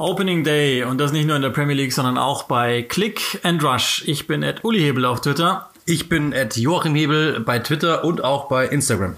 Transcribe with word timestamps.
Opening 0.00 0.44
Day 0.44 0.82
und 0.82 0.98
das 0.98 1.12
nicht 1.12 1.26
nur 1.26 1.36
in 1.36 1.42
der 1.42 1.50
Premier 1.50 1.76
League, 1.76 1.92
sondern 1.92 2.16
auch 2.16 2.44
bei 2.44 2.80
Click 2.80 3.38
and 3.42 3.62
Rush. 3.62 4.02
Ich 4.06 4.26
bin 4.26 4.42
at 4.42 4.64
Uli 4.64 4.80
Hebel 4.80 5.04
auf 5.04 5.20
Twitter. 5.20 5.68
Ich 5.84 6.08
bin 6.08 6.32
at 6.32 6.56
Joachim 6.56 6.94
Hebel 6.94 7.40
bei 7.40 7.58
Twitter 7.58 8.02
und 8.02 8.24
auch 8.24 8.48
bei 8.48 8.66
Instagram. 8.66 9.16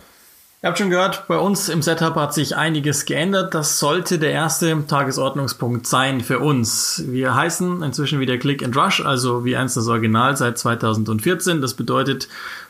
Ihr 0.61 0.69
habt 0.69 0.79
schon 0.79 0.91
gehört, 0.91 1.29
bei 1.29 1.39
uns 1.39 1.69
im 1.69 1.83
Setup 1.83 2.17
hat 2.17 2.35
sich 2.35 2.57
einiges 2.57 3.05
geändert. 3.05 3.55
Das 3.55 3.79
sollte 3.79 4.19
der 4.19 4.33
erste 4.33 4.85
Tagesordnungspunkt 4.87 5.87
sein 5.87 6.21
für 6.21 6.41
uns. 6.41 7.05
Wir 7.07 7.37
heißen 7.37 7.83
inzwischen 7.83 8.19
wieder 8.19 8.37
Click 8.39 8.65
and 8.65 8.77
Rush, 8.77 9.05
also 9.05 9.45
wie 9.45 9.57
eins 9.57 9.75
das 9.75 9.87
Original 9.87 10.37
seit 10.37 10.59
2014. 10.59 11.61
Das 11.61 11.75
bedeutet 11.75 12.27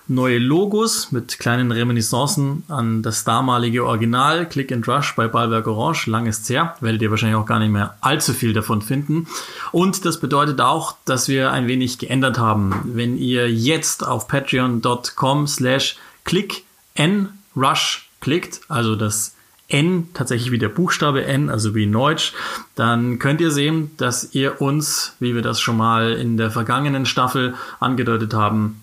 neue 0.09 0.39
Logos 0.39 1.13
mit 1.13 1.39
kleinen 1.39 1.73
Reminiscencen 1.73 2.65
an 2.69 3.03
das 3.03 3.25
damalige 3.25 3.85
Original 3.85 4.49
Click 4.49 4.73
and 4.73 4.87
Rush 4.89 5.15
bei 5.15 5.29
Ballwerk 5.29 5.67
Orange. 5.67 6.07
Langes 6.07 6.49
her. 6.49 6.77
Werdet 6.81 7.03
ihr 7.03 7.11
wahrscheinlich 7.11 7.37
auch 7.37 7.47
gar 7.47 7.59
nicht 7.59 7.71
mehr 7.71 7.97
allzu 8.01 8.33
viel 8.33 8.53
davon 8.53 8.83
finden. 8.83 9.27
Und 9.71 10.05
das 10.05 10.21
bedeutet 10.21 10.61
auch, 10.61 10.97
dass 11.05 11.29
wir 11.29 11.53
ein 11.53 11.67
wenig 11.67 11.99
geändert 11.99 12.39
haben. 12.39 12.75
Wenn 12.85 13.17
ihr 13.17 13.51
jetzt 13.51 14.07
auf 14.07 14.29
patreon.com 14.29 15.47
slash 15.47 15.97
click 16.25 16.65
n 16.95 17.29
Rush 17.57 18.09
klickt, 18.21 18.61
also 18.69 18.97
das 18.97 19.35
N, 19.69 20.09
tatsächlich 20.13 20.51
wie 20.51 20.59
der 20.59 20.69
Buchstabe 20.69 21.25
N, 21.25 21.49
also 21.49 21.75
wie 21.75 21.87
Neutsch, 21.87 22.35
dann 22.75 23.19
könnt 23.19 23.41
ihr 23.41 23.51
sehen, 23.51 23.91
dass 23.97 24.35
ihr 24.35 24.61
uns, 24.61 25.15
wie 25.19 25.35
wir 25.35 25.41
das 25.43 25.61
schon 25.61 25.79
mal 25.79 26.13
in 26.13 26.37
der 26.37 26.51
vergangenen 26.51 27.07
Staffel 27.07 27.55
angedeutet 27.81 28.35
haben, 28.35 28.82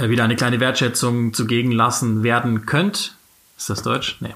wieder 0.00 0.24
eine 0.24 0.36
kleine 0.36 0.60
Wertschätzung 0.60 1.32
zugegen 1.34 1.72
lassen 1.72 2.22
werden 2.22 2.66
könnt. 2.66 3.16
Ist 3.56 3.70
das 3.70 3.82
Deutsch? 3.82 4.16
Nee. 4.20 4.34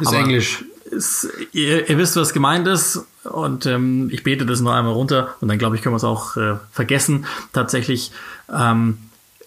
Ist 0.00 0.08
Aber 0.08 0.18
Englisch. 0.18 0.64
Ist, 0.90 1.28
ihr, 1.52 1.88
ihr, 1.88 1.98
wisst, 1.98 2.16
was 2.16 2.32
gemeint 2.32 2.66
ist. 2.66 3.04
Und 3.24 3.66
ähm, 3.66 4.08
ich 4.10 4.22
bete 4.22 4.46
das 4.46 4.60
nur 4.60 4.74
einmal 4.74 4.94
runter 4.94 5.34
und 5.40 5.48
dann 5.48 5.58
glaube 5.58 5.76
ich, 5.76 5.82
können 5.82 5.92
wir 5.92 5.98
es 5.98 6.04
auch 6.04 6.36
äh, 6.36 6.56
vergessen. 6.72 7.26
Tatsächlich 7.52 8.10
ähm, 8.52 8.98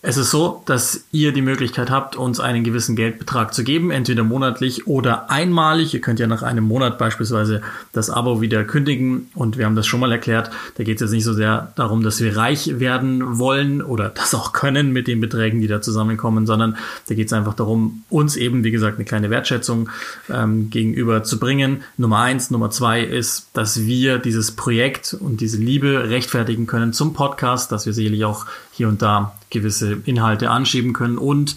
es 0.03 0.17
ist 0.17 0.31
so, 0.31 0.63
dass 0.65 1.03
ihr 1.11 1.31
die 1.31 1.43
Möglichkeit 1.43 1.91
habt, 1.91 2.15
uns 2.15 2.39
einen 2.39 2.63
gewissen 2.63 2.95
Geldbetrag 2.95 3.53
zu 3.53 3.63
geben, 3.63 3.91
entweder 3.91 4.23
monatlich 4.23 4.87
oder 4.87 5.29
einmalig. 5.29 5.93
Ihr 5.93 6.01
könnt 6.01 6.19
ja 6.19 6.25
nach 6.25 6.41
einem 6.41 6.63
Monat 6.63 6.97
beispielsweise 6.97 7.61
das 7.93 8.09
Abo 8.09 8.41
wieder 8.41 8.63
kündigen 8.63 9.29
und 9.35 9.59
wir 9.59 9.65
haben 9.65 9.75
das 9.75 9.85
schon 9.85 9.99
mal 9.99 10.11
erklärt. 10.11 10.49
Da 10.77 10.83
geht 10.83 10.95
es 10.95 11.01
jetzt 11.01 11.11
nicht 11.11 11.23
so 11.23 11.33
sehr 11.33 11.71
darum, 11.75 12.01
dass 12.01 12.19
wir 12.19 12.35
reich 12.35 12.79
werden 12.79 13.37
wollen 13.37 13.83
oder 13.83 14.09
das 14.15 14.33
auch 14.33 14.53
können 14.53 14.91
mit 14.91 15.07
den 15.07 15.21
Beträgen, 15.21 15.61
die 15.61 15.67
da 15.67 15.81
zusammenkommen, 15.81 16.47
sondern 16.47 16.77
da 17.07 17.13
geht 17.13 17.27
es 17.27 17.33
einfach 17.33 17.53
darum, 17.53 18.03
uns 18.09 18.37
eben, 18.37 18.63
wie 18.63 18.71
gesagt, 18.71 18.97
eine 18.97 19.05
kleine 19.05 19.29
Wertschätzung 19.29 19.89
ähm, 20.31 20.71
gegenüber 20.71 21.21
zu 21.21 21.37
bringen. 21.37 21.83
Nummer 21.97 22.21
eins, 22.21 22.49
Nummer 22.49 22.71
zwei 22.71 23.01
ist, 23.01 23.49
dass 23.53 23.85
wir 23.85 24.17
dieses 24.17 24.53
Projekt 24.53 25.13
und 25.13 25.41
diese 25.41 25.57
Liebe 25.57 26.09
rechtfertigen 26.09 26.65
können 26.65 26.91
zum 26.91 27.13
Podcast, 27.13 27.71
dass 27.71 27.85
wir 27.85 27.93
sicherlich 27.93 28.25
auch 28.25 28.47
hier 28.81 28.87
und 28.87 29.03
da 29.03 29.35
gewisse 29.51 29.99
Inhalte 30.05 30.49
anschieben 30.49 30.91
können 30.91 31.19
und 31.19 31.55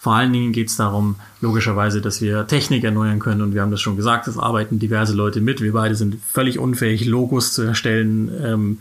vor 0.00 0.14
allen 0.16 0.32
Dingen 0.32 0.52
geht 0.52 0.68
es 0.70 0.76
darum, 0.76 1.14
logischerweise, 1.40 2.00
dass 2.00 2.20
wir 2.20 2.48
Technik 2.48 2.82
erneuern 2.82 3.20
können. 3.20 3.40
Und 3.40 3.54
wir 3.54 3.62
haben 3.62 3.70
das 3.70 3.80
schon 3.80 3.96
gesagt, 3.96 4.26
es 4.26 4.36
arbeiten 4.36 4.78
diverse 4.78 5.14
Leute 5.14 5.40
mit. 5.40 5.62
Wir 5.62 5.72
beide 5.72 5.94
sind 5.94 6.18
völlig 6.22 6.58
unfähig, 6.58 7.06
Logos 7.06 7.54
zu 7.54 7.62
erstellen. 7.62 8.30
Ähm, 8.42 8.80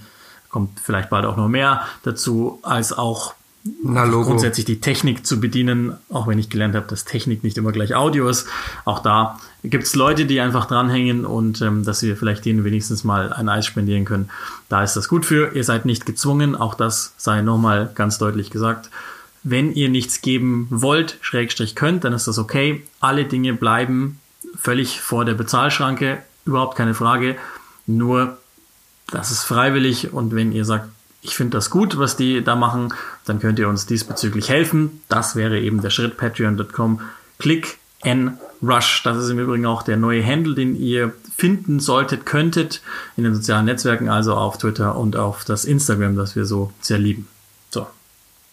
kommt 0.49 0.81
vielleicht 0.81 1.09
bald 1.09 1.25
auch 1.25 1.37
noch 1.37 1.47
mehr 1.47 1.83
dazu, 2.03 2.59
als 2.63 2.91
auch 2.91 3.35
na, 3.63 4.05
grundsätzlich 4.05 4.65
die 4.65 4.81
Technik 4.81 5.25
zu 5.25 5.39
bedienen, 5.39 5.93
auch 6.09 6.27
wenn 6.27 6.37
ich 6.37 6.49
gelernt 6.49 6.75
habe, 6.75 6.87
dass 6.87 7.05
Technik 7.05 7.43
nicht 7.43 7.57
immer 7.57 7.71
gleich 7.71 7.95
Audio 7.95 8.27
ist. 8.27 8.47
Auch 8.83 8.99
da 8.99 9.39
gibt 9.63 9.85
es 9.85 9.95
Leute, 9.95 10.25
die 10.25 10.41
einfach 10.41 10.65
dranhängen 10.65 11.25
und 11.25 11.61
ähm, 11.61 11.85
dass 11.85 12.01
wir 12.03 12.17
vielleicht 12.17 12.43
denen 12.43 12.65
wenigstens 12.65 13.05
mal 13.05 13.31
ein 13.31 13.47
Eis 13.47 13.65
spendieren 13.65 14.03
können. 14.03 14.29
Da 14.67 14.83
ist 14.83 14.95
das 14.95 15.07
gut 15.07 15.25
für. 15.25 15.53
Ihr 15.55 15.63
seid 15.63 15.85
nicht 15.85 16.05
gezwungen, 16.05 16.55
auch 16.55 16.73
das 16.73 17.13
sei 17.17 17.41
nochmal 17.41 17.89
ganz 17.95 18.17
deutlich 18.17 18.49
gesagt. 18.49 18.89
Wenn 19.43 19.73
ihr 19.73 19.87
nichts 19.87 20.21
geben 20.21 20.67
wollt, 20.69 21.17
Schrägstrich 21.21 21.75
könnt, 21.75 22.03
dann 22.03 22.11
ist 22.11 22.27
das 22.27 22.37
okay. 22.37 22.83
Alle 22.99 23.23
Dinge 23.23 23.53
bleiben 23.53 24.19
völlig 24.55 24.99
vor 24.99 25.23
der 25.23 25.35
Bezahlschranke, 25.35 26.21
überhaupt 26.45 26.75
keine 26.75 26.93
Frage. 26.93 27.37
Nur, 27.87 28.37
das 29.09 29.31
ist 29.31 29.43
freiwillig 29.43 30.11
und 30.11 30.35
wenn 30.35 30.51
ihr 30.51 30.65
sagt, 30.65 30.89
ich 31.23 31.35
finde 31.35 31.57
das 31.57 31.69
gut, 31.69 31.97
was 31.97 32.17
die 32.17 32.43
da 32.43 32.55
machen, 32.55 32.93
dann 33.25 33.39
könnt 33.39 33.57
ihr 33.57 33.69
uns 33.69 33.85
diesbezüglich 33.85 34.49
helfen. 34.49 35.01
Das 35.07 35.35
wäre 35.35 35.59
eben 35.59 35.81
der 35.81 35.89
Schritt 35.89 36.17
patreon.com. 36.17 36.99
Klick 37.39 37.79
n 38.01 38.37
Rush. 38.61 39.03
Das 39.03 39.17
ist 39.17 39.29
im 39.29 39.39
Übrigen 39.39 39.65
auch 39.65 39.83
der 39.83 39.95
neue 39.95 40.23
Handle, 40.25 40.53
den 40.53 40.75
ihr 40.75 41.13
finden 41.35 41.79
solltet, 41.79 42.25
könntet 42.25 42.81
in 43.15 43.23
den 43.23 43.33
sozialen 43.33 43.65
Netzwerken, 43.65 44.09
also 44.09 44.35
auf 44.35 44.57
Twitter 44.57 44.97
und 44.97 45.15
auf 45.15 45.45
das 45.45 45.63
Instagram, 45.63 46.17
das 46.17 46.35
wir 46.35 46.45
so 46.45 46.71
sehr 46.81 46.99
lieben. 46.99 47.27
So. 47.69 47.87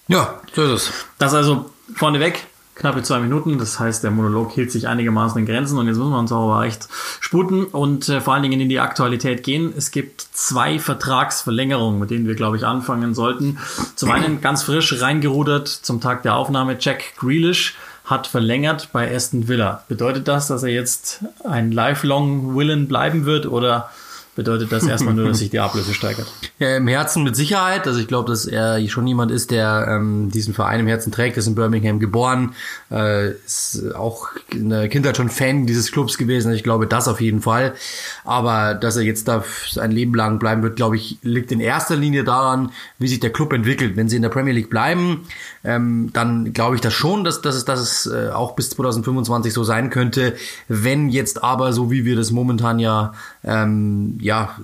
Ja, 0.07 0.41
so 0.55 0.63
ist 0.63 0.71
es. 0.71 0.93
Das 1.19 1.35
also 1.35 1.71
vorneweg 1.95 2.47
knappe 2.81 3.03
zwei 3.03 3.21
Minuten. 3.21 3.59
Das 3.59 3.79
heißt, 3.79 4.03
der 4.03 4.11
Monolog 4.11 4.53
hielt 4.53 4.73
sich 4.73 4.89
einigermaßen 4.89 5.39
in 5.39 5.47
Grenzen 5.47 5.79
und 5.79 5.87
jetzt 5.87 5.99
müssen 5.99 6.11
wir 6.11 6.19
uns 6.19 6.33
auch 6.33 6.51
aber 6.51 6.65
echt 6.65 6.89
sputen 7.21 7.65
und 7.65 8.09
äh, 8.09 8.21
vor 8.21 8.35
allen 8.35 8.43
Dingen 8.43 8.61
in 8.61 8.69
die 8.69 8.81
Aktualität 8.81 9.43
gehen. 9.43 9.73
Es 9.77 9.91
gibt 9.91 10.23
zwei 10.33 10.79
Vertragsverlängerungen, 10.79 12.01
mit 12.01 12.11
denen 12.11 12.27
wir, 12.27 12.35
glaube 12.35 12.57
ich, 12.57 12.67
anfangen 12.67 13.15
sollten. 13.15 13.59
Zum 13.95 14.11
einen 14.11 14.41
ganz 14.41 14.63
frisch 14.63 15.01
reingerudert 15.01 15.69
zum 15.69 16.01
Tag 16.01 16.23
der 16.23 16.35
Aufnahme 16.35 16.77
Jack 16.81 17.17
Grealish 17.19 17.77
hat 18.07 18.27
verlängert 18.27 18.89
bei 18.93 19.15
Aston 19.15 19.47
Villa. 19.47 19.85
Bedeutet 19.89 20.27
das, 20.27 20.49
dass 20.49 20.63
er 20.63 20.71
jetzt 20.71 21.25
ein 21.45 21.71
lifelong 21.71 22.57
Willen 22.57 22.89
bleiben 22.89 23.25
wird 23.25 23.47
oder 23.47 23.91
bedeutet 24.35 24.73
das 24.73 24.87
erstmal 24.87 25.15
nur, 25.15 25.29
dass 25.29 25.39
sich 25.39 25.51
die 25.51 25.61
Ablöse 25.61 25.95
steigert. 25.95 26.27
Ja, 26.59 26.77
Im 26.77 26.89
Herzen 26.89 27.23
mit 27.23 27.37
Sicherheit. 27.37 27.87
Also 27.87 28.01
ich 28.01 28.09
glaube, 28.09 28.31
dass 28.31 28.47
er 28.47 28.87
schon 28.89 29.07
jemand 29.07 29.31
ist, 29.31 29.51
der 29.51 29.87
ähm, 29.89 30.31
diesen 30.31 30.55
Verein 30.55 30.81
im 30.81 30.87
Herzen 30.87 31.13
trägt. 31.13 31.37
Ist 31.37 31.47
in 31.47 31.55
Birmingham 31.55 31.99
geboren, 31.99 32.55
äh, 32.91 33.31
ist 33.31 33.95
auch 33.95 34.29
in 34.53 34.71
der 34.71 34.89
Kindheit 34.89 35.17
schon 35.17 35.29
Fan 35.31 35.67
dieses 35.67 35.93
Clubs 35.93 36.19
gewesen. 36.19 36.53
Ich 36.53 36.63
glaube, 36.63 36.87
das 36.87 37.09
auf 37.09 37.21
jeden 37.21 37.41
Fall. 37.43 37.75
Aber 38.25 38.75
dass 38.75 38.97
er 38.97 39.03
jetzt 39.03 39.29
da 39.29 39.45
sein 39.71 39.91
Leben 39.91 40.15
lang 40.15 40.39
bleiben 40.39 40.63
wird, 40.63 40.77
glaube 40.77 40.97
ich, 40.97 41.19
liegt 41.23 41.53
in 41.53 41.61
erster 41.61 41.97
Linie 41.97 42.25
daran, 42.25 42.73
wie 42.99 43.09
sich 43.09 43.21
der 43.21 43.31
Club 43.31 43.53
entwickelt. 43.53 43.97
Wenn 43.97 44.09
sie 44.09 44.17
in 44.17 44.23
der 44.23 44.29
Premier 44.29 44.53
League 44.53 44.71
bleiben, 44.71 45.27
ähm, 45.65 46.11
dann 46.13 46.53
glaube 46.53 46.75
ich 46.77 46.81
das 46.81 46.95
schon, 46.95 47.25
dass, 47.25 47.43
dass 47.43 47.55
es, 47.55 47.65
dass 47.65 47.81
es 47.81 48.07
äh, 48.07 48.31
auch 48.31 48.55
bis 48.55 48.71
2025 48.71 49.53
so 49.53 49.65
sein 49.65 49.91
könnte. 49.91 50.35
Wenn 50.69 51.09
jetzt 51.09 51.43
aber, 51.43 51.73
so 51.73 51.91
wie 51.91 52.05
wir 52.05 52.17
das 52.17 52.31
momentan 52.31 52.79
ja, 52.79 53.13
ähm, 53.45 54.19
ja 54.21 54.56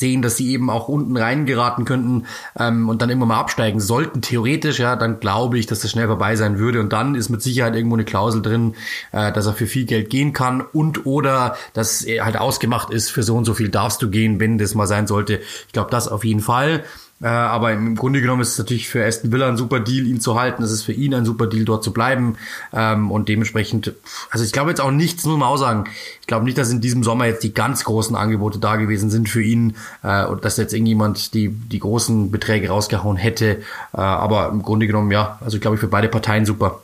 sehen, 0.00 0.22
dass 0.22 0.36
sie 0.36 0.50
eben 0.50 0.70
auch 0.70 0.88
unten 0.88 1.16
reingeraten 1.16 1.84
könnten 1.84 2.26
ähm, 2.58 2.88
und 2.88 3.00
dann 3.00 3.10
irgendwann 3.10 3.28
mal 3.28 3.38
absteigen 3.38 3.80
sollten, 3.80 4.22
theoretisch, 4.22 4.80
ja, 4.80 4.96
dann 4.96 5.20
glaube 5.20 5.58
ich, 5.58 5.66
dass 5.66 5.80
das 5.80 5.92
schnell 5.92 6.08
vorbei 6.08 6.34
sein 6.34 6.58
würde. 6.58 6.80
Und 6.80 6.92
dann 6.92 7.14
ist 7.14 7.28
mit 7.28 7.42
Sicherheit 7.42 7.76
irgendwo 7.76 7.96
eine 7.96 8.04
Klausel 8.04 8.42
drin, 8.42 8.74
äh, 9.12 9.30
dass 9.30 9.46
er 9.46 9.52
für 9.52 9.66
viel 9.66 9.84
Geld 9.84 10.10
gehen 10.10 10.32
kann 10.32 10.62
und 10.62 11.06
oder 11.06 11.56
dass 11.74 12.02
er 12.02 12.24
halt 12.24 12.38
ausgemacht 12.38 12.90
ist, 12.90 13.10
für 13.10 13.22
so 13.22 13.36
und 13.36 13.44
so 13.44 13.54
viel 13.54 13.68
darfst 13.68 14.02
du 14.02 14.10
gehen, 14.10 14.40
wenn 14.40 14.58
das 14.58 14.74
mal 14.74 14.86
sein 14.86 15.06
sollte. 15.06 15.40
Ich 15.66 15.72
glaube, 15.72 15.90
das 15.90 16.08
auf 16.08 16.24
jeden 16.24 16.40
Fall. 16.40 16.82
Äh, 17.22 17.26
aber 17.26 17.72
im 17.72 17.96
Grunde 17.96 18.20
genommen 18.20 18.40
ist 18.40 18.52
es 18.52 18.58
natürlich 18.58 18.88
für 18.88 19.04
Aston 19.04 19.30
Villa 19.30 19.48
ein 19.48 19.56
super 19.56 19.80
Deal, 19.80 20.06
ihn 20.06 20.20
zu 20.20 20.40
halten. 20.40 20.62
Es 20.62 20.70
ist 20.70 20.82
für 20.82 20.92
ihn 20.92 21.14
ein 21.14 21.26
super 21.26 21.46
Deal, 21.46 21.64
dort 21.64 21.84
zu 21.84 21.92
bleiben. 21.92 22.36
Ähm, 22.72 23.10
und 23.10 23.28
dementsprechend, 23.28 23.92
also 24.30 24.44
ich 24.44 24.52
glaube 24.52 24.70
jetzt 24.70 24.80
auch 24.80 24.90
nichts, 24.90 25.24
muss 25.24 25.38
man 25.38 25.48
auch 25.48 25.58
sagen. 25.58 25.84
Ich 26.20 26.26
glaube 26.26 26.46
nicht, 26.46 26.56
dass 26.56 26.70
in 26.70 26.80
diesem 26.80 27.02
Sommer 27.02 27.26
jetzt 27.26 27.42
die 27.42 27.52
ganz 27.52 27.84
großen 27.84 28.16
Angebote 28.16 28.58
da 28.58 28.76
gewesen 28.76 29.10
sind 29.10 29.28
für 29.28 29.42
ihn 29.42 29.76
äh, 30.02 30.24
und 30.24 30.44
dass 30.44 30.56
jetzt 30.56 30.72
irgendjemand 30.72 31.34
die, 31.34 31.48
die 31.48 31.78
großen 31.78 32.30
Beträge 32.30 32.68
rausgehauen 32.68 33.16
hätte. 33.16 33.58
Äh, 33.92 34.00
aber 34.00 34.48
im 34.48 34.62
Grunde 34.62 34.86
genommen, 34.86 35.10
ja, 35.10 35.38
also 35.42 35.56
ich 35.56 35.60
glaube 35.60 35.76
für 35.76 35.88
beide 35.88 36.08
Parteien 36.08 36.46
super. 36.46 36.80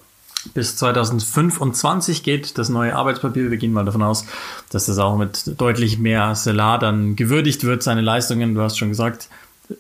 Bis 0.55 0.77
2025 0.77 2.23
geht 2.23 2.59
das 2.59 2.69
neue 2.69 2.95
Arbeitspapier. 2.95 3.51
Wir 3.51 3.59
gehen 3.59 3.73
mal 3.73 3.85
davon 3.85 4.03
aus, 4.03 4.27
dass 4.71 4.87
das 4.87 4.99
auch 4.99 5.17
mit 5.17 5.61
deutlich 5.61 5.99
mehr 5.99 6.35
Selar 6.35 6.79
dann 6.79 7.17
gewürdigt 7.17 7.65
wird, 7.65 7.83
seine 7.83 8.01
Leistungen. 8.01 8.55
Du 8.55 8.61
hast 8.61 8.79
schon 8.79 8.91
gesagt, 8.91 9.29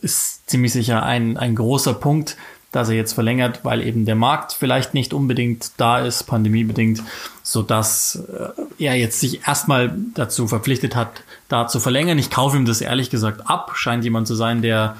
ist 0.03 0.49
ziemlich 0.49 0.73
sicher 0.73 1.03
ein, 1.03 1.37
ein 1.37 1.55
großer 1.55 1.95
Punkt, 1.95 2.37
dass 2.73 2.89
er 2.91 2.97
jetzt 2.97 3.15
verlängert, 3.15 3.61
weil 3.63 3.81
eben 3.81 4.05
der 4.05 4.17
Markt 4.17 4.53
vielleicht 4.53 4.93
nicht 4.93 5.15
unbedingt 5.15 5.73
da 5.79 5.99
ist, 6.01 6.25
pandemiebedingt, 6.25 7.03
so 7.43 7.63
dass 7.63 8.17
äh, 8.17 8.85
er 8.85 8.97
jetzt 8.97 9.19
sich 9.19 9.47
erstmal 9.47 9.97
dazu 10.15 10.47
verpflichtet 10.47 10.95
hat, 10.95 11.23
da 11.49 11.69
zu 11.69 11.81
verlängern. 11.81 12.19
Ich 12.19 12.31
kaufe 12.31 12.57
ihm 12.57 12.67
das 12.67 12.81
ehrlich 12.81 13.09
gesagt 13.09 13.49
ab. 13.49 13.73
Scheint 13.77 14.05
jemand 14.05 14.27
zu 14.27 14.35
sein, 14.35 14.61
der, 14.63 14.97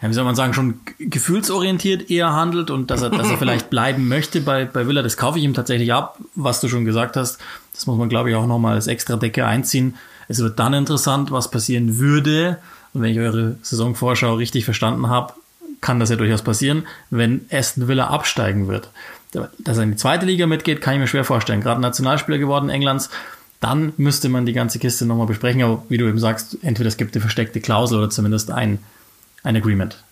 ja, 0.00 0.08
wie 0.08 0.14
soll 0.14 0.24
man 0.24 0.36
sagen, 0.36 0.54
schon 0.54 0.80
gefühlsorientiert 0.98 2.10
eher 2.10 2.32
handelt 2.32 2.70
und 2.70 2.90
dass 2.90 3.02
er, 3.02 3.10
dass 3.10 3.28
er 3.28 3.38
vielleicht 3.38 3.68
bleiben 3.68 4.08
möchte 4.08 4.40
bei, 4.40 4.64
bei 4.64 4.86
Villa. 4.86 5.02
Das 5.02 5.18
kaufe 5.18 5.38
ich 5.38 5.44
ihm 5.44 5.54
tatsächlich 5.54 5.92
ab, 5.92 6.18
was 6.34 6.60
du 6.60 6.68
schon 6.68 6.86
gesagt 6.86 7.16
hast. 7.16 7.38
Das 7.74 7.86
muss 7.86 7.98
man, 7.98 8.08
glaube 8.08 8.30
ich, 8.30 8.36
auch 8.36 8.46
nochmal 8.46 8.76
als 8.76 8.86
extra 8.86 9.16
Decke 9.16 9.44
einziehen. 9.44 9.96
Es 10.28 10.38
wird 10.38 10.58
dann 10.58 10.72
interessant, 10.72 11.30
was 11.30 11.50
passieren 11.50 11.98
würde, 11.98 12.58
und 12.92 13.02
wenn 13.02 13.10
ich 13.10 13.18
eure 13.18 13.56
Saisonvorschau 13.62 14.34
richtig 14.34 14.64
verstanden 14.64 15.08
habe, 15.08 15.34
kann 15.80 16.00
das 16.00 16.10
ja 16.10 16.16
durchaus 16.16 16.42
passieren, 16.42 16.86
wenn 17.10 17.46
Aston 17.50 17.88
Villa 17.88 18.08
absteigen 18.08 18.68
wird. 18.68 18.90
Dass 19.32 19.76
er 19.76 19.84
in 19.84 19.92
die 19.92 19.96
zweite 19.96 20.26
Liga 20.26 20.46
mitgeht, 20.46 20.80
kann 20.80 20.94
ich 20.94 21.00
mir 21.00 21.06
schwer 21.06 21.24
vorstellen. 21.24 21.60
Gerade 21.60 21.80
Nationalspieler 21.80 22.38
geworden 22.38 22.68
Englands, 22.68 23.10
dann 23.60 23.92
müsste 23.96 24.28
man 24.28 24.44
die 24.44 24.52
ganze 24.52 24.78
Kiste 24.78 25.06
nochmal 25.06 25.26
besprechen. 25.26 25.62
Aber 25.62 25.84
wie 25.88 25.98
du 25.98 26.08
eben 26.08 26.18
sagst, 26.18 26.58
entweder 26.62 26.88
es 26.88 26.96
gibt 26.96 27.14
eine 27.14 27.20
versteckte 27.20 27.60
Klausel 27.60 27.98
oder 27.98 28.10
zumindest 28.10 28.50
ein, 28.50 28.78
ein 29.42 29.56
Agreement. 29.56 30.02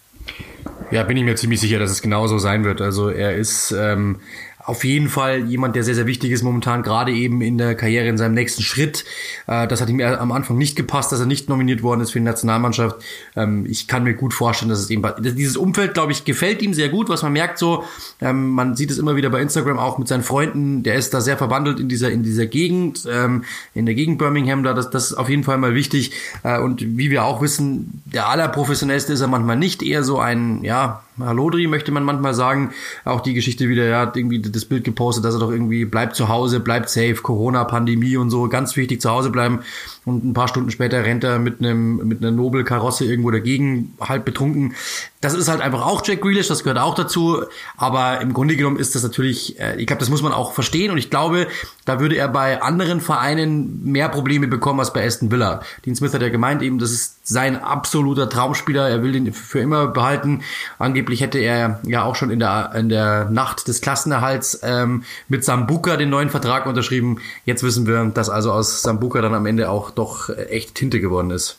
Ja, 0.90 1.02
bin 1.02 1.16
ich 1.16 1.24
mir 1.24 1.36
ziemlich 1.36 1.60
sicher, 1.60 1.78
dass 1.78 1.90
es 1.90 2.00
genauso 2.00 2.38
sein 2.38 2.64
wird. 2.64 2.80
Also 2.80 3.08
er 3.08 3.34
ist 3.34 3.72
ähm, 3.72 4.20
auf 4.68 4.84
jeden 4.84 5.08
Fall 5.08 5.46
jemand, 5.46 5.76
der 5.76 5.82
sehr, 5.82 5.94
sehr 5.94 6.06
wichtig 6.06 6.30
ist 6.30 6.42
momentan, 6.42 6.82
gerade 6.82 7.10
eben 7.10 7.40
in 7.40 7.56
der 7.56 7.74
Karriere, 7.74 8.06
in 8.06 8.18
seinem 8.18 8.34
nächsten 8.34 8.60
Schritt. 8.60 9.06
Äh, 9.46 9.66
das 9.66 9.80
hat 9.80 9.88
ihm 9.88 9.98
am 10.02 10.30
Anfang 10.30 10.58
nicht 10.58 10.76
gepasst, 10.76 11.10
dass 11.10 11.20
er 11.20 11.26
nicht 11.26 11.48
nominiert 11.48 11.82
worden 11.82 12.02
ist 12.02 12.10
für 12.10 12.18
die 12.18 12.26
Nationalmannschaft. 12.26 12.96
Ähm, 13.34 13.64
ich 13.66 13.88
kann 13.88 14.04
mir 14.04 14.12
gut 14.12 14.34
vorstellen, 14.34 14.68
dass 14.68 14.80
es 14.80 14.90
eben, 14.90 15.02
dieses 15.20 15.56
Umfeld, 15.56 15.94
glaube 15.94 16.12
ich, 16.12 16.26
gefällt 16.26 16.60
ihm 16.60 16.74
sehr 16.74 16.90
gut, 16.90 17.08
was 17.08 17.22
man 17.22 17.32
merkt 17.32 17.58
so, 17.58 17.84
ähm, 18.20 18.50
man 18.50 18.76
sieht 18.76 18.90
es 18.90 18.98
immer 18.98 19.16
wieder 19.16 19.30
bei 19.30 19.40
Instagram 19.40 19.78
auch 19.78 19.96
mit 19.96 20.06
seinen 20.06 20.22
Freunden, 20.22 20.82
der 20.82 20.96
ist 20.96 21.14
da 21.14 21.22
sehr 21.22 21.38
verwandelt 21.38 21.80
in 21.80 21.88
dieser, 21.88 22.10
in 22.10 22.22
dieser 22.22 22.44
Gegend, 22.44 23.08
ähm, 23.10 23.44
in 23.74 23.86
der 23.86 23.94
Gegend 23.94 24.18
Birmingham, 24.18 24.64
da, 24.64 24.74
das, 24.74 24.90
das 24.90 25.12
ist 25.12 25.14
auf 25.14 25.30
jeden 25.30 25.44
Fall 25.44 25.56
mal 25.56 25.74
wichtig. 25.74 26.12
Äh, 26.42 26.60
und 26.60 26.82
wie 26.98 27.10
wir 27.10 27.24
auch 27.24 27.40
wissen, 27.40 28.02
der 28.04 28.28
allerprofessionellste 28.28 29.14
ist 29.14 29.22
er 29.22 29.28
manchmal 29.28 29.56
nicht, 29.56 29.82
eher 29.82 30.04
so 30.04 30.18
ein, 30.18 30.62
ja, 30.62 31.04
Halodri 31.20 31.66
möchte 31.66 31.92
man 31.92 32.04
manchmal 32.04 32.34
sagen. 32.34 32.72
Auch 33.04 33.20
die 33.20 33.34
Geschichte 33.34 33.68
wieder, 33.68 33.84
ja, 33.84 34.10
irgendwie 34.14 34.40
das 34.40 34.64
Bild 34.64 34.84
gepostet, 34.84 35.24
dass 35.24 35.34
er 35.34 35.40
doch 35.40 35.50
irgendwie 35.50 35.84
bleibt 35.84 36.16
zu 36.16 36.28
Hause, 36.28 36.60
bleibt 36.60 36.88
safe, 36.88 37.16
Corona, 37.16 37.64
Pandemie 37.64 38.16
und 38.16 38.30
so, 38.30 38.48
ganz 38.48 38.76
wichtig 38.76 39.00
zu 39.00 39.10
Hause 39.10 39.30
bleiben. 39.30 39.60
Und 40.04 40.24
ein 40.24 40.32
paar 40.32 40.48
Stunden 40.48 40.70
später 40.70 41.04
rennt 41.04 41.24
er 41.24 41.38
mit 41.38 41.60
einem, 41.60 41.96
mit 42.08 42.22
einer 42.22 42.30
Nobelkarosse 42.30 43.04
irgendwo 43.04 43.30
dagegen, 43.30 43.94
halb 44.00 44.24
betrunken. 44.24 44.74
Das 45.20 45.34
ist 45.34 45.48
halt 45.48 45.60
einfach 45.60 45.84
auch 45.84 46.02
Jack 46.06 46.22
Grealish, 46.22 46.48
das 46.48 46.62
gehört 46.62 46.78
auch 46.78 46.94
dazu. 46.94 47.42
Aber 47.76 48.20
im 48.20 48.32
Grunde 48.32 48.56
genommen 48.56 48.78
ist 48.78 48.94
das 48.94 49.02
natürlich, 49.02 49.58
äh, 49.60 49.76
ich 49.76 49.86
glaube, 49.86 50.00
das 50.00 50.08
muss 50.08 50.22
man 50.22 50.32
auch 50.32 50.52
verstehen. 50.52 50.90
Und 50.90 50.98
ich 50.98 51.10
glaube, 51.10 51.48
da 51.84 52.00
würde 52.00 52.16
er 52.16 52.28
bei 52.28 52.62
anderen 52.62 53.00
Vereinen 53.00 53.82
mehr 53.84 54.08
Probleme 54.08 54.46
bekommen 54.46 54.80
als 54.80 54.92
bei 54.92 55.04
Aston 55.04 55.30
Villa. 55.30 55.60
Dean 55.84 55.96
Smith 55.96 56.14
hat 56.14 56.22
ja 56.22 56.28
gemeint, 56.28 56.62
eben, 56.62 56.78
das 56.78 56.92
ist 56.92 57.26
sein 57.28 57.62
absoluter 57.62 58.28
Traumspieler. 58.28 58.88
Er 58.88 59.02
will 59.02 59.12
den 59.12 59.32
für 59.32 59.60
immer 59.60 59.88
behalten. 59.88 60.42
Angeblich 60.78 61.07
hätte 61.16 61.38
er 61.38 61.80
ja 61.84 62.04
auch 62.04 62.14
schon 62.14 62.30
in 62.30 62.38
der, 62.38 62.72
in 62.74 62.88
der 62.88 63.26
Nacht 63.30 63.68
des 63.68 63.80
Klassenerhalts 63.80 64.60
ähm, 64.62 65.04
mit 65.28 65.44
Sambuka 65.44 65.96
den 65.96 66.10
neuen 66.10 66.30
Vertrag 66.30 66.66
unterschrieben. 66.66 67.18
Jetzt 67.44 67.62
wissen 67.62 67.86
wir, 67.86 68.04
dass 68.06 68.28
also 68.30 68.52
aus 68.52 68.82
Sambuka 68.82 69.20
dann 69.20 69.34
am 69.34 69.46
Ende 69.46 69.70
auch 69.70 69.90
doch 69.90 70.30
echt 70.30 70.74
Tinte 70.74 71.00
geworden 71.00 71.30
ist 71.30 71.56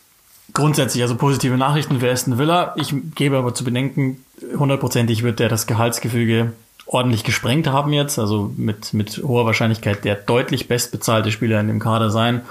grundsätzlich 0.51 1.03
also 1.03 1.15
positive 1.15 1.57
Nachrichten 1.57 1.99
für 1.99 2.09
Aston 2.09 2.39
Villa. 2.39 2.73
Ich 2.75 2.91
gebe 3.13 3.37
aber 3.37 3.53
zu 3.53 3.63
bedenken, 3.63 4.23
hundertprozentig 4.57 5.21
wird 5.21 5.39
der 5.39 5.47
das 5.47 5.67
Gehaltsgefüge 5.67 6.53
ordentlich 6.89 7.23
gesprengt 7.23 7.67
haben 7.67 7.93
jetzt, 7.93 8.17
also 8.17 8.51
mit, 8.57 8.93
mit 8.93 9.21
hoher 9.23 9.45
Wahrscheinlichkeit 9.45 10.03
der 10.03 10.15
deutlich 10.15 10.67
bestbezahlte 10.67 11.31
Spieler 11.31 11.59
in 11.59 11.67
dem 11.67 11.79
Kader 11.79 12.09
sein. 12.09 12.41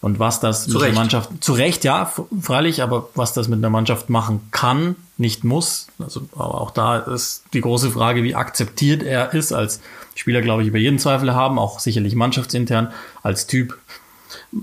Und 0.00 0.18
was 0.18 0.40
das 0.40 0.64
zu 0.64 0.72
mit 0.72 0.82
Recht. 0.82 0.94
der 0.94 1.00
Mannschaft, 1.00 1.30
zu 1.44 1.52
Recht, 1.52 1.84
ja, 1.84 2.10
freilich, 2.40 2.82
aber 2.82 3.08
was 3.14 3.34
das 3.34 3.48
mit 3.48 3.58
einer 3.58 3.70
Mannschaft 3.70 4.10
machen 4.10 4.40
kann, 4.50 4.96
nicht 5.22 5.44
muss. 5.44 5.86
Also, 5.98 6.28
aber 6.34 6.60
auch 6.60 6.70
da 6.70 6.98
ist 6.98 7.44
die 7.54 7.62
große 7.62 7.90
Frage, 7.90 8.22
wie 8.22 8.34
akzeptiert 8.34 9.02
er 9.02 9.32
ist 9.32 9.52
als 9.52 9.80
Spieler, 10.14 10.42
glaube 10.42 10.62
ich, 10.62 10.68
über 10.68 10.78
jeden 10.78 10.98
Zweifel 10.98 11.34
haben, 11.34 11.58
auch 11.58 11.78
sicherlich 11.78 12.14
mannschaftsintern 12.14 12.92
als 13.22 13.46
Typ. 13.46 13.78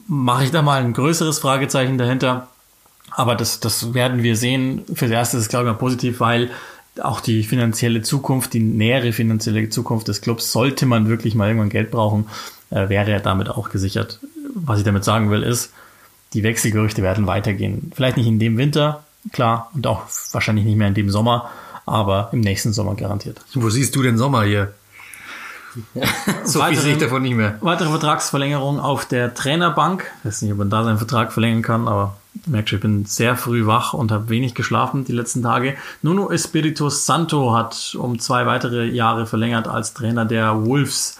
Mache 0.08 0.44
ich 0.44 0.52
da 0.52 0.62
mal 0.62 0.84
ein 0.84 0.94
größeres 0.94 1.40
Fragezeichen 1.40 1.98
dahinter. 1.98 2.48
Aber 3.12 3.36
das, 3.36 3.60
das 3.60 3.96
werden 3.96 4.22
wir 4.22 4.36
sehen. 4.36 4.84
Fürs 4.94 5.10
Erste 5.10 5.38
ist 5.38 5.44
es, 5.44 5.50
glaube 5.50 5.66
ich, 5.66 5.72
mal 5.72 5.80
positiv, 5.80 6.20
weil 6.20 6.52
auch 7.02 7.22
die 7.22 7.44
finanzielle 7.44 8.02
Zukunft, 8.02 8.54
die 8.54 8.60
nähere 8.60 9.14
finanzielle 9.14 9.70
Zukunft 9.70 10.08
des 10.08 10.22
Clubs, 10.22 10.52
sollte 10.52 10.86
man 10.86 11.08
wirklich 11.08 11.34
mal 11.34 11.48
irgendwann 11.48 11.70
Geld 11.70 11.92
brauchen, 11.92 12.28
äh, 12.70 12.90
wäre 12.90 13.12
er 13.12 13.20
damit 13.20 13.50
auch 13.50 13.70
gesichert. 13.70 14.20
Was 14.54 14.80
ich 14.80 14.86
damit 14.86 15.04
sagen 15.04 15.32
will, 15.32 15.44
ist, 15.44 15.74
die 16.34 16.44
Wechselgerüchte 16.44 17.02
werden 17.02 17.26
weitergehen. 17.26 17.92
Vielleicht 17.96 18.18
nicht 18.18 18.28
in 18.28 18.40
dem 18.40 18.58
Winter, 18.58 19.04
klar, 19.32 19.72
und 19.74 19.88
auch 19.88 20.04
wahrscheinlich 20.32 20.66
nicht 20.66 20.78
mehr 20.78 20.88
in 20.88 20.94
dem 20.94 21.10
Sommer, 21.10 21.50
aber 21.86 22.30
im 22.32 22.42
nächsten 22.42 22.74
Sommer 22.74 22.96
garantiert. 22.96 23.42
Wo 23.54 23.70
siehst 23.70 23.96
du 23.96 24.02
den 24.02 24.18
Sommer 24.18 24.44
hier? 24.44 24.74
so 26.44 26.64
viel 26.64 26.78
sehe 26.78 26.94
ich 26.94 27.00
davon 27.00 27.22
nicht 27.22 27.36
mehr. 27.36 27.58
Weitere 27.62 27.90
Vertragsverlängerung 27.90 28.80
auf 28.80 29.06
der 29.06 29.34
Trainerbank. 29.34 30.06
Ich 30.20 30.26
weiß 30.26 30.42
nicht, 30.42 30.52
ob 30.52 30.58
man 30.58 30.70
da 30.70 30.84
seinen 30.84 30.98
Vertrag 30.98 31.32
verlängern 31.32 31.62
kann, 31.62 31.88
aber 31.88 32.18
merkst 32.46 32.70
schon, 32.70 32.78
ich 32.78 32.82
bin 32.82 33.06
sehr 33.06 33.36
früh 33.36 33.66
wach 33.66 33.94
und 33.94 34.12
habe 34.12 34.30
wenig 34.30 34.56
geschlafen 34.56 35.06
die 35.06 35.12
letzten 35.12 35.44
Tage. 35.44 35.76
Nuno 36.02 36.30
Espirito 36.32 36.90
Santo 36.90 37.54
hat 37.54 37.96
um 38.00 38.20
zwei 38.20 38.46
weitere 38.46 38.86
Jahre 38.86 39.26
verlängert 39.26 39.68
als 39.68 39.94
Trainer 39.94 40.26
der 40.26 40.66
Wolves. 40.66 41.18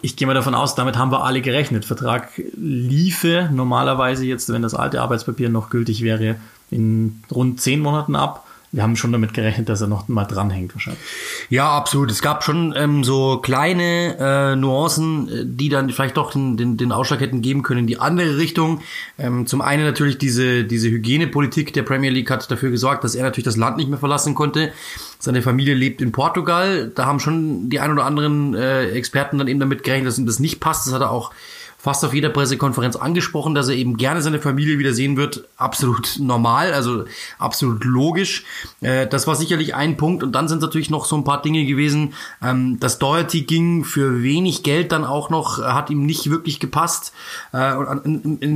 Ich 0.00 0.16
gehe 0.16 0.26
mal 0.26 0.34
davon 0.34 0.54
aus, 0.54 0.74
damit 0.74 0.96
haben 0.96 1.10
wir 1.10 1.24
alle 1.24 1.40
gerechnet. 1.40 1.84
Vertrag 1.84 2.30
liefe 2.56 3.48
normalerweise 3.52 4.24
jetzt, 4.24 4.52
wenn 4.52 4.62
das 4.62 4.74
alte 4.74 5.00
Arbeitspapier 5.00 5.48
noch 5.48 5.70
gültig 5.70 6.02
wäre, 6.02 6.36
in 6.70 7.22
rund 7.30 7.60
zehn 7.60 7.80
Monaten 7.80 8.16
ab 8.16 8.44
wir 8.70 8.82
haben 8.82 8.96
schon 8.96 9.12
damit 9.12 9.32
gerechnet, 9.32 9.70
dass 9.70 9.80
er 9.80 9.86
noch 9.86 10.08
mal 10.08 10.26
dranhängt 10.26 10.74
wahrscheinlich. 10.74 11.02
Ja, 11.48 11.70
absolut. 11.70 12.10
Es 12.10 12.20
gab 12.20 12.44
schon 12.44 12.74
ähm, 12.76 13.02
so 13.02 13.38
kleine 13.38 14.16
äh, 14.18 14.56
Nuancen, 14.56 15.28
äh, 15.28 15.44
die 15.46 15.70
dann 15.70 15.88
vielleicht 15.88 16.18
doch 16.18 16.32
den, 16.32 16.58
den, 16.58 16.76
den 16.76 16.92
Ausschlag 16.92 17.20
hätten 17.20 17.40
geben 17.40 17.62
können 17.62 17.80
in 17.80 17.86
die 17.86 17.98
andere 17.98 18.36
Richtung. 18.36 18.82
Ähm, 19.18 19.46
zum 19.46 19.62
einen 19.62 19.84
natürlich 19.84 20.18
diese, 20.18 20.64
diese 20.64 20.90
Hygienepolitik 20.90 21.72
der 21.72 21.82
Premier 21.82 22.10
League 22.10 22.30
hat 22.30 22.50
dafür 22.50 22.70
gesorgt, 22.70 23.04
dass 23.04 23.14
er 23.14 23.24
natürlich 23.24 23.46
das 23.46 23.56
Land 23.56 23.78
nicht 23.78 23.88
mehr 23.88 23.98
verlassen 23.98 24.34
konnte. 24.34 24.70
Seine 25.18 25.40
Familie 25.40 25.74
lebt 25.74 26.02
in 26.02 26.12
Portugal. 26.12 26.92
Da 26.94 27.06
haben 27.06 27.20
schon 27.20 27.70
die 27.70 27.80
ein 27.80 27.90
oder 27.90 28.04
anderen 28.04 28.54
äh, 28.54 28.90
Experten 28.90 29.38
dann 29.38 29.48
eben 29.48 29.60
damit 29.60 29.82
gerechnet, 29.82 30.08
dass 30.08 30.18
ihm 30.18 30.26
das 30.26 30.40
nicht 30.40 30.60
passt. 30.60 30.86
Das 30.86 30.92
hat 30.92 31.00
er 31.00 31.10
auch 31.10 31.32
fast 31.80 32.04
auf 32.04 32.12
jeder 32.12 32.28
Pressekonferenz 32.28 32.96
angesprochen, 32.96 33.54
dass 33.54 33.68
er 33.68 33.76
eben 33.76 33.96
gerne 33.96 34.20
seine 34.20 34.40
Familie 34.40 34.78
wieder 34.78 34.92
sehen 34.92 35.16
wird. 35.16 35.44
Absolut 35.56 36.16
normal, 36.18 36.72
also 36.72 37.04
absolut 37.38 37.84
logisch. 37.84 38.44
Äh, 38.80 39.06
das 39.06 39.28
war 39.28 39.36
sicherlich 39.36 39.76
ein 39.76 39.96
Punkt. 39.96 40.24
Und 40.24 40.32
dann 40.32 40.48
sind 40.48 40.60
natürlich 40.60 40.90
noch 40.90 41.04
so 41.04 41.16
ein 41.16 41.24
paar 41.24 41.40
Dinge 41.40 41.64
gewesen. 41.64 42.14
Ähm, 42.42 42.78
das 42.80 42.98
Doherty 42.98 43.42
ging 43.42 43.84
für 43.84 44.22
wenig 44.24 44.64
Geld 44.64 44.90
dann 44.90 45.04
auch 45.04 45.30
noch, 45.30 45.62
hat 45.62 45.88
ihm 45.88 46.04
nicht 46.04 46.30
wirklich 46.30 46.58
gepasst. 46.58 47.12
Äh, 47.52 47.74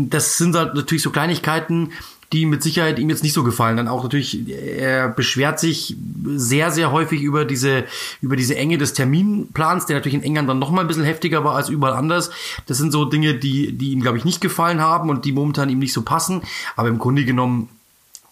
das 0.09 0.37
sind 0.37 0.57
halt 0.57 0.75
natürlich 0.75 1.03
so 1.03 1.11
Kleinigkeiten, 1.11 1.93
die 2.33 2.47
mit 2.47 2.63
Sicherheit 2.63 2.99
ihm 2.99 3.11
jetzt 3.11 3.23
nicht 3.23 3.33
so 3.33 3.45
gefallen. 3.45 3.77
Dann 3.77 3.89
auch 3.89 4.03
natürlich, 4.03 4.49
er 4.49 5.09
beschwert 5.09 5.61
sich 5.61 5.97
sehr, 6.35 6.71
sehr 6.71 6.91
häufig 6.91 7.23
über 7.23 7.45
diese, 7.45 7.85
über 8.21 8.37
diese 8.37 8.57
Enge 8.57 8.79
des 8.79 8.95
Terminplans, 8.95 9.87
der 9.87 9.97
natürlich 9.97 10.15
in 10.15 10.23
England 10.23 10.49
dann 10.49 10.59
noch 10.59 10.71
mal 10.71 10.81
ein 10.81 10.87
bisschen 10.87 11.05
heftiger 11.05 11.45
war 11.45 11.55
als 11.55 11.69
überall 11.69 11.95
anders. 11.95 12.31
Das 12.67 12.79
sind 12.79 12.93
so 12.93 13.05
Dinge, 13.05 13.35
die, 13.35 13.73
die 13.73 13.93
ihm, 13.93 14.01
glaube 14.01 14.19
ich, 14.19 14.25
nicht 14.25 14.41
gefallen 14.41 14.81
haben 14.81 15.11
und 15.11 15.25
die 15.25 15.33
momentan 15.33 15.69
ihm 15.69 15.79
nicht 15.79 15.93
so 15.93 16.03
passen. 16.03 16.43
Aber 16.77 16.89
im 16.89 16.99
Grunde 16.99 17.25
genommen 17.25 17.69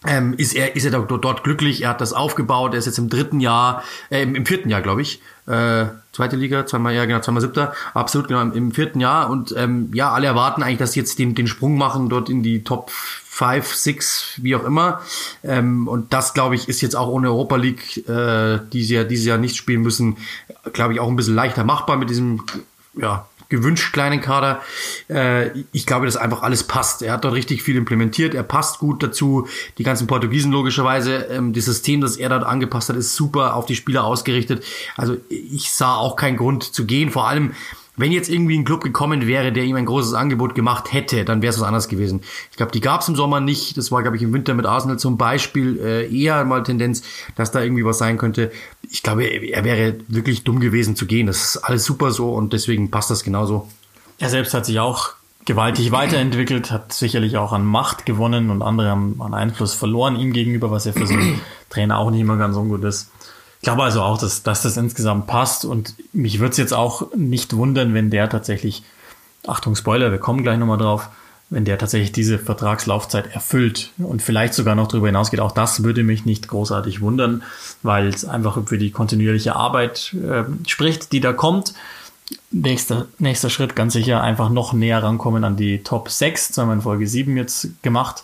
ähm, 0.07 0.35
ist 0.39 0.55
er 0.55 0.77
ist 0.77 0.85
er 0.85 0.93
dort, 0.93 1.25
dort 1.25 1.45
glücklich. 1.45 1.83
Er 1.83 1.91
hat 1.91 2.01
das 2.01 2.13
aufgebaut. 2.13 2.73
Er 2.73 2.79
ist 2.79 2.87
jetzt 2.87 2.99
im 2.99 3.11
dritten 3.11 3.41
Jahr, 3.41 3.83
äh, 4.09 4.23
im, 4.23 4.35
im 4.35 4.47
vierten 4.47 4.71
Jahr, 4.71 4.81
glaube 4.81 5.03
ich. 5.03 5.21
Äh, 5.47 5.87
zweite 6.13 6.37
Liga, 6.37 6.67
zweimal 6.67 6.95
ja 6.95 7.05
genau, 7.05 7.21
zweimal 7.21 7.41
siebter, 7.41 7.73
absolut 7.95 8.29
genau 8.29 8.41
im, 8.41 8.53
im 8.53 8.73
vierten 8.73 9.01
Jahr. 9.01 9.31
Und 9.31 9.55
ähm, 9.57 9.91
ja, 9.93 10.13
alle 10.13 10.27
erwarten 10.27 10.63
eigentlich, 10.63 10.79
dass 10.79 10.93
sie 10.93 11.01
jetzt 11.01 11.19
den 11.19 11.35
den 11.35 11.47
Sprung 11.47 11.77
machen 11.77 12.09
dort 12.09 12.29
in 12.29 12.43
die 12.43 12.65
Top 12.65 12.91
5, 12.91 13.75
6, 13.75 14.41
wie 14.43 14.55
auch 14.57 14.65
immer. 14.65 15.01
Ähm, 15.43 15.89
und 15.89 16.13
das, 16.13 16.35
glaube 16.35 16.57
ich, 16.57 16.69
ist 16.69 16.81
jetzt 16.83 16.97
auch 16.97 17.09
ohne 17.09 17.29
Europa 17.29 17.57
League, 17.57 18.09
äh, 18.09 18.59
die 18.73 18.85
sie 18.85 18.95
ja 18.95 19.05
dieses 19.05 19.27
Jahr 19.27 19.39
nicht 19.39 19.57
spielen 19.57 19.83
müssen, 19.83 20.17
glaube 20.73 20.93
ich, 20.93 21.01
auch 21.01 21.09
ein 21.09 21.17
bisschen 21.17 21.35
leichter 21.35 21.65
machbar 21.65 21.97
mit 21.97 22.11
diesem 22.11 22.43
ja, 22.95 23.29
gewünscht 23.51 23.93
kleinen 23.93 24.23
Kader. 24.23 24.63
Äh, 25.09 25.51
ich 25.73 25.85
glaube, 25.85 26.07
dass 26.07 26.17
einfach 26.17 26.43
alles 26.43 26.65
passt. 26.65 27.03
Er 27.03 27.13
hat 27.13 27.25
dort 27.25 27.35
richtig 27.35 27.63
viel 27.63 27.77
implementiert. 27.77 28.35
Er 28.35 28.43
passt 28.43 28.79
gut 28.79 29.03
dazu. 29.03 29.47
Die 29.77 29.83
ganzen 29.83 30.07
Portugiesen 30.07 30.53
logischerweise. 30.53 31.27
Ähm, 31.31 31.53
das 31.53 31.67
System, 31.67 32.01
das 32.01 32.17
er 32.17 32.31
dort 32.31 32.45
angepasst 32.45 32.89
hat, 32.89 32.97
ist 32.97 33.15
super 33.15 33.55
auf 33.55 33.67
die 33.67 33.77
Spieler 33.77 34.05
ausgerichtet. 34.05 34.65
Also 34.97 35.19
ich 35.29 35.71
sah 35.71 35.97
auch 35.97 36.17
keinen 36.17 36.39
Grund 36.39 36.63
zu 36.65 36.87
gehen. 36.87 37.11
Vor 37.11 37.29
allem, 37.29 37.53
wenn 38.01 38.13
jetzt 38.13 38.31
irgendwie 38.31 38.57
ein 38.57 38.65
Club 38.65 38.83
gekommen 38.83 39.27
wäre, 39.27 39.53
der 39.53 39.65
ihm 39.65 39.77
ein 39.77 39.85
großes 39.85 40.15
Angebot 40.15 40.55
gemacht 40.55 40.93
hätte, 40.93 41.25
dann 41.27 41.43
wäre 41.43 41.53
es 41.53 41.61
was 41.61 41.67
anderes 41.67 41.89
gewesen. 41.89 42.23
Ich 42.51 42.57
glaube, 42.57 42.73
die 42.73 42.81
gab 42.81 43.03
es 43.03 43.09
im 43.09 43.17
Sommer 43.17 43.41
nicht. 43.41 43.77
Das 43.77 43.93
war, 43.93 44.01
glaube 44.01 44.17
ich, 44.17 44.23
im 44.23 44.33
Winter 44.33 44.55
mit 44.55 44.65
Arsenal 44.65 44.99
zum 44.99 45.19
Beispiel 45.19 45.79
äh, 45.79 46.17
eher 46.17 46.45
mal 46.45 46.63
Tendenz, 46.63 47.03
dass 47.37 47.51
da 47.51 47.61
irgendwie 47.61 47.85
was 47.85 47.99
sein 47.99 48.17
könnte. 48.17 48.53
Ich 48.91 49.03
glaube, 49.03 49.25
er 49.25 49.65
wäre 49.65 49.97
wirklich 50.09 50.45
dumm 50.45 50.61
gewesen 50.61 50.97
zu 50.97 51.07
gehen. 51.07 51.27
Das 51.27 51.55
ist 51.55 51.57
alles 51.59 51.85
super 51.85 52.11
so 52.11 52.33
und 52.33 52.53
deswegen 52.53 52.91
passt 52.91 53.11
das 53.11 53.23
genauso. 53.23 53.69
Er 54.19 54.29
selbst 54.29 54.53
hat 54.53 54.67
sich 54.67 54.81
auch 54.81 55.15
gewaltig 55.45 55.93
weiterentwickelt, 55.93 56.71
hat 56.71 56.93
sicherlich 56.93 57.37
auch 57.37 57.53
an 57.53 57.65
Macht 57.65 58.05
gewonnen 58.05 58.51
und 58.51 58.63
andere 58.63 58.91
haben 58.91 59.21
an 59.21 59.35
Einfluss 59.35 59.75
verloren 59.75 60.17
ihm 60.17 60.33
gegenüber, 60.33 60.71
was 60.71 60.85
ja 60.85 60.93
für 60.93 61.07
so 61.07 61.15
einen 61.15 61.41
Trainer 61.71 61.99
auch 61.99 62.11
nicht 62.11 62.21
immer 62.21 62.37
ganz 62.37 62.57
ungut 62.57 62.85
ist. 62.85 63.11
Ich 63.61 63.65
glaube 63.65 63.83
also 63.83 64.03
auch, 64.03 64.19
dass, 64.19 64.43
dass 64.43 64.63
das 64.63 64.77
insgesamt 64.77 65.27
passt 65.27 65.65
und 65.65 65.95
mich 66.13 66.41
würde 66.41 66.53
es 66.53 66.57
jetzt 66.57 66.73
auch 66.73 67.15
nicht 67.15 67.55
wundern, 67.57 67.95
wenn 67.95 68.11
der 68.11 68.29
tatsächlich, 68.29 68.83
Achtung 69.47 69.77
Spoiler, 69.77 70.11
wir 70.11 70.19
kommen 70.19 70.43
gleich 70.43 70.59
nochmal 70.59 70.79
drauf, 70.79 71.09
wenn 71.51 71.65
der 71.65 71.79
tatsächlich 71.79 72.13
diese 72.13 72.39
Vertragslaufzeit 72.39 73.35
erfüllt 73.35 73.91
und 73.99 74.23
vielleicht 74.23 74.55
sogar 74.55 74.77
noch 74.77 74.87
darüber 74.87 75.09
hinausgeht, 75.09 75.41
auch 75.41 75.53
das 75.53 75.83
würde 75.83 76.05
mich 76.05 76.25
nicht 76.25 76.47
großartig 76.47 77.01
wundern, 77.01 77.43
weil 77.83 78.07
es 78.07 78.25
einfach 78.25 78.59
für 78.67 78.79
die 78.79 78.93
kontinuierliche 78.93 79.57
Arbeit 79.57 80.15
äh, 80.15 80.45
spricht, 80.67 81.11
die 81.13 81.21
da 81.21 81.33
kommt. 81.33 81.75
nächster, 82.53 83.09
nächster 83.19 83.51
Schritt 83.51 83.75
ganz 83.75 83.95
sicher 83.95 84.23
einfach 84.23 84.49
noch 84.49 84.73
näher 84.73 85.03
rankommen 85.03 85.43
an 85.43 85.57
die 85.57 85.83
Top 85.83 86.09
6. 86.09 86.49
Das 86.49 86.59
haben 86.59 86.69
wir 86.69 86.75
in 86.75 86.83
Folge 86.83 87.09
7 87.09 87.37
jetzt 87.37 87.83
gemacht. 87.83 88.23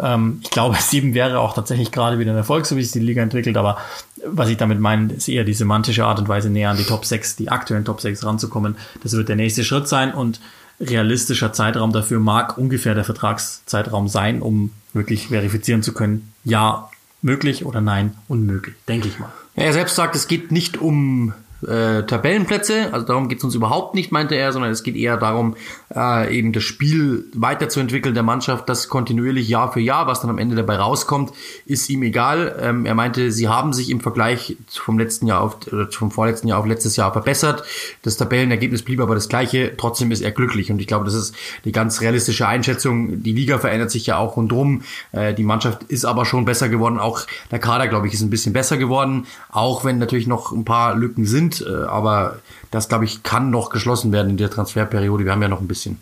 Ähm, 0.00 0.38
ich 0.44 0.50
glaube, 0.50 0.76
7 0.80 1.14
wäre 1.14 1.40
auch 1.40 1.54
tatsächlich 1.54 1.90
gerade 1.90 2.20
wieder 2.20 2.30
ein 2.30 2.36
Erfolg, 2.36 2.66
so 2.66 2.76
wie 2.76 2.82
sich 2.84 2.92
die 2.92 3.00
Liga 3.00 3.22
entwickelt. 3.22 3.56
Aber 3.56 3.78
was 4.24 4.48
ich 4.48 4.56
damit 4.56 4.78
meine, 4.78 5.12
ist 5.12 5.28
eher 5.28 5.42
die 5.42 5.54
semantische 5.54 6.04
Art 6.04 6.20
und 6.20 6.28
Weise 6.28 6.48
näher 6.48 6.70
an 6.70 6.76
die 6.76 6.84
Top 6.84 7.04
6, 7.04 7.34
die 7.34 7.48
aktuellen 7.48 7.84
Top 7.84 8.00
6 8.00 8.24
ranzukommen. 8.24 8.76
Das 9.02 9.14
wird 9.14 9.28
der 9.28 9.36
nächste 9.36 9.64
Schritt 9.64 9.88
sein 9.88 10.14
und 10.14 10.40
realistischer 10.82 11.52
Zeitraum 11.52 11.92
dafür 11.92 12.20
mag 12.20 12.58
ungefähr 12.58 12.94
der 12.94 13.04
Vertragszeitraum 13.04 14.08
sein, 14.08 14.42
um 14.42 14.70
wirklich 14.92 15.28
verifizieren 15.28 15.82
zu 15.82 15.94
können, 15.94 16.32
ja, 16.44 16.90
möglich 17.22 17.64
oder 17.64 17.80
nein, 17.80 18.16
unmöglich, 18.28 18.74
denke 18.88 19.08
ich 19.08 19.18
mal. 19.18 19.30
Er 19.54 19.72
selbst 19.72 19.94
sagt, 19.94 20.16
es 20.16 20.26
geht 20.26 20.50
nicht 20.50 20.78
um 20.78 21.32
äh, 21.66 22.04
Tabellenplätze. 22.04 22.92
Also 22.92 23.06
darum 23.06 23.28
geht 23.28 23.38
es 23.38 23.44
uns 23.44 23.54
überhaupt 23.54 23.94
nicht, 23.94 24.12
meinte 24.12 24.34
er, 24.34 24.52
sondern 24.52 24.70
es 24.70 24.82
geht 24.82 24.96
eher 24.96 25.16
darum, 25.16 25.54
äh, 25.94 26.36
eben 26.36 26.52
das 26.52 26.62
Spiel 26.62 27.26
weiterzuentwickeln 27.34 28.14
der 28.14 28.22
Mannschaft, 28.22 28.68
das 28.68 28.88
kontinuierlich 28.88 29.48
Jahr 29.48 29.72
für 29.72 29.80
Jahr, 29.80 30.06
was 30.06 30.20
dann 30.20 30.30
am 30.30 30.38
Ende 30.38 30.56
dabei 30.56 30.76
rauskommt, 30.76 31.32
ist 31.66 31.88
ihm 31.90 32.02
egal. 32.02 32.56
Ähm, 32.60 32.86
er 32.86 32.94
meinte, 32.94 33.30
sie 33.32 33.48
haben 33.48 33.72
sich 33.72 33.90
im 33.90 34.00
Vergleich 34.00 34.56
vom 34.68 34.98
letzten 34.98 35.26
Jahr 35.26 35.40
auf, 35.40 35.58
oder 35.66 35.90
vom 35.90 36.10
vorletzten 36.10 36.48
Jahr 36.48 36.58
auf 36.58 36.66
letztes 36.66 36.96
Jahr 36.96 37.12
verbessert. 37.12 37.64
Das 38.02 38.16
Tabellenergebnis 38.16 38.82
blieb 38.82 39.00
aber 39.00 39.14
das 39.14 39.28
gleiche. 39.28 39.76
Trotzdem 39.76 40.10
ist 40.10 40.22
er 40.22 40.32
glücklich 40.32 40.70
und 40.70 40.80
ich 40.80 40.86
glaube, 40.86 41.04
das 41.04 41.14
ist 41.14 41.34
die 41.64 41.72
ganz 41.72 42.00
realistische 42.00 42.48
Einschätzung. 42.48 43.22
Die 43.22 43.32
Liga 43.32 43.58
verändert 43.58 43.90
sich 43.90 44.06
ja 44.06 44.16
auch 44.16 44.36
rundrum. 44.36 44.82
Äh, 45.12 45.34
die 45.34 45.44
Mannschaft 45.44 45.84
ist 45.84 46.04
aber 46.04 46.24
schon 46.24 46.44
besser 46.44 46.68
geworden. 46.68 46.98
Auch 46.98 47.20
der 47.50 47.58
Kader, 47.58 47.88
glaube 47.88 48.06
ich, 48.08 48.14
ist 48.14 48.22
ein 48.22 48.30
bisschen 48.30 48.52
besser 48.52 48.76
geworden. 48.76 49.26
Auch 49.50 49.84
wenn 49.84 49.98
natürlich 49.98 50.26
noch 50.26 50.52
ein 50.52 50.64
paar 50.64 50.96
Lücken 50.96 51.24
sind 51.24 51.51
sind. 51.54 51.66
Äh, 51.66 51.84
aber 51.84 52.38
das, 52.70 52.88
glaube 52.88 53.04
ich, 53.04 53.22
kann 53.22 53.50
noch 53.50 53.70
geschlossen 53.70 54.12
werden 54.12 54.30
in 54.30 54.36
der 54.36 54.50
Transferperiode. 54.50 55.24
Wir 55.24 55.32
haben 55.32 55.42
ja 55.42 55.48
noch 55.48 55.60
ein 55.60 55.68
bisschen. 55.68 55.98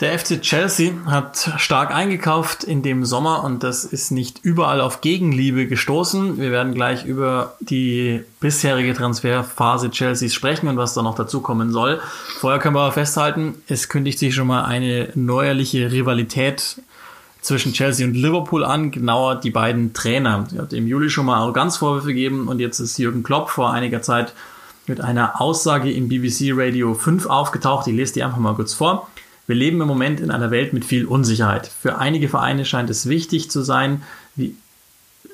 Der 0.00 0.18
FC 0.18 0.42
Chelsea 0.42 0.92
hat 1.06 1.52
stark 1.58 1.94
eingekauft 1.94 2.64
in 2.64 2.82
dem 2.82 3.04
Sommer 3.04 3.44
und 3.44 3.62
das 3.62 3.84
ist 3.84 4.10
nicht 4.10 4.40
überall 4.42 4.80
auf 4.80 5.02
Gegenliebe 5.02 5.68
gestoßen. 5.68 6.36
Wir 6.36 6.50
werden 6.50 6.74
gleich 6.74 7.04
über 7.04 7.54
die 7.60 8.24
bisherige 8.40 8.92
Transferphase 8.92 9.90
Chelseas 9.90 10.34
sprechen 10.34 10.66
und 10.66 10.76
was 10.76 10.94
da 10.94 11.02
noch 11.02 11.14
dazu 11.14 11.40
kommen 11.40 11.70
soll. 11.70 12.00
Vorher 12.40 12.58
können 12.58 12.74
wir 12.74 12.80
aber 12.80 12.92
festhalten, 12.92 13.54
es 13.68 13.88
kündigt 13.88 14.18
sich 14.18 14.34
schon 14.34 14.48
mal 14.48 14.64
eine 14.64 15.10
neuerliche 15.14 15.92
Rivalität 15.92 16.82
zwischen 17.44 17.74
Chelsea 17.74 18.06
und 18.06 18.14
Liverpool 18.14 18.64
an, 18.64 18.90
genauer 18.90 19.36
die 19.36 19.50
beiden 19.50 19.92
Trainer. 19.92 20.46
Sie 20.50 20.58
hat 20.58 20.72
im 20.72 20.86
Juli 20.86 21.10
schon 21.10 21.26
mal 21.26 21.36
Arroganzvorwürfe 21.36 22.08
gegeben 22.08 22.48
und 22.48 22.58
jetzt 22.58 22.80
ist 22.80 22.98
Jürgen 22.98 23.22
Klopp 23.22 23.50
vor 23.50 23.70
einiger 23.70 24.00
Zeit 24.00 24.32
mit 24.86 25.02
einer 25.02 25.40
Aussage 25.42 25.92
im 25.92 26.08
BBC 26.08 26.52
Radio 26.54 26.94
5 26.94 27.26
aufgetaucht. 27.26 27.86
Ich 27.86 27.94
lese 27.94 28.14
die 28.14 28.22
einfach 28.22 28.38
mal 28.38 28.54
kurz 28.54 28.72
vor. 28.72 29.08
Wir 29.46 29.56
leben 29.56 29.78
im 29.82 29.86
Moment 29.86 30.20
in 30.20 30.30
einer 30.30 30.50
Welt 30.50 30.72
mit 30.72 30.86
viel 30.86 31.04
Unsicherheit. 31.04 31.66
Für 31.66 31.98
einige 31.98 32.30
Vereine 32.30 32.64
scheint 32.64 32.88
es 32.88 33.08
wichtig 33.10 33.50
zu 33.50 33.60
sein, 33.60 34.02
wie 34.36 34.56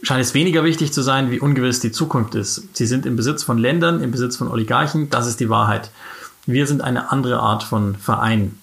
scheint 0.02 0.20
es 0.20 0.34
weniger 0.34 0.64
wichtig 0.64 0.92
zu 0.92 1.02
sein, 1.02 1.30
wie 1.30 1.38
ungewiss 1.38 1.78
die 1.78 1.92
Zukunft 1.92 2.34
ist. 2.34 2.76
Sie 2.76 2.86
sind 2.86 3.06
im 3.06 3.14
Besitz 3.14 3.44
von 3.44 3.56
Ländern, 3.56 4.02
im 4.02 4.10
Besitz 4.10 4.36
von 4.36 4.48
Oligarchen, 4.48 5.10
das 5.10 5.28
ist 5.28 5.38
die 5.38 5.48
Wahrheit. 5.48 5.92
Wir 6.44 6.66
sind 6.66 6.82
eine 6.82 7.12
andere 7.12 7.38
Art 7.38 7.62
von 7.62 7.94
Verein. 7.94 8.58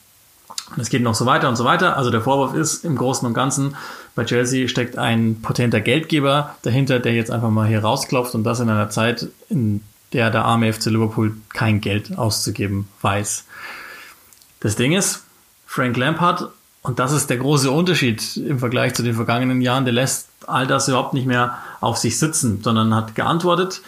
Und 0.72 0.80
es 0.82 0.90
geht 0.90 1.02
noch 1.02 1.16
so 1.16 1.26
weiter 1.26 1.48
und 1.48 1.56
so 1.56 1.64
weiter. 1.64 1.96
Also 1.96 2.10
der 2.10 2.22
Vorwurf 2.22 2.54
ist 2.54 2.84
im 2.84 2.96
Großen 2.96 3.26
und 3.26 3.34
Ganzen, 3.34 3.76
bei 4.16 4.26
Chelsea 4.26 4.68
steckt 4.68 4.98
ein 4.98 5.42
potenter 5.42 5.80
Geldgeber 5.80 6.56
dahinter, 6.62 7.00
der 7.00 7.14
jetzt 7.14 7.32
einfach 7.32 7.50
mal 7.50 7.68
hier 7.68 7.80
rausklopft 7.80 8.36
und 8.36 8.44
das 8.44 8.60
in 8.60 8.70
einer 8.70 8.90
Zeit, 8.90 9.28
in 9.50 9.82
der 10.14 10.30
der 10.30 10.46
arme 10.46 10.72
FC 10.72 10.86
Liverpool 10.86 11.36
kein 11.54 11.82
Geld 11.82 12.18
auszugeben 12.18 12.88
weiß. 13.02 13.46
Das 14.60 14.76
Ding 14.76 14.94
ist, 14.94 15.24
Frank 15.66 15.96
Lampard, 15.98 16.50
und 16.82 17.00
das 17.00 17.12
ist 17.12 17.30
der 17.30 17.38
große 17.38 17.70
Unterschied 17.70 18.38
im 18.38 18.60
Vergleich 18.60 18.94
zu 18.94 19.04
den 19.04 19.14
vergangenen 19.14 19.62
Jahren, 19.62 19.86
der 19.86 19.94
lässt 19.94 20.30
all 20.48 20.68
das 20.68 20.88
überhaupt 20.88 21.14
nicht 21.14 21.28
mehr 21.28 21.58
auf 21.82 21.98
sich 21.98 22.18
sitzen, 22.18 22.62
sondern 22.64 22.96
hat 22.96 23.16
geantwortet. 23.16 23.82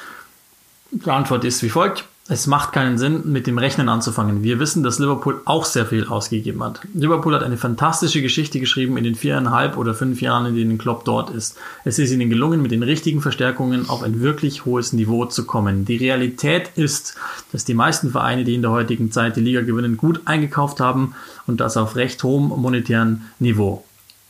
Die 0.91 1.09
Antwort 1.09 1.45
ist 1.45 1.63
wie 1.63 1.69
folgt 1.69 2.05
es 2.31 2.45
macht 2.45 2.73
keinen 2.73 2.99
Sinn, 2.99 3.23
mit 3.25 3.47
dem 3.47 3.57
Rechnen 3.57 3.89
anzufangen. 3.89 4.43
Wir 4.43 4.59
wissen, 4.59 4.83
dass 4.83 4.99
Liverpool 4.99 5.41
auch 5.45 5.65
sehr 5.65 5.87
viel 5.87 6.05
ausgegeben 6.05 6.63
hat. 6.63 6.79
Liverpool 6.93 7.33
hat 7.33 7.41
eine 7.41 7.57
fantastische 7.57 8.21
Geschichte 8.21 8.59
geschrieben 8.59 8.97
in 8.97 9.03
den 9.03 9.15
viereinhalb 9.15 9.77
oder 9.77 9.95
fünf 9.95 10.21
Jahren, 10.21 10.45
in 10.45 10.55
denen 10.55 10.77
Klopp 10.77 11.05
dort 11.05 11.31
ist. 11.31 11.57
Es 11.85 11.97
ist 11.97 12.11
ihnen 12.11 12.29
gelungen, 12.29 12.61
mit 12.61 12.69
den 12.69 12.83
richtigen 12.83 13.21
Verstärkungen 13.21 13.89
auf 13.89 14.03
ein 14.03 14.21
wirklich 14.21 14.63
hohes 14.65 14.93
Niveau 14.93 15.25
zu 15.25 15.47
kommen. 15.47 15.85
Die 15.85 15.97
Realität 15.97 16.69
ist, 16.75 17.15
dass 17.51 17.65
die 17.65 17.73
meisten 17.73 18.11
Vereine, 18.11 18.43
die 18.43 18.53
in 18.53 18.61
der 18.61 18.71
heutigen 18.71 19.11
Zeit 19.11 19.35
die 19.35 19.41
Liga 19.41 19.61
gewinnen, 19.61 19.97
gut 19.97 20.21
eingekauft 20.25 20.79
haben 20.79 21.15
und 21.47 21.59
das 21.59 21.77
auf 21.77 21.95
recht 21.95 22.21
hohem 22.21 22.49
monetären 22.61 23.23
Niveau. 23.39 23.83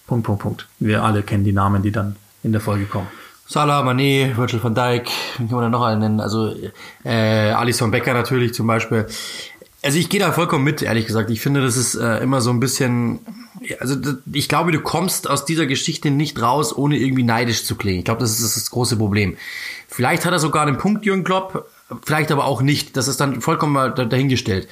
Punkt, 0.07 0.25
Punkt, 0.25 0.41
Punkt. 0.41 0.67
Wir 0.79 1.03
alle 1.03 1.21
kennen 1.21 1.43
die 1.43 1.51
Namen, 1.51 1.83
die 1.83 1.91
dann 1.91 2.15
in 2.43 2.53
der 2.53 2.61
Folge 2.61 2.85
kommen. 2.85 3.07
Salah, 3.51 3.81
Mané, 3.81 4.37
Virgil 4.37 4.61
van 4.61 4.75
Dijk, 4.75 5.09
kann 5.37 5.47
man 5.49 5.61
da 5.61 5.69
noch 5.69 5.81
einen 5.81 6.01
nennen. 6.01 6.19
Also 6.19 6.53
äh, 7.03 7.49
Alisson 7.49 7.89
Becker 7.89 8.13
natürlich 8.13 8.53
zum 8.53 8.67
Beispiel. 8.67 9.07
Also 9.81 9.97
ich 9.97 10.07
gehe 10.07 10.19
da 10.19 10.31
vollkommen 10.31 10.63
mit, 10.63 10.83
ehrlich 10.83 11.07
gesagt. 11.07 11.31
Ich 11.31 11.41
finde, 11.41 11.63
das 11.63 11.75
ist 11.75 11.95
äh, 11.95 12.19
immer 12.19 12.41
so 12.41 12.51
ein 12.51 12.59
bisschen. 12.59 13.21
Also 13.79 13.95
ich 14.31 14.49
glaube, 14.49 14.71
du 14.71 14.79
kommst 14.81 15.27
aus 15.27 15.45
dieser 15.45 15.65
Geschichte 15.65 16.11
nicht 16.11 16.39
raus, 16.39 16.77
ohne 16.77 16.97
irgendwie 16.97 17.23
neidisch 17.23 17.65
zu 17.65 17.75
klingen. 17.75 17.97
Ich 17.97 18.05
glaube, 18.05 18.21
das 18.21 18.39
ist 18.39 18.55
das 18.55 18.69
große 18.69 18.97
Problem. 18.97 19.35
Vielleicht 19.87 20.25
hat 20.25 20.31
er 20.31 20.39
sogar 20.39 20.67
einen 20.67 20.77
Punkt, 20.77 21.03
Jürgen 21.07 21.23
Klopp, 21.23 21.67
vielleicht 22.05 22.31
aber 22.31 22.45
auch 22.45 22.61
nicht. 22.61 22.95
Das 22.97 23.07
ist 23.07 23.19
dann 23.19 23.41
vollkommen 23.41 23.73
mal 23.73 23.89
dahingestellt. 23.89 24.67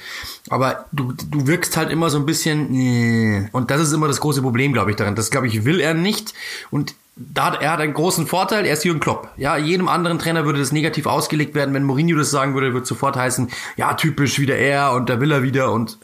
Aber 0.50 0.84
du, 0.92 1.12
du 1.12 1.48
wirkst 1.48 1.76
halt 1.76 1.90
immer 1.90 2.10
so 2.10 2.18
ein 2.18 2.26
bisschen. 2.26 3.50
Und 3.50 3.72
das 3.72 3.80
ist 3.80 3.92
immer 3.92 4.06
das 4.06 4.20
große 4.20 4.40
Problem, 4.40 4.72
glaube 4.72 4.92
ich, 4.92 4.96
daran. 4.96 5.16
Das, 5.16 5.30
glaube 5.30 5.48
ich, 5.48 5.64
will 5.64 5.80
er 5.80 5.94
nicht. 5.94 6.32
Und 6.70 6.94
da 7.18 7.54
er 7.54 7.72
hat 7.72 7.80
einen 7.80 7.94
großen 7.94 8.26
Vorteil, 8.26 8.64
er 8.64 8.74
ist 8.74 8.84
Jürgen 8.84 9.00
Klopp. 9.00 9.28
Ja, 9.36 9.56
jedem 9.56 9.88
anderen 9.88 10.18
Trainer 10.18 10.44
würde 10.44 10.60
das 10.60 10.72
negativ 10.72 11.06
ausgelegt 11.06 11.54
werden. 11.54 11.74
Wenn 11.74 11.82
Mourinho 11.82 12.16
das 12.16 12.30
sagen 12.30 12.54
würde, 12.54 12.72
würde 12.72 12.86
sofort 12.86 13.16
heißen, 13.16 13.50
ja, 13.76 13.94
typisch 13.94 14.38
wieder 14.38 14.56
er 14.56 14.92
und 14.92 15.10
da 15.10 15.20
will 15.20 15.32
er 15.32 15.42
wieder 15.42 15.72
und 15.72 15.98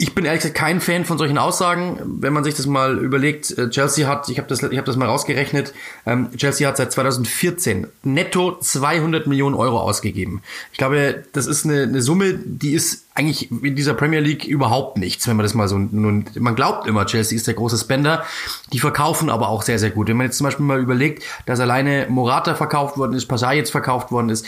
ich 0.00 0.14
bin 0.14 0.24
ehrlich 0.24 0.40
gesagt 0.40 0.56
kein 0.56 0.80
Fan 0.80 1.04
von 1.04 1.18
solchen 1.18 1.36
Aussagen. 1.36 1.98
Wenn 2.20 2.32
man 2.32 2.42
sich 2.42 2.54
das 2.54 2.66
mal 2.66 2.98
überlegt, 2.98 3.56
äh, 3.58 3.68
Chelsea 3.68 4.08
hat, 4.08 4.30
ich 4.30 4.38
habe 4.38 4.48
das, 4.48 4.62
ich 4.62 4.78
habe 4.78 4.86
das 4.86 4.96
mal 4.96 5.06
rausgerechnet, 5.06 5.74
ähm, 6.06 6.30
Chelsea 6.36 6.66
hat 6.66 6.78
seit 6.78 6.90
2014 6.90 7.86
netto 8.02 8.58
200 8.58 9.26
Millionen 9.26 9.54
Euro 9.54 9.78
ausgegeben. 9.78 10.40
Ich 10.72 10.78
glaube, 10.78 11.24
das 11.34 11.46
ist 11.46 11.66
eine, 11.66 11.82
eine 11.82 12.00
Summe, 12.00 12.32
die 12.32 12.72
ist 12.72 13.04
eigentlich 13.14 13.50
in 13.50 13.76
dieser 13.76 13.92
Premier 13.92 14.20
League 14.20 14.46
überhaupt 14.46 14.96
nichts, 14.96 15.28
wenn 15.28 15.36
man 15.36 15.44
das 15.44 15.52
mal 15.52 15.68
so 15.68 15.76
nun, 15.76 16.24
man 16.38 16.54
glaubt 16.54 16.86
immer, 16.86 17.04
Chelsea 17.04 17.36
ist 17.36 17.46
der 17.46 17.54
große 17.54 17.76
Spender, 17.76 18.24
die 18.72 18.78
verkaufen 18.78 19.28
aber 19.28 19.50
auch 19.50 19.60
sehr, 19.60 19.78
sehr 19.78 19.90
gut. 19.90 20.08
Wenn 20.08 20.16
man 20.16 20.26
jetzt 20.26 20.38
zum 20.38 20.46
Beispiel 20.46 20.64
mal 20.64 20.80
überlegt, 20.80 21.24
dass 21.44 21.60
alleine 21.60 22.06
Morata 22.08 22.54
verkauft 22.54 22.96
worden 22.96 23.12
ist, 23.12 23.26
Passai 23.26 23.56
jetzt 23.56 23.70
verkauft 23.70 24.10
worden 24.12 24.30
ist, 24.30 24.46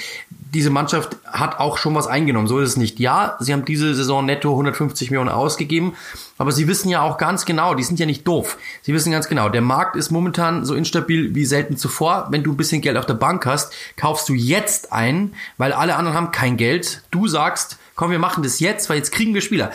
diese 0.54 0.70
Mannschaft 0.70 1.16
hat 1.24 1.58
auch 1.58 1.78
schon 1.78 1.94
was 1.94 2.06
eingenommen, 2.06 2.46
so 2.46 2.58
ist 2.58 2.70
es 2.70 2.76
nicht. 2.76 3.00
Ja, 3.00 3.36
sie 3.40 3.52
haben 3.52 3.64
diese 3.64 3.94
Saison 3.94 4.26
netto 4.26 4.50
150 4.50 5.10
Millionen 5.10 5.30
ausgegeben, 5.30 5.94
aber 6.36 6.52
sie 6.52 6.68
wissen 6.68 6.90
ja 6.90 7.00
auch 7.00 7.16
ganz 7.16 7.46
genau, 7.46 7.74
die 7.74 7.82
sind 7.82 7.98
ja 7.98 8.04
nicht 8.04 8.26
doof. 8.28 8.58
Sie 8.82 8.92
wissen 8.92 9.12
ganz 9.12 9.28
genau, 9.28 9.48
der 9.48 9.62
Markt 9.62 9.96
ist 9.96 10.10
momentan 10.10 10.66
so 10.66 10.74
instabil 10.74 11.34
wie 11.34 11.46
selten 11.46 11.78
zuvor. 11.78 12.26
Wenn 12.30 12.42
du 12.42 12.52
ein 12.52 12.58
bisschen 12.58 12.82
Geld 12.82 12.98
auf 12.98 13.06
der 13.06 13.14
Bank 13.14 13.46
hast, 13.46 13.72
kaufst 13.96 14.28
du 14.28 14.34
jetzt 14.34 14.92
ein, 14.92 15.32
weil 15.56 15.72
alle 15.72 15.96
anderen 15.96 16.16
haben 16.16 16.32
kein 16.32 16.58
Geld. 16.58 17.02
Du 17.10 17.28
sagst, 17.28 17.78
komm, 17.94 18.10
wir 18.10 18.18
machen 18.18 18.42
das 18.42 18.60
jetzt, 18.60 18.90
weil 18.90 18.98
jetzt 18.98 19.12
kriegen 19.12 19.32
wir 19.32 19.40
Spieler. 19.40 19.70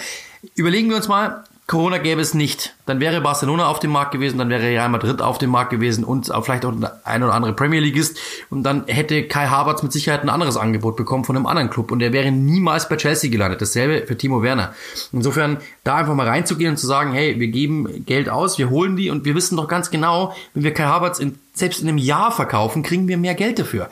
Überlegen 0.53 0.89
wir 0.89 0.97
uns 0.97 1.07
mal, 1.07 1.43
Corona 1.67 1.97
gäbe 1.97 2.21
es 2.21 2.33
nicht. 2.33 2.75
Dann 2.85 3.01
wäre 3.01 3.19
Barcelona 3.19 3.67
auf 3.67 3.79
dem 3.79 3.91
Markt 3.91 4.13
gewesen, 4.13 4.37
dann 4.37 4.49
wäre 4.49 4.63
Real 4.63 4.87
Madrid 4.87 5.21
auf 5.21 5.37
dem 5.37 5.49
Markt 5.49 5.69
gewesen 5.69 6.05
und 6.05 6.31
vielleicht 6.43 6.63
auch 6.63 6.73
ein 7.03 7.23
oder 7.23 7.33
andere 7.33 7.51
Premier 7.51 7.81
League 7.81 7.97
ist. 7.97 8.17
Und 8.49 8.63
dann 8.63 8.85
hätte 8.87 9.27
Kai 9.27 9.47
Havertz 9.47 9.83
mit 9.83 9.91
Sicherheit 9.91 10.23
ein 10.23 10.29
anderes 10.29 10.55
Angebot 10.55 10.95
bekommen 10.95 11.25
von 11.25 11.35
einem 11.35 11.45
anderen 11.45 11.69
Club 11.69 11.91
und 11.91 12.01
er 12.01 12.13
wäre 12.13 12.31
niemals 12.31 12.87
bei 12.87 12.95
Chelsea 12.95 13.29
gelandet. 13.29 13.61
Dasselbe 13.61 14.07
für 14.07 14.17
Timo 14.17 14.41
Werner. 14.41 14.73
Insofern 15.11 15.57
da 15.83 15.97
einfach 15.97 16.15
mal 16.15 16.25
reinzugehen 16.25 16.71
und 16.71 16.77
zu 16.77 16.87
sagen, 16.87 17.11
hey, 17.11 17.37
wir 17.37 17.49
geben 17.49 18.05
Geld 18.05 18.29
aus, 18.29 18.57
wir 18.57 18.69
holen 18.69 18.95
die 18.95 19.09
und 19.09 19.25
wir 19.25 19.35
wissen 19.35 19.57
doch 19.57 19.67
ganz 19.67 19.91
genau, 19.91 20.33
wenn 20.53 20.63
wir 20.63 20.73
Kai 20.73 20.85
Havertz 20.85 21.19
in, 21.19 21.37
selbst 21.53 21.81
in 21.81 21.89
einem 21.89 21.97
Jahr 21.97 22.31
verkaufen, 22.31 22.81
kriegen 22.81 23.09
wir 23.09 23.17
mehr 23.17 23.35
Geld 23.35 23.59
dafür. 23.59 23.89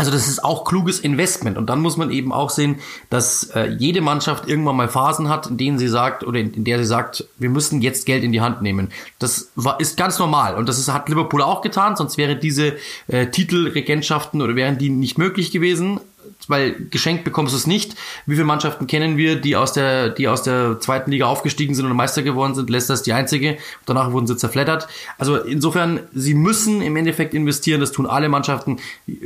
Also 0.00 0.12
das 0.12 0.28
ist 0.28 0.42
auch 0.42 0.64
kluges 0.64 0.98
Investment. 0.98 1.58
Und 1.58 1.68
dann 1.68 1.80
muss 1.80 1.98
man 1.98 2.10
eben 2.10 2.32
auch 2.32 2.48
sehen, 2.48 2.76
dass 3.10 3.50
äh, 3.50 3.66
jede 3.66 4.00
Mannschaft 4.00 4.48
irgendwann 4.48 4.76
mal 4.76 4.88
Phasen 4.88 5.28
hat, 5.28 5.48
in 5.48 5.58
denen 5.58 5.78
sie 5.78 5.88
sagt 5.88 6.24
oder 6.24 6.40
in, 6.40 6.54
in, 6.54 6.64
der 6.64 6.78
sie 6.78 6.86
sagt, 6.86 7.26
wir 7.36 7.50
müssen 7.50 7.82
jetzt 7.82 8.06
Geld 8.06 8.24
in 8.24 8.32
die 8.32 8.40
Hand 8.40 8.62
nehmen. 8.62 8.88
Das 9.18 9.50
war, 9.56 9.78
ist 9.78 9.98
ganz 9.98 10.18
normal. 10.18 10.54
Und 10.54 10.70
das 10.70 10.78
ist, 10.78 10.90
hat 10.90 11.10
Liverpool 11.10 11.42
auch 11.42 11.60
getan, 11.60 11.96
sonst 11.96 12.16
wäre 12.16 12.34
diese 12.34 12.78
äh, 13.08 13.26
Titelregentschaften 13.26 14.40
oder 14.40 14.56
wären 14.56 14.78
die 14.78 14.88
nicht 14.88 15.18
möglich 15.18 15.50
gewesen 15.50 16.00
weil 16.48 16.74
geschenkt 16.90 17.24
bekommst 17.24 17.52
du 17.52 17.56
es 17.56 17.66
nicht. 17.66 17.94
Wie 18.26 18.34
viele 18.34 18.46
Mannschaften 18.46 18.86
kennen 18.86 19.16
wir, 19.16 19.40
die 19.40 19.56
aus 19.56 19.72
der, 19.72 20.10
die 20.10 20.28
aus 20.28 20.42
der 20.42 20.80
zweiten 20.80 21.10
Liga 21.10 21.26
aufgestiegen 21.26 21.74
sind 21.74 21.86
und 21.86 21.96
Meister 21.96 22.22
geworden 22.22 22.54
sind? 22.54 22.70
Leicester 22.70 22.94
ist 22.94 23.06
die 23.06 23.12
einzige. 23.12 23.58
Danach 23.86 24.12
wurden 24.12 24.26
sie 24.26 24.36
zerfleddert. 24.36 24.88
Also 25.18 25.36
insofern, 25.36 26.00
sie 26.12 26.34
müssen 26.34 26.82
im 26.82 26.96
Endeffekt 26.96 27.34
investieren. 27.34 27.80
Das 27.80 27.92
tun 27.92 28.06
alle 28.06 28.28
Mannschaften. 28.28 28.78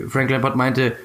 Frank 0.09 0.31
Lampard 0.31 0.57
meinte, 0.57 0.97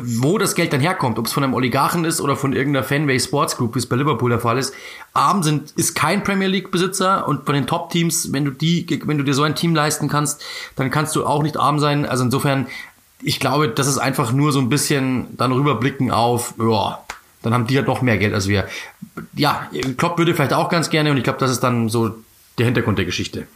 wo 0.00 0.38
das 0.38 0.54
Geld 0.54 0.72
dann 0.72 0.80
herkommt, 0.80 1.18
ob 1.18 1.26
es 1.26 1.32
von 1.32 1.42
einem 1.42 1.54
Oligarchen 1.54 2.04
ist 2.04 2.20
oder 2.20 2.36
von 2.36 2.52
irgendeiner 2.52 2.84
Fanbase 2.84 3.26
Sports 3.26 3.56
Group, 3.56 3.74
wie 3.74 3.78
es 3.78 3.86
bei 3.86 3.96
Liverpool 3.96 4.30
der 4.30 4.40
Fall 4.40 4.58
ist. 4.58 4.74
Arm 5.12 5.42
sind, 5.42 5.72
ist 5.72 5.94
kein 5.94 6.22
Premier 6.22 6.48
League 6.48 6.70
Besitzer 6.70 7.26
und 7.26 7.46
von 7.46 7.54
den 7.54 7.66
Top 7.66 7.90
Teams, 7.90 8.32
wenn 8.32 8.44
du 8.44 8.50
die, 8.50 8.86
wenn 9.04 9.18
du 9.18 9.24
dir 9.24 9.34
so 9.34 9.42
ein 9.42 9.54
Team 9.54 9.74
leisten 9.74 10.08
kannst, 10.08 10.44
dann 10.76 10.90
kannst 10.90 11.16
du 11.16 11.26
auch 11.26 11.42
nicht 11.42 11.56
arm 11.56 11.78
sein. 11.78 12.06
Also 12.06 12.24
insofern, 12.24 12.66
ich 13.22 13.40
glaube, 13.40 13.68
das 13.68 13.86
ist 13.86 13.98
einfach 13.98 14.32
nur 14.32 14.52
so 14.52 14.60
ein 14.60 14.68
bisschen 14.68 15.36
dann 15.36 15.52
rüberblicken 15.52 16.10
auf, 16.10 16.54
ja, 16.58 17.00
dann 17.42 17.54
haben 17.54 17.66
die 17.66 17.76
halt 17.76 17.86
noch 17.86 18.02
mehr 18.02 18.18
Geld 18.18 18.34
als 18.34 18.48
wir. 18.48 18.66
Ja, 19.34 19.68
Klopp 19.96 20.18
würde 20.18 20.34
vielleicht 20.34 20.52
auch 20.52 20.68
ganz 20.68 20.90
gerne 20.90 21.10
und 21.10 21.16
ich 21.16 21.24
glaube, 21.24 21.38
das 21.38 21.50
ist 21.50 21.60
dann 21.60 21.88
so 21.88 22.16
der 22.58 22.66
Hintergrund 22.66 22.98
der 22.98 23.04
Geschichte. 23.04 23.46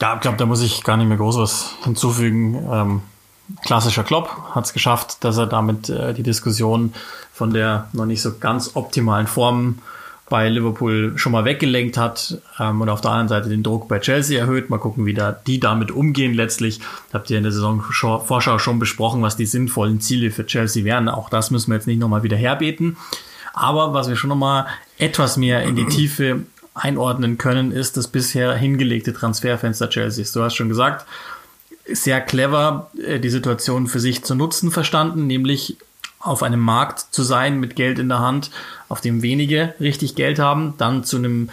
Ja, 0.00 0.14
ich 0.14 0.20
glaube, 0.20 0.36
da 0.36 0.46
muss 0.46 0.62
ich 0.62 0.84
gar 0.84 0.96
nicht 0.96 1.08
mehr 1.08 1.16
groß 1.16 1.38
was 1.38 1.74
hinzufügen. 1.84 2.66
Ähm, 2.70 3.02
klassischer 3.64 4.04
Klopp 4.04 4.54
hat 4.54 4.66
es 4.66 4.72
geschafft, 4.72 5.24
dass 5.24 5.38
er 5.38 5.46
damit 5.46 5.88
äh, 5.88 6.12
die 6.12 6.22
Diskussion 6.22 6.92
von 7.32 7.52
der 7.52 7.88
noch 7.92 8.06
nicht 8.06 8.20
so 8.20 8.36
ganz 8.38 8.72
optimalen 8.74 9.26
Form 9.26 9.78
bei 10.28 10.48
Liverpool 10.48 11.12
schon 11.16 11.32
mal 11.32 11.44
weggelenkt 11.44 11.96
hat 11.96 12.38
ähm, 12.58 12.80
und 12.80 12.88
auf 12.88 13.00
der 13.00 13.12
anderen 13.12 13.28
Seite 13.28 13.48
den 13.48 13.62
Druck 13.62 13.88
bei 13.88 14.00
Chelsea 14.00 14.40
erhöht. 14.40 14.70
Mal 14.70 14.78
gucken, 14.78 15.06
wie 15.06 15.14
da 15.14 15.32
die 15.32 15.60
damit 15.60 15.90
umgehen 15.90 16.34
letztlich. 16.34 16.80
Habt 17.12 17.30
ihr 17.30 17.38
in 17.38 17.44
der 17.44 17.52
Saisonvorschau 17.52 18.58
schon 18.58 18.78
besprochen, 18.78 19.22
was 19.22 19.36
die 19.36 19.46
sinnvollen 19.46 20.00
Ziele 20.00 20.30
für 20.32 20.44
Chelsea 20.44 20.84
wären. 20.84 21.08
Auch 21.08 21.30
das 21.30 21.50
müssen 21.50 21.70
wir 21.70 21.76
jetzt 21.76 21.86
nicht 21.86 22.00
nochmal 22.00 22.24
wieder 22.24 22.36
herbeten. 22.36 22.96
Aber 23.54 23.94
was 23.94 24.08
wir 24.08 24.16
schon 24.16 24.28
nochmal 24.28 24.66
etwas 24.98 25.36
mehr 25.36 25.62
in 25.62 25.76
die 25.76 25.86
Tiefe 25.86 26.42
einordnen 26.74 27.38
können, 27.38 27.72
ist 27.72 27.96
das 27.96 28.08
bisher 28.08 28.54
hingelegte 28.54 29.14
Transferfenster 29.14 29.88
Chelseas. 29.88 30.32
Du 30.32 30.42
hast 30.42 30.56
schon 30.56 30.68
gesagt, 30.68 31.06
sehr 31.90 32.20
clever 32.20 32.90
äh, 33.02 33.20
die 33.20 33.30
Situation 33.30 33.86
für 33.86 34.00
sich 34.00 34.24
zu 34.24 34.34
nutzen 34.34 34.70
verstanden, 34.70 35.26
nämlich 35.26 35.78
auf 36.20 36.42
einem 36.42 36.60
Markt 36.60 37.00
zu 37.10 37.22
sein 37.22 37.60
mit 37.60 37.76
Geld 37.76 37.98
in 37.98 38.08
der 38.08 38.20
Hand, 38.20 38.50
auf 38.88 39.00
dem 39.00 39.22
wenige 39.22 39.74
richtig 39.80 40.14
Geld 40.14 40.38
haben, 40.38 40.74
dann 40.78 41.04
zu 41.04 41.16
einem 41.16 41.50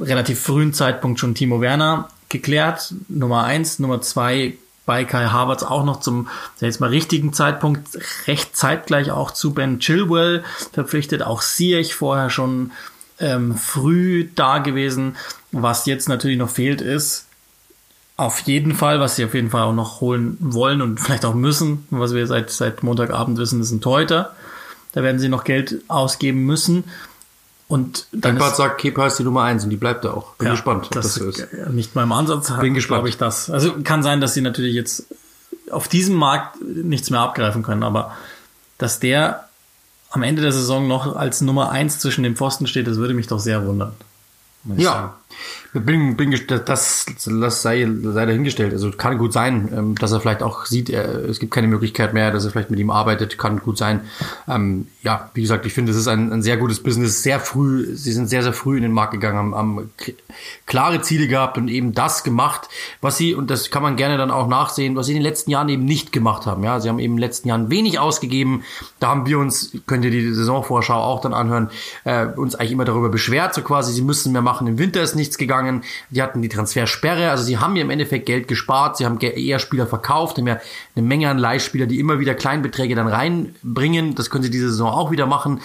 relativ 0.00 0.40
frühen 0.40 0.72
Zeitpunkt 0.72 1.20
schon 1.20 1.34
Timo 1.34 1.60
Werner 1.60 2.08
geklärt, 2.28 2.94
Nummer 3.08 3.44
eins, 3.44 3.78
Nummer 3.78 4.00
zwei 4.00 4.54
bei 4.86 5.04
Kai 5.04 5.26
Havertz 5.26 5.62
auch 5.62 5.84
noch 5.84 6.00
zum 6.00 6.28
jetzt 6.60 6.80
mal 6.80 6.90
richtigen 6.90 7.32
Zeitpunkt. 7.32 7.88
Recht 8.26 8.56
zeitgleich 8.56 9.10
auch 9.10 9.30
zu 9.30 9.54
Ben 9.54 9.80
Chilwell 9.80 10.44
verpflichtet, 10.72 11.22
auch 11.22 11.40
Siech 11.40 11.94
vorher 11.94 12.28
schon 12.28 12.72
ähm, 13.18 13.56
früh 13.56 14.28
da 14.34 14.58
gewesen. 14.58 15.16
Was 15.52 15.86
jetzt 15.86 16.08
natürlich 16.08 16.36
noch 16.38 16.50
fehlt 16.50 16.80
ist, 16.80 17.26
auf 18.16 18.40
jeden 18.40 18.74
Fall, 18.74 19.00
was 19.00 19.16
sie 19.16 19.24
auf 19.24 19.34
jeden 19.34 19.50
Fall 19.50 19.62
auch 19.62 19.72
noch 19.72 20.00
holen 20.00 20.36
wollen 20.40 20.82
und 20.82 21.00
vielleicht 21.00 21.24
auch 21.24 21.34
müssen, 21.34 21.86
was 21.90 22.14
wir 22.14 22.26
seit, 22.26 22.50
seit 22.50 22.82
Montagabend 22.82 23.38
wissen, 23.38 23.60
ist 23.60 23.72
ein 23.72 23.80
Torhüter. 23.80 24.34
Da 24.92 25.02
werden 25.02 25.18
sie 25.18 25.28
noch 25.28 25.44
Geld 25.44 25.82
ausgeben 25.88 26.44
müssen. 26.44 26.84
Und 27.66 28.06
dann 28.12 28.36
Lampard 28.36 28.56
sagt, 28.56 28.80
Kepa 28.80 29.06
ist 29.06 29.18
die 29.18 29.24
Nummer 29.24 29.42
eins 29.42 29.64
und 29.64 29.70
die 29.70 29.76
bleibt 29.76 30.04
da 30.04 30.12
auch. 30.12 30.34
Bin 30.34 30.46
ja, 30.46 30.52
gespannt, 30.52 30.88
das, 30.92 31.06
das 31.06 31.14
so 31.14 31.28
ist. 31.28 31.48
Nicht 31.70 31.94
mal 31.94 32.04
im 32.04 32.12
Ansatz 32.12 32.52
Bin 32.60 32.74
gespannt. 32.74 32.98
glaube 32.98 33.08
ich 33.08 33.16
das. 33.16 33.50
Also 33.50 33.82
kann 33.82 34.02
sein, 34.02 34.20
dass 34.20 34.34
sie 34.34 34.42
natürlich 34.42 34.74
jetzt 34.74 35.06
auf 35.70 35.88
diesem 35.88 36.14
Markt 36.14 36.60
nichts 36.62 37.10
mehr 37.10 37.20
abgreifen 37.20 37.62
können, 37.62 37.82
aber 37.82 38.14
dass 38.78 39.00
der 39.00 39.48
am 40.10 40.22
Ende 40.22 40.42
der 40.42 40.52
Saison 40.52 40.86
noch 40.86 41.16
als 41.16 41.40
Nummer 41.40 41.70
eins 41.70 41.98
zwischen 41.98 42.22
den 42.22 42.36
Pfosten 42.36 42.68
steht, 42.68 42.86
das 42.86 42.98
würde 42.98 43.14
mich 43.14 43.26
doch 43.26 43.40
sehr 43.40 43.66
wundern. 43.66 43.94
Ja, 44.76 44.92
sagen. 44.92 45.12
Bin, 45.74 46.16
bin, 46.16 46.30
das, 46.46 47.06
das 47.26 47.62
sei, 47.62 47.88
sei 48.02 48.26
dahingestellt. 48.26 48.72
Also 48.72 48.92
kann 48.92 49.18
gut 49.18 49.32
sein, 49.32 49.68
ähm, 49.76 49.94
dass 49.96 50.12
er 50.12 50.20
vielleicht 50.20 50.42
auch 50.42 50.66
sieht, 50.66 50.88
es 50.88 51.40
gibt 51.40 51.52
keine 51.52 51.66
Möglichkeit 51.66 52.14
mehr, 52.14 52.30
dass 52.30 52.44
er 52.44 52.52
vielleicht 52.52 52.70
mit 52.70 52.78
ihm 52.78 52.90
arbeitet. 52.90 53.38
Kann 53.38 53.58
gut 53.58 53.76
sein. 53.76 54.02
Ähm, 54.46 54.86
ja, 55.02 55.30
wie 55.34 55.42
gesagt, 55.42 55.66
ich 55.66 55.74
finde, 55.74 55.90
es 55.90 55.98
ist 55.98 56.06
ein, 56.06 56.32
ein 56.32 56.42
sehr 56.42 56.58
gutes 56.58 56.80
Business. 56.80 57.22
Sehr 57.24 57.40
früh, 57.40 57.94
sie 57.96 58.12
sind 58.12 58.28
sehr, 58.28 58.44
sehr 58.44 58.52
früh 58.52 58.76
in 58.76 58.82
den 58.84 58.92
Markt 58.92 59.12
gegangen, 59.12 59.36
haben, 59.36 59.54
haben 59.54 59.90
klare 60.66 61.02
Ziele 61.02 61.26
gehabt 61.26 61.58
und 61.58 61.66
eben 61.68 61.92
das 61.92 62.22
gemacht, 62.22 62.68
was 63.00 63.16
sie, 63.16 63.34
und 63.34 63.50
das 63.50 63.70
kann 63.70 63.82
man 63.82 63.96
gerne 63.96 64.16
dann 64.16 64.30
auch 64.30 64.46
nachsehen, 64.46 64.94
was 64.94 65.06
sie 65.06 65.12
in 65.12 65.18
den 65.18 65.24
letzten 65.24 65.50
Jahren 65.50 65.68
eben 65.68 65.84
nicht 65.84 66.12
gemacht 66.12 66.46
haben. 66.46 66.62
Ja, 66.62 66.78
sie 66.78 66.88
haben 66.88 67.00
eben 67.00 67.14
in 67.14 67.16
den 67.16 67.20
letzten 67.20 67.48
Jahren 67.48 67.68
wenig 67.70 67.98
ausgegeben. 67.98 68.62
Da 69.00 69.08
haben 69.08 69.26
wir 69.26 69.40
uns, 69.40 69.72
könnt 69.86 70.04
ihr 70.04 70.12
die 70.12 70.32
Saisonvorschau 70.32 70.94
auch 71.02 71.20
dann 71.20 71.34
anhören, 71.34 71.70
äh, 72.04 72.26
uns 72.26 72.54
eigentlich 72.54 72.72
immer 72.72 72.84
darüber 72.84 73.08
beschwert, 73.08 73.54
so 73.54 73.62
quasi, 73.62 73.92
sie 73.92 74.02
müssen 74.02 74.32
mehr 74.32 74.42
machen. 74.42 74.68
Im 74.68 74.78
Winter 74.78 75.02
ist 75.02 75.16
nichts 75.16 75.36
gegangen 75.36 75.63
gegangen. 75.64 75.84
Die 76.10 76.22
hatten 76.22 76.42
die 76.42 76.48
Transfersperre, 76.48 77.30
also 77.30 77.44
sie 77.44 77.58
haben 77.58 77.76
ja 77.76 77.82
im 77.82 77.90
Endeffekt 77.90 78.26
Geld 78.26 78.48
gespart, 78.48 78.96
sie 78.96 79.04
haben 79.04 79.18
eher 79.20 79.58
Spieler 79.58 79.86
verkauft, 79.86 80.38
haben 80.38 80.46
ja 80.46 80.60
eine 80.94 81.06
Menge 81.06 81.30
an 81.30 81.38
Leihspieler, 81.38 81.86
die 81.86 82.00
immer 82.00 82.18
wieder 82.18 82.34
Kleinbeträge 82.34 82.94
dann 82.94 83.08
reinbringen. 83.08 84.14
Das 84.14 84.30
können 84.30 84.44
sie 84.44 84.50
diese 84.50 84.68
Saison 84.68 84.90
auch 84.90 85.10
wieder 85.10 85.26
machen. 85.26 85.60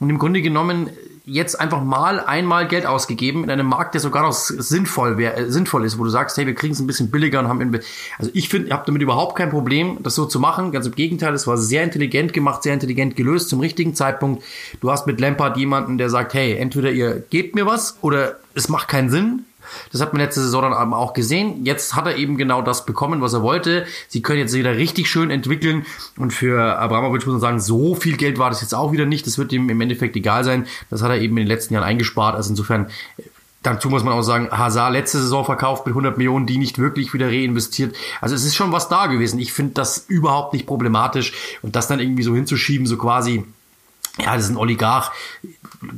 Und 0.00 0.10
im 0.10 0.18
Grunde 0.18 0.42
genommen 0.42 0.90
jetzt 1.24 1.60
einfach 1.60 1.82
mal 1.82 2.20
einmal 2.20 2.66
Geld 2.66 2.86
ausgegeben 2.86 3.44
in 3.44 3.50
einem 3.50 3.66
Markt, 3.66 3.94
der 3.94 4.00
sogar 4.00 4.22
noch 4.22 4.32
sinnvoll 4.32 5.18
wäre, 5.18 5.36
äh, 5.36 5.50
sinnvoll 5.50 5.84
ist, 5.84 5.98
wo 5.98 6.04
du 6.04 6.10
sagst, 6.10 6.36
hey, 6.36 6.46
wir 6.46 6.54
kriegen 6.54 6.72
es 6.72 6.80
ein 6.80 6.86
bisschen 6.86 7.10
billiger 7.10 7.38
und 7.40 7.48
haben, 7.48 7.80
also 8.18 8.30
ich 8.34 8.48
finde, 8.48 8.68
ich 8.68 8.72
habe 8.72 8.84
damit 8.86 9.02
überhaupt 9.02 9.36
kein 9.36 9.50
Problem, 9.50 9.98
das 10.02 10.14
so 10.14 10.26
zu 10.26 10.40
machen. 10.40 10.72
Ganz 10.72 10.86
im 10.86 10.94
Gegenteil, 10.94 11.34
es 11.34 11.46
war 11.46 11.56
sehr 11.56 11.84
intelligent 11.84 12.32
gemacht, 12.32 12.62
sehr 12.62 12.74
intelligent 12.74 13.16
gelöst 13.16 13.48
zum 13.48 13.60
richtigen 13.60 13.94
Zeitpunkt. 13.94 14.42
Du 14.80 14.90
hast 14.90 15.06
mit 15.06 15.20
Lampard 15.20 15.56
jemanden, 15.56 15.98
der 15.98 16.10
sagt, 16.10 16.34
hey, 16.34 16.56
entweder 16.56 16.90
ihr 16.90 17.22
gebt 17.30 17.54
mir 17.54 17.66
was 17.66 17.98
oder 18.00 18.38
es 18.54 18.68
macht 18.68 18.88
keinen 18.88 19.10
Sinn. 19.10 19.44
Das 19.90 20.00
hat 20.00 20.12
man 20.12 20.20
letzte 20.20 20.42
Saison 20.42 20.62
dann 20.62 20.92
auch 20.92 21.12
gesehen. 21.12 21.64
Jetzt 21.64 21.94
hat 21.94 22.06
er 22.06 22.16
eben 22.16 22.36
genau 22.36 22.62
das 22.62 22.86
bekommen, 22.86 23.20
was 23.20 23.32
er 23.32 23.42
wollte. 23.42 23.86
Sie 24.08 24.22
können 24.22 24.38
jetzt 24.38 24.54
wieder 24.54 24.76
richtig 24.76 25.08
schön 25.08 25.30
entwickeln. 25.30 25.86
Und 26.16 26.32
für 26.32 26.78
Abramovic 26.78 27.26
muss 27.26 27.32
man 27.32 27.40
sagen, 27.40 27.60
so 27.60 27.94
viel 27.94 28.16
Geld 28.16 28.38
war 28.38 28.50
das 28.50 28.60
jetzt 28.60 28.74
auch 28.74 28.92
wieder 28.92 29.06
nicht. 29.06 29.26
Das 29.26 29.38
wird 29.38 29.52
ihm 29.52 29.68
im 29.68 29.80
Endeffekt 29.80 30.16
egal 30.16 30.44
sein. 30.44 30.66
Das 30.90 31.02
hat 31.02 31.10
er 31.10 31.18
eben 31.18 31.36
in 31.36 31.44
den 31.44 31.48
letzten 31.48 31.74
Jahren 31.74 31.84
eingespart. 31.84 32.34
Also 32.36 32.50
insofern 32.50 32.88
Dazu 33.62 33.88
muss 33.88 34.02
man 34.02 34.12
auch 34.12 34.22
sagen, 34.22 34.50
Hazard 34.50 34.92
letzte 34.92 35.18
Saison 35.18 35.44
verkauft 35.44 35.86
mit 35.86 35.92
100 35.92 36.18
Millionen, 36.18 36.46
die 36.46 36.58
nicht 36.58 36.78
wirklich 36.78 37.14
wieder 37.14 37.28
reinvestiert. 37.28 37.94
Also 38.20 38.34
es 38.34 38.44
ist 38.44 38.56
schon 38.56 38.72
was 38.72 38.88
da 38.88 39.06
gewesen. 39.06 39.38
Ich 39.38 39.52
finde 39.52 39.74
das 39.74 39.98
überhaupt 40.08 40.52
nicht 40.52 40.66
problematisch 40.66 41.32
und 41.62 41.76
das 41.76 41.86
dann 41.86 42.00
irgendwie 42.00 42.24
so 42.24 42.34
hinzuschieben, 42.34 42.86
so 42.86 42.96
quasi, 42.96 43.44
ja, 44.18 44.34
das 44.34 44.44
ist 44.44 44.50
ein 44.50 44.56
Oligarch. 44.56 45.12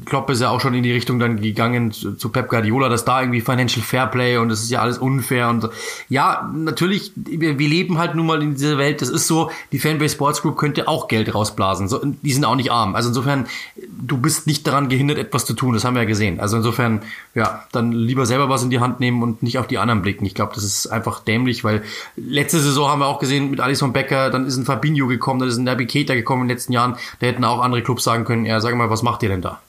Klopp 0.07 0.31
ist 0.31 0.41
ja 0.41 0.51
auch 0.51 0.61
schon 0.61 0.75
in 0.75 0.83
die 0.83 0.93
Richtung 0.93 1.19
dann 1.19 1.41
gegangen 1.41 1.93
zu 1.93 2.29
Pep 2.31 2.49
Guardiola, 2.49 2.89
dass 2.89 3.05
da 3.05 3.21
irgendwie 3.21 3.41
Financial 3.41 3.85
Fairplay 3.85 4.39
und 4.39 4.49
das 4.49 4.63
ist 4.63 4.71
ja 4.71 4.81
alles 4.81 4.99
unfair 4.99 5.49
und 5.49 5.69
ja, 6.09 6.51
natürlich, 6.55 7.13
wir, 7.17 7.59
wir 7.59 7.69
leben 7.69 7.99
halt 7.99 8.15
nun 8.15 8.27
mal 8.27 8.43
in 8.43 8.55
dieser 8.55 8.79
Welt, 8.79 9.03
das 9.03 9.11
ist 9.11 9.27
so, 9.27 9.51
die 9.73 9.79
Fanbase 9.79 10.15
Sports 10.15 10.43
Group 10.43 10.57
könnte 10.57 10.89
auch 10.89 11.09
Geld 11.09 11.35
rausblasen, 11.35 11.89
so, 11.89 12.01
die 12.03 12.33
sind 12.33 12.45
auch 12.45 12.57
nicht 12.57 12.71
arm, 12.71 12.95
also 12.95 13.09
insofern, 13.09 13.47
du 13.77 14.17
bist 14.17 14.47
nicht 14.47 14.67
daran 14.67 14.89
gehindert, 14.89 15.19
etwas 15.19 15.45
zu 15.45 15.55
tun, 15.55 15.75
das 15.75 15.85
haben 15.85 15.95
wir 15.95 16.03
ja 16.03 16.09
gesehen, 16.09 16.41
also 16.41 16.57
insofern, 16.57 17.03
ja, 17.35 17.65
dann 17.73 17.93
lieber 17.93 18.27
selber 18.27 18.49
was 18.49 18.63
in 18.63 18.71
die 18.71 18.81
Hand 18.81 19.01
nehmen 19.01 19.23
und 19.23 19.43
nicht 19.43 19.59
auf 19.59 19.67
die 19.67 19.79
anderen 19.79 20.03
blicken, 20.03 20.25
ich 20.25 20.35
glaube, 20.35 20.53
das 20.55 20.65
ist 20.65 20.87
einfach 20.87 21.21
dämlich, 21.21 21.65
weil 21.65 21.83
letzte 22.17 22.61
Saison 22.61 22.89
haben 22.89 23.01
wir 23.01 23.07
auch 23.07 23.19
gesehen 23.19 23.51
mit 23.51 23.61
Alison 23.61 23.93
Becker, 23.93 24.31
dann 24.31 24.47
ist 24.47 24.57
ein 24.57 24.65
Fabinho 24.65 25.07
gekommen, 25.07 25.41
dann 25.41 25.49
ist 25.49 25.59
ein 25.59 25.65
Naby 25.65 25.87
Keita 25.87 26.15
gekommen 26.15 26.43
in 26.43 26.49
den 26.49 26.57
letzten 26.57 26.73
Jahren, 26.73 26.97
da 27.21 27.27
hätten 27.27 27.45
auch 27.45 27.61
andere 27.61 27.83
Clubs 27.83 28.05
sagen 28.05 28.25
können, 28.25 28.47
ja, 28.47 28.61
sag 28.61 28.75
mal, 28.77 28.91
was 28.91 29.03
macht 29.03 29.23
ihr 29.23 29.29
denn 29.29 29.43
da? 29.43 29.61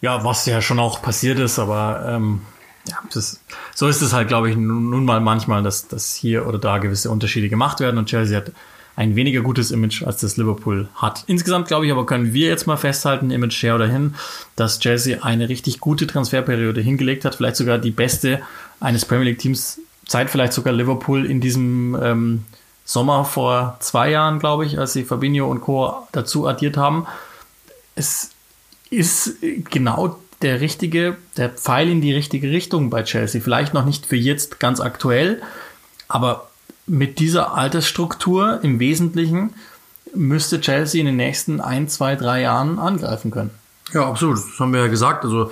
Ja, 0.00 0.24
was 0.24 0.46
ja 0.46 0.62
schon 0.62 0.78
auch 0.78 1.02
passiert 1.02 1.38
ist, 1.38 1.58
aber 1.58 2.04
ähm, 2.08 2.40
ja, 2.88 2.96
das, 3.12 3.40
so 3.74 3.86
ist 3.86 4.00
es 4.00 4.12
halt, 4.12 4.28
glaube 4.28 4.50
ich, 4.50 4.56
nun, 4.56 5.04
mal 5.04 5.20
manchmal, 5.20 5.62
dass, 5.62 5.88
dass 5.88 6.14
hier 6.14 6.46
oder 6.46 6.58
da 6.58 6.78
gewisse 6.78 7.10
Unterschiede 7.10 7.48
gemacht 7.48 7.80
werden 7.80 7.98
und 7.98 8.06
Chelsea 8.06 8.36
hat 8.36 8.52
ein 8.96 9.16
weniger 9.16 9.40
gutes 9.40 9.70
Image, 9.70 10.02
als 10.02 10.20
das 10.20 10.36
Liverpool 10.36 10.88
hat. 10.94 11.24
Insgesamt, 11.26 11.68
glaube 11.68 11.86
ich, 11.86 11.92
aber 11.92 12.06
können 12.06 12.32
wir 12.34 12.48
jetzt 12.48 12.66
mal 12.66 12.76
festhalten, 12.76 13.30
Image 13.30 13.54
share 13.54 13.76
oder 13.76 13.86
hin, 13.86 14.14
dass 14.56 14.78
Chelsea 14.78 15.22
eine 15.22 15.48
richtig 15.48 15.80
gute 15.80 16.06
Transferperiode 16.06 16.80
hingelegt 16.80 17.24
hat, 17.24 17.36
vielleicht 17.36 17.56
sogar 17.56 17.78
die 17.78 17.92
beste 17.92 18.40
eines 18.80 19.04
Premier 19.04 19.26
League 19.26 19.38
Teams, 19.38 19.80
seit 20.06 20.28
vielleicht 20.28 20.52
sogar 20.52 20.72
Liverpool 20.72 21.24
in 21.24 21.40
diesem 21.40 21.96
ähm, 22.02 22.44
Sommer 22.84 23.24
vor 23.24 23.76
zwei 23.80 24.10
Jahren, 24.10 24.38
glaube 24.38 24.66
ich, 24.66 24.78
als 24.78 24.92
sie 24.92 25.04
Fabinho 25.04 25.48
und 25.48 25.60
Co. 25.60 25.94
dazu 26.12 26.48
addiert 26.48 26.76
haben. 26.76 27.06
Es 27.94 28.32
ist 28.90 29.36
genau 29.70 30.18
der 30.42 30.60
richtige, 30.60 31.16
der 31.36 31.50
Pfeil 31.50 31.88
in 31.88 32.00
die 32.00 32.14
richtige 32.14 32.50
Richtung 32.50 32.90
bei 32.90 33.02
Chelsea. 33.02 33.40
Vielleicht 33.40 33.74
noch 33.74 33.84
nicht 33.84 34.06
für 34.06 34.16
jetzt 34.16 34.58
ganz 34.58 34.80
aktuell, 34.80 35.42
aber 36.08 36.50
mit 36.86 37.18
dieser 37.18 37.54
Altersstruktur 37.54 38.60
im 38.62 38.80
Wesentlichen 38.80 39.52
müsste 40.14 40.60
Chelsea 40.60 41.00
in 41.00 41.06
den 41.06 41.16
nächsten 41.16 41.60
ein, 41.60 41.88
zwei, 41.88 42.16
drei 42.16 42.42
Jahren 42.42 42.78
angreifen 42.78 43.30
können. 43.30 43.50
Ja, 43.92 44.08
absolut. 44.08 44.38
Das 44.38 44.58
haben 44.58 44.72
wir 44.72 44.80
ja 44.80 44.86
gesagt. 44.88 45.24
Also 45.24 45.50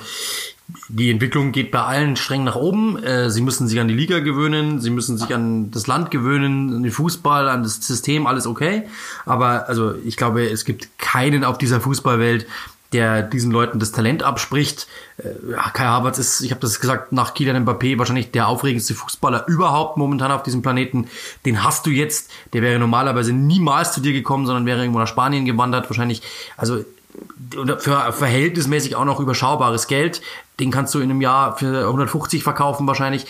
die 0.89 1.11
Entwicklung 1.11 1.53
geht 1.53 1.71
bei 1.71 1.81
allen 1.81 2.17
streng 2.17 2.45
nach 2.45 2.57
oben. 2.57 3.03
Äh, 3.03 3.31
sie 3.31 3.41
müssen 3.41 3.69
sich 3.69 3.81
an 3.81 3.89
die 3.89 3.95
Liga 3.95 4.19
gewöhnen, 4.19 4.81
sie 4.81 4.91
müssen 4.91 5.17
sich 5.17 5.35
an 5.35 5.71
das 5.71 5.87
Land 5.87 6.11
gewöhnen, 6.11 6.75
an 6.75 6.83
den 6.83 6.93
Fußball, 6.93 7.49
an 7.49 7.63
das 7.63 7.77
System, 7.77 8.27
alles 8.27 8.47
okay. 8.47 8.85
Aber 9.25 9.69
also 9.69 9.95
ich 10.05 10.17
glaube, 10.17 10.49
es 10.49 10.65
gibt 10.65 10.99
keinen 10.99 11.45
auf 11.45 11.59
dieser 11.59 11.81
Fußballwelt, 11.81 12.47
der 12.93 13.23
diesen 13.23 13.51
Leuten 13.51 13.79
das 13.79 13.93
Talent 13.93 14.23
abspricht. 14.23 14.87
Äh, 15.19 15.53
Kai 15.73 15.85
Havertz 15.85 16.19
ist, 16.19 16.41
ich 16.41 16.51
habe 16.51 16.61
das 16.61 16.81
gesagt, 16.81 17.13
nach 17.13 17.35
Kylian 17.35 17.67
Mbappé 17.67 17.99
wahrscheinlich 17.99 18.31
der 18.31 18.49
aufregendste 18.49 18.95
Fußballer 18.95 19.47
überhaupt 19.47 19.97
momentan 19.97 20.33
auf 20.33 20.43
diesem 20.43 20.63
Planeten. 20.63 21.09
Den 21.45 21.63
hast 21.63 21.87
du 21.87 21.91
jetzt. 21.91 22.31
Der 22.53 22.63
wäre 22.63 22.79
normalerweise 22.79 23.33
niemals 23.33 23.93
zu 23.93 24.01
dir 24.01 24.13
gekommen, 24.13 24.47
sondern 24.47 24.67
wäre 24.67 24.81
irgendwo 24.81 25.01
nach 25.01 25.09
Spanien 25.09 25.45
gewandert. 25.45 25.91
Wahrscheinlich, 25.91 26.23
also 26.57 26.85
für 27.79 28.13
verhältnismäßig 28.13 28.97
auch 28.97 29.05
noch 29.05 29.21
überschaubares 29.21 29.87
Geld. 29.87 30.23
Den 30.61 30.71
kannst 30.71 30.95
du 30.95 30.99
in 30.99 31.11
einem 31.11 31.21
Jahr 31.21 31.57
für 31.57 31.87
150 31.87 32.43
verkaufen 32.43 32.87
wahrscheinlich. 32.87 33.27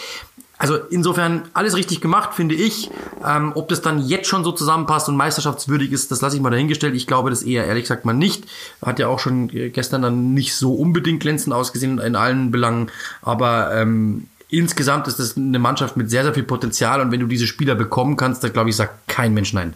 Also 0.58 0.76
insofern 0.90 1.42
alles 1.54 1.76
richtig 1.76 2.00
gemacht, 2.00 2.34
finde 2.34 2.56
ich. 2.56 2.90
Ähm, 3.24 3.52
ob 3.54 3.68
das 3.68 3.80
dann 3.80 4.04
jetzt 4.04 4.26
schon 4.26 4.42
so 4.42 4.50
zusammenpasst 4.50 5.08
und 5.08 5.16
meisterschaftswürdig 5.16 5.92
ist, 5.92 6.10
das 6.10 6.20
lasse 6.20 6.36
ich 6.36 6.42
mal 6.42 6.50
dahingestellt. 6.50 6.96
Ich 6.96 7.06
glaube 7.06 7.30
das 7.30 7.44
eher, 7.44 7.64
ehrlich 7.64 7.84
gesagt 7.84 8.04
mal 8.04 8.12
nicht. 8.12 8.44
Hat 8.84 8.98
ja 8.98 9.06
auch 9.06 9.20
schon 9.20 9.48
gestern 9.48 10.02
dann 10.02 10.34
nicht 10.34 10.54
so 10.56 10.74
unbedingt 10.74 11.20
glänzend 11.20 11.54
ausgesehen 11.54 11.98
in 11.98 12.16
allen 12.16 12.50
Belangen. 12.50 12.90
Aber 13.22 13.72
ähm, 13.72 14.26
insgesamt 14.48 15.06
ist 15.06 15.20
das 15.20 15.36
eine 15.36 15.60
Mannschaft 15.60 15.96
mit 15.96 16.10
sehr, 16.10 16.24
sehr 16.24 16.34
viel 16.34 16.42
Potenzial. 16.42 17.00
Und 17.00 17.12
wenn 17.12 17.20
du 17.20 17.26
diese 17.26 17.46
Spieler 17.46 17.76
bekommen 17.76 18.16
kannst, 18.16 18.42
dann 18.42 18.52
glaube 18.52 18.70
ich, 18.70 18.76
sagt 18.76 19.06
kein 19.06 19.34
Mensch 19.34 19.52
nein. 19.52 19.74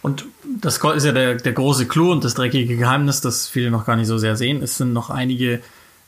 Und 0.00 0.24
das 0.60 0.78
ist 0.78 1.04
ja 1.04 1.12
der, 1.12 1.34
der 1.34 1.52
große 1.52 1.86
Clou 1.86 2.12
und 2.12 2.24
das 2.24 2.34
dreckige 2.34 2.76
Geheimnis, 2.76 3.20
das 3.20 3.48
viele 3.48 3.70
noch 3.70 3.84
gar 3.84 3.96
nicht 3.96 4.06
so 4.06 4.16
sehr 4.16 4.36
sehen. 4.36 4.62
Es 4.62 4.76
sind 4.78 4.92
noch 4.92 5.10
einige 5.10 5.60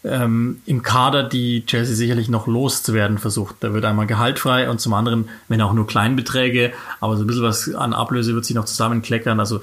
ähm, 0.04 0.62
im 0.66 0.82
Kader, 0.82 1.22
die 1.22 1.64
Chelsea 1.66 1.94
sicherlich 1.94 2.28
noch 2.28 2.46
loszuwerden 2.46 3.18
versucht. 3.18 3.56
Da 3.60 3.72
wird 3.72 3.84
einmal 3.84 4.06
gehaltfrei 4.06 4.70
und 4.70 4.80
zum 4.80 4.94
anderen, 4.94 5.28
wenn 5.48 5.60
auch 5.60 5.72
nur 5.72 5.86
Kleinbeträge, 5.86 6.72
aber 7.00 7.16
so 7.16 7.24
ein 7.24 7.26
bisschen 7.26 7.42
was 7.42 7.74
an 7.74 7.92
Ablöse 7.92 8.34
wird 8.34 8.44
sich 8.44 8.56
noch 8.56 8.64
zusammenkleckern. 8.64 9.38
Also 9.40 9.60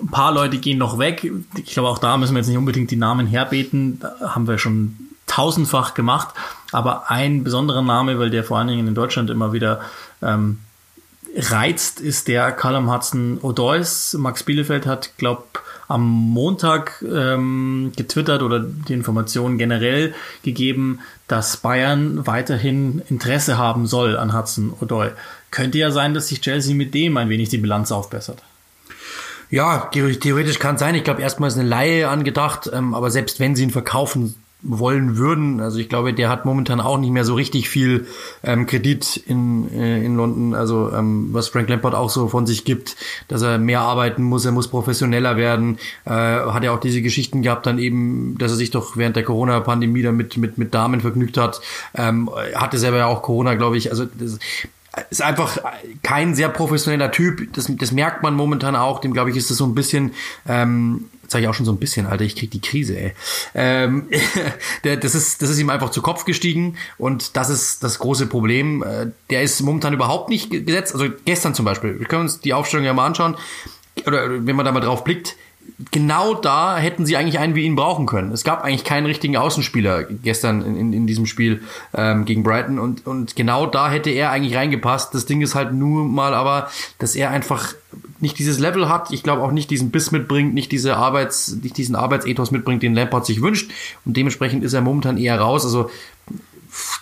ein 0.00 0.08
paar 0.08 0.32
Leute 0.32 0.58
gehen 0.58 0.78
noch 0.78 0.98
weg. 0.98 1.30
Ich 1.56 1.72
glaube, 1.72 1.88
auch 1.88 1.98
da 1.98 2.16
müssen 2.16 2.34
wir 2.34 2.38
jetzt 2.38 2.48
nicht 2.48 2.58
unbedingt 2.58 2.90
die 2.90 2.96
Namen 2.96 3.26
herbeten. 3.26 4.00
Da 4.00 4.34
haben 4.34 4.46
wir 4.48 4.58
schon 4.58 4.96
tausendfach 5.26 5.94
gemacht. 5.94 6.34
Aber 6.72 7.10
ein 7.10 7.44
besonderer 7.44 7.82
Name, 7.82 8.18
weil 8.18 8.30
der 8.30 8.44
vor 8.44 8.58
allen 8.58 8.68
Dingen 8.68 8.88
in 8.88 8.94
Deutschland 8.94 9.30
immer 9.30 9.52
wieder 9.52 9.80
ähm, 10.22 10.58
reizt, 11.36 12.00
ist 12.00 12.28
der 12.28 12.52
Callum 12.52 12.92
Hudson 12.92 13.38
Odois. 13.42 14.16
Max 14.16 14.42
Bielefeld 14.42 14.86
hat, 14.86 15.16
glaube 15.18 15.44
am 15.88 16.06
Montag 16.06 17.02
ähm, 17.02 17.92
getwittert 17.96 18.42
oder 18.42 18.60
die 18.60 18.92
Informationen 18.92 19.56
generell 19.56 20.14
gegeben, 20.42 21.00
dass 21.26 21.56
Bayern 21.56 22.26
weiterhin 22.26 23.02
Interesse 23.08 23.56
haben 23.56 23.86
soll 23.86 24.16
an 24.16 24.36
Hudson 24.36 24.72
Odoi. 24.80 25.10
Könnte 25.50 25.78
ja 25.78 25.90
sein, 25.90 26.12
dass 26.12 26.28
sich 26.28 26.42
Chelsea 26.42 26.74
mit 26.74 26.92
dem 26.92 27.16
ein 27.16 27.30
wenig 27.30 27.48
die 27.48 27.58
Bilanz 27.58 27.90
aufbessert. 27.90 28.42
Ja, 29.50 29.88
theoretisch 29.90 30.58
kann 30.58 30.76
sein. 30.76 30.94
Ich 30.94 31.04
glaube, 31.04 31.22
erstmal 31.22 31.48
ist 31.48 31.58
eine 31.58 31.68
Laie 31.68 32.08
angedacht, 32.08 32.70
ähm, 32.72 32.94
aber 32.94 33.10
selbst 33.10 33.40
wenn 33.40 33.56
sie 33.56 33.62
ihn 33.62 33.70
verkaufen 33.70 34.34
wollen 34.62 35.16
würden. 35.16 35.60
Also 35.60 35.78
ich 35.78 35.88
glaube, 35.88 36.12
der 36.12 36.28
hat 36.28 36.44
momentan 36.44 36.80
auch 36.80 36.98
nicht 36.98 37.10
mehr 37.10 37.24
so 37.24 37.34
richtig 37.34 37.68
viel 37.68 38.06
ähm, 38.42 38.66
Kredit 38.66 39.16
in, 39.16 39.72
äh, 39.72 40.04
in 40.04 40.16
London. 40.16 40.54
Also 40.54 40.92
ähm, 40.92 41.28
was 41.32 41.48
Frank 41.48 41.68
Lampard 41.68 41.94
auch 41.94 42.10
so 42.10 42.28
von 42.28 42.46
sich 42.46 42.64
gibt, 42.64 42.96
dass 43.28 43.42
er 43.42 43.58
mehr 43.58 43.80
arbeiten 43.80 44.22
muss, 44.22 44.44
er 44.44 44.52
muss 44.52 44.68
professioneller 44.68 45.36
werden. 45.36 45.78
Äh, 46.04 46.10
hat 46.10 46.64
er 46.64 46.72
auch 46.72 46.80
diese 46.80 47.02
Geschichten 47.02 47.42
gehabt, 47.42 47.66
dann 47.66 47.78
eben, 47.78 48.36
dass 48.38 48.50
er 48.50 48.56
sich 48.56 48.70
doch 48.70 48.96
während 48.96 49.14
der 49.14 49.24
Corona-Pandemie 49.24 50.02
damit 50.02 50.36
mit, 50.36 50.58
mit 50.58 50.74
Damen 50.74 51.00
vergnügt 51.00 51.36
hat. 51.36 51.60
Ähm, 51.94 52.28
hatte 52.54 52.78
selber 52.78 52.98
ja 52.98 53.06
auch 53.06 53.22
Corona, 53.22 53.54
glaube 53.54 53.76
ich. 53.76 53.90
Also 53.90 54.06
das, 54.06 54.38
ist 55.10 55.22
einfach 55.22 55.58
kein 56.02 56.34
sehr 56.34 56.48
professioneller 56.48 57.12
Typ. 57.12 57.52
Das, 57.52 57.70
das 57.70 57.92
merkt 57.92 58.22
man 58.22 58.34
momentan 58.34 58.74
auch. 58.74 59.00
Dem, 59.00 59.12
glaube 59.12 59.30
ich, 59.30 59.36
ist 59.36 59.50
das 59.50 59.56
so 59.56 59.64
ein 59.66 59.74
bisschen 59.74 60.12
ähm, 60.48 61.04
sage 61.28 61.44
ich 61.44 61.48
auch 61.48 61.54
schon 61.54 61.66
so 61.66 61.72
ein 61.72 61.78
bisschen, 61.78 62.06
Alter, 62.06 62.24
ich 62.24 62.34
krieg 62.34 62.50
die 62.50 62.60
Krise, 62.60 62.98
ey. 62.98 63.12
Ähm, 63.54 64.08
das, 64.82 65.14
ist, 65.14 65.42
das 65.42 65.50
ist 65.50 65.58
ihm 65.58 65.70
einfach 65.70 65.90
zu 65.90 66.02
Kopf 66.02 66.24
gestiegen 66.24 66.76
und 66.96 67.36
das 67.36 67.50
ist 67.50 67.84
das 67.84 67.98
große 67.98 68.26
Problem. 68.26 68.82
Äh, 68.82 69.08
der 69.30 69.42
ist 69.42 69.60
momentan 69.60 69.92
überhaupt 69.92 70.30
nicht 70.30 70.50
gesetzt. 70.50 70.94
Also 70.94 71.06
gestern 71.24 71.54
zum 71.54 71.64
Beispiel, 71.64 71.98
wir 71.98 72.06
können 72.06 72.22
uns 72.22 72.40
die 72.40 72.54
Aufstellung 72.54 72.84
ja 72.84 72.94
mal 72.94 73.06
anschauen, 73.06 73.36
oder 74.06 74.46
wenn 74.46 74.56
man 74.56 74.64
da 74.64 74.72
mal 74.72 74.80
drauf 74.80 75.04
blickt, 75.04 75.36
genau 75.90 76.34
da 76.34 76.76
hätten 76.76 77.06
sie 77.06 77.16
eigentlich 77.16 77.38
einen 77.38 77.54
wie 77.54 77.64
ihn 77.64 77.76
brauchen 77.76 78.06
können. 78.06 78.32
Es 78.32 78.44
gab 78.44 78.64
eigentlich 78.64 78.84
keinen 78.84 79.06
richtigen 79.06 79.36
Außenspieler 79.36 80.04
gestern 80.04 80.62
in, 80.62 80.76
in, 80.76 80.92
in 80.92 81.06
diesem 81.06 81.26
Spiel 81.26 81.62
ähm, 81.94 82.24
gegen 82.24 82.42
Brighton 82.42 82.78
und, 82.78 83.06
und 83.06 83.36
genau 83.36 83.66
da 83.66 83.90
hätte 83.90 84.10
er 84.10 84.30
eigentlich 84.30 84.56
reingepasst. 84.56 85.14
Das 85.14 85.26
Ding 85.26 85.40
ist 85.40 85.54
halt 85.54 85.72
nur 85.72 86.04
mal 86.04 86.34
aber, 86.34 86.68
dass 86.98 87.14
er 87.16 87.30
einfach 87.30 87.74
nicht 88.20 88.38
dieses 88.38 88.58
Level 88.58 88.88
hat, 88.88 89.12
ich 89.12 89.22
glaube 89.22 89.42
auch 89.42 89.52
nicht 89.52 89.70
diesen 89.70 89.90
Biss 89.90 90.10
mitbringt, 90.10 90.52
nicht 90.52 90.72
diese 90.72 90.96
Arbeits, 90.96 91.56
nicht 91.62 91.76
diesen 91.76 91.94
Arbeitsethos 91.94 92.50
mitbringt, 92.50 92.82
den 92.82 92.94
Lampard 92.94 93.24
sich 93.24 93.40
wünscht 93.40 93.70
und 94.04 94.16
dementsprechend 94.16 94.64
ist 94.64 94.72
er 94.72 94.80
momentan 94.80 95.16
eher 95.16 95.40
raus. 95.40 95.64
Also 95.64 95.90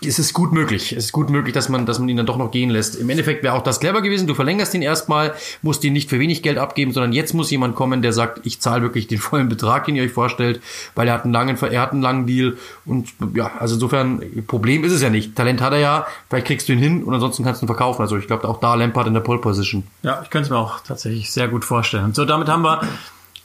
es 0.04 0.18
ist 0.18 0.34
gut 0.34 0.52
möglich. 0.52 0.92
Es 0.92 1.06
ist 1.06 1.12
gut 1.12 1.30
möglich, 1.30 1.54
dass 1.54 1.68
man, 1.68 1.86
dass 1.86 1.98
man 1.98 2.08
ihn 2.08 2.16
dann 2.16 2.26
doch 2.26 2.36
noch 2.36 2.50
gehen 2.50 2.70
lässt. 2.70 2.96
Im 2.96 3.08
Endeffekt 3.08 3.42
wäre 3.42 3.54
auch 3.54 3.62
das 3.62 3.80
clever 3.80 4.02
gewesen. 4.02 4.26
Du 4.26 4.34
verlängerst 4.34 4.74
ihn 4.74 4.82
erstmal, 4.82 5.34
musst 5.62 5.84
ihn 5.84 5.92
nicht 5.92 6.10
für 6.10 6.18
wenig 6.18 6.42
Geld 6.42 6.58
abgeben, 6.58 6.92
sondern 6.92 7.12
jetzt 7.12 7.32
muss 7.32 7.50
jemand 7.50 7.76
kommen, 7.76 8.02
der 8.02 8.12
sagt, 8.12 8.40
ich 8.44 8.60
zahle 8.60 8.82
wirklich 8.82 9.06
den 9.06 9.18
vollen 9.18 9.48
Betrag, 9.48 9.86
den 9.86 9.96
ihr 9.96 10.02
euch 10.02 10.12
vorstellt, 10.12 10.60
weil 10.94 11.08
er 11.08 11.14
hat 11.14 11.24
einen 11.24 11.32
langen, 11.32 11.56
er 11.56 11.80
hat 11.80 11.92
einen 11.92 12.02
langen 12.02 12.26
Deal. 12.26 12.56
Und 12.84 13.08
ja, 13.34 13.52
also 13.58 13.74
insofern, 13.74 14.22
Problem 14.46 14.84
ist 14.84 14.92
es 14.92 15.02
ja 15.02 15.10
nicht. 15.10 15.34
Talent 15.34 15.60
hat 15.60 15.72
er 15.72 15.78
ja, 15.78 16.06
vielleicht 16.28 16.46
kriegst 16.46 16.68
du 16.68 16.72
ihn 16.74 16.78
hin 16.78 17.02
und 17.02 17.14
ansonsten 17.14 17.44
kannst 17.44 17.62
du 17.62 17.66
ihn 17.66 17.68
verkaufen. 17.68 18.02
Also 18.02 18.18
ich 18.18 18.26
glaube 18.26 18.46
auch 18.48 18.60
da 18.60 18.74
Lampard 18.74 19.06
in 19.06 19.14
der 19.14 19.20
Pole 19.20 19.40
Position. 19.40 19.84
Ja, 20.02 20.20
ich 20.22 20.30
könnte 20.30 20.46
es 20.46 20.50
mir 20.50 20.58
auch 20.58 20.80
tatsächlich 20.80 21.32
sehr 21.32 21.48
gut 21.48 21.64
vorstellen. 21.64 22.12
So, 22.12 22.24
damit 22.24 22.48
haben 22.48 22.62
wir 22.62 22.80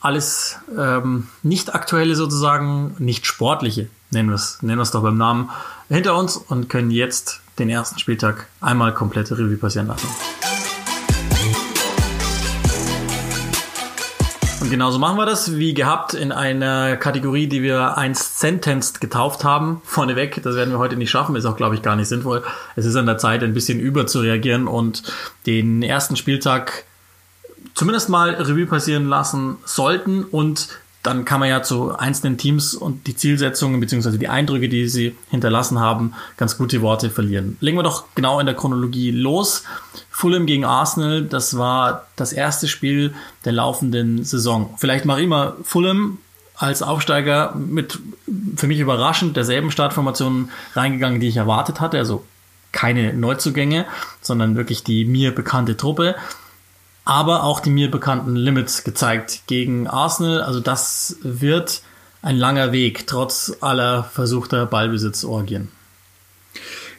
alles 0.01 0.57
ähm, 0.77 1.27
nicht 1.43 1.73
aktuelle 1.75 2.15
sozusagen, 2.15 2.95
nicht 2.97 3.27
sportliche, 3.27 3.87
nennen 4.09 4.29
wir 4.29 4.35
es, 4.35 4.61
nennen 4.61 4.79
wir 4.79 4.83
es 4.83 4.91
doch 4.91 5.03
beim 5.03 5.17
Namen, 5.17 5.51
hinter 5.89 6.17
uns 6.17 6.37
und 6.37 6.69
können 6.69 6.91
jetzt 6.91 7.39
den 7.59 7.69
ersten 7.69 7.99
Spieltag 7.99 8.47
einmal 8.59 8.93
komplette 8.93 9.37
Revue 9.37 9.57
passieren 9.57 9.87
lassen. 9.87 10.07
Und 14.61 14.69
genauso 14.69 14.99
machen 14.99 15.17
wir 15.17 15.25
das, 15.25 15.57
wie 15.57 15.73
gehabt, 15.73 16.13
in 16.13 16.31
einer 16.31 16.95
Kategorie, 16.97 17.47
die 17.47 17.61
wir 17.61 17.97
einst 17.97 18.39
Sentenced 18.39 19.01
getauft 19.01 19.43
haben. 19.43 19.81
Vorneweg, 19.85 20.41
das 20.41 20.55
werden 20.55 20.71
wir 20.71 20.79
heute 20.79 20.97
nicht 20.97 21.09
schaffen, 21.11 21.35
ist 21.35 21.45
auch, 21.45 21.57
glaube 21.57 21.75
ich, 21.75 21.81
gar 21.81 21.95
nicht 21.95 22.07
sinnvoll. 22.07 22.43
Es 22.75 22.85
ist 22.85 22.95
an 22.95 23.07
der 23.07 23.17
Zeit, 23.17 23.43
ein 23.43 23.53
bisschen 23.53 23.79
überzureagieren 23.79 24.67
und 24.67 25.03
den 25.45 25.83
ersten 25.83 26.15
Spieltag 26.15 26.85
zumindest 27.73 28.09
mal 28.09 28.29
Revue 28.31 28.65
passieren 28.65 29.07
lassen 29.07 29.57
sollten 29.65 30.23
und 30.23 30.69
dann 31.03 31.25
kann 31.25 31.39
man 31.39 31.49
ja 31.49 31.63
zu 31.63 31.97
einzelnen 31.97 32.37
Teams 32.37 32.75
und 32.75 33.07
die 33.07 33.15
Zielsetzungen 33.15 33.79
bzw. 33.79 34.17
die 34.17 34.27
Eindrücke, 34.27 34.69
die 34.69 34.87
sie 34.87 35.15
hinterlassen 35.31 35.79
haben, 35.79 36.13
ganz 36.37 36.57
gute 36.57 36.81
Worte 36.81 37.09
verlieren. 37.09 37.57
Legen 37.59 37.77
wir 37.77 37.83
doch 37.83 38.05
genau 38.13 38.39
in 38.39 38.45
der 38.45 38.55
Chronologie 38.55 39.09
los. 39.09 39.63
Fulham 40.11 40.45
gegen 40.45 40.63
Arsenal, 40.63 41.23
das 41.23 41.57
war 41.57 42.05
das 42.15 42.33
erste 42.33 42.67
Spiel 42.67 43.15
der 43.45 43.53
laufenden 43.53 44.23
Saison. 44.23 44.75
Vielleicht 44.77 45.05
mache 45.05 45.21
ich 45.21 45.27
mal 45.27 45.55
Fulham 45.63 46.19
als 46.55 46.83
Aufsteiger 46.83 47.55
mit 47.55 47.97
für 48.55 48.67
mich 48.67 48.79
überraschend 48.79 49.35
derselben 49.35 49.71
Startformation 49.71 50.49
reingegangen, 50.75 51.19
die 51.19 51.27
ich 51.27 51.37
erwartet 51.37 51.79
hatte. 51.79 51.97
Also 51.97 52.23
keine 52.71 53.13
Neuzugänge, 53.13 53.85
sondern 54.21 54.55
wirklich 54.55 54.83
die 54.83 55.05
mir 55.05 55.33
bekannte 55.33 55.75
Truppe 55.75 56.15
aber 57.05 57.43
auch 57.43 57.59
die 57.59 57.69
mir 57.69 57.89
bekannten 57.89 58.35
Limits 58.35 58.83
gezeigt 58.83 59.43
gegen 59.47 59.87
Arsenal. 59.87 60.41
Also 60.41 60.59
das 60.59 61.17
wird 61.21 61.81
ein 62.21 62.37
langer 62.37 62.71
Weg, 62.71 63.07
trotz 63.07 63.57
aller 63.61 64.03
versuchter 64.03 64.65
Ballbesitzorgien. 64.65 65.69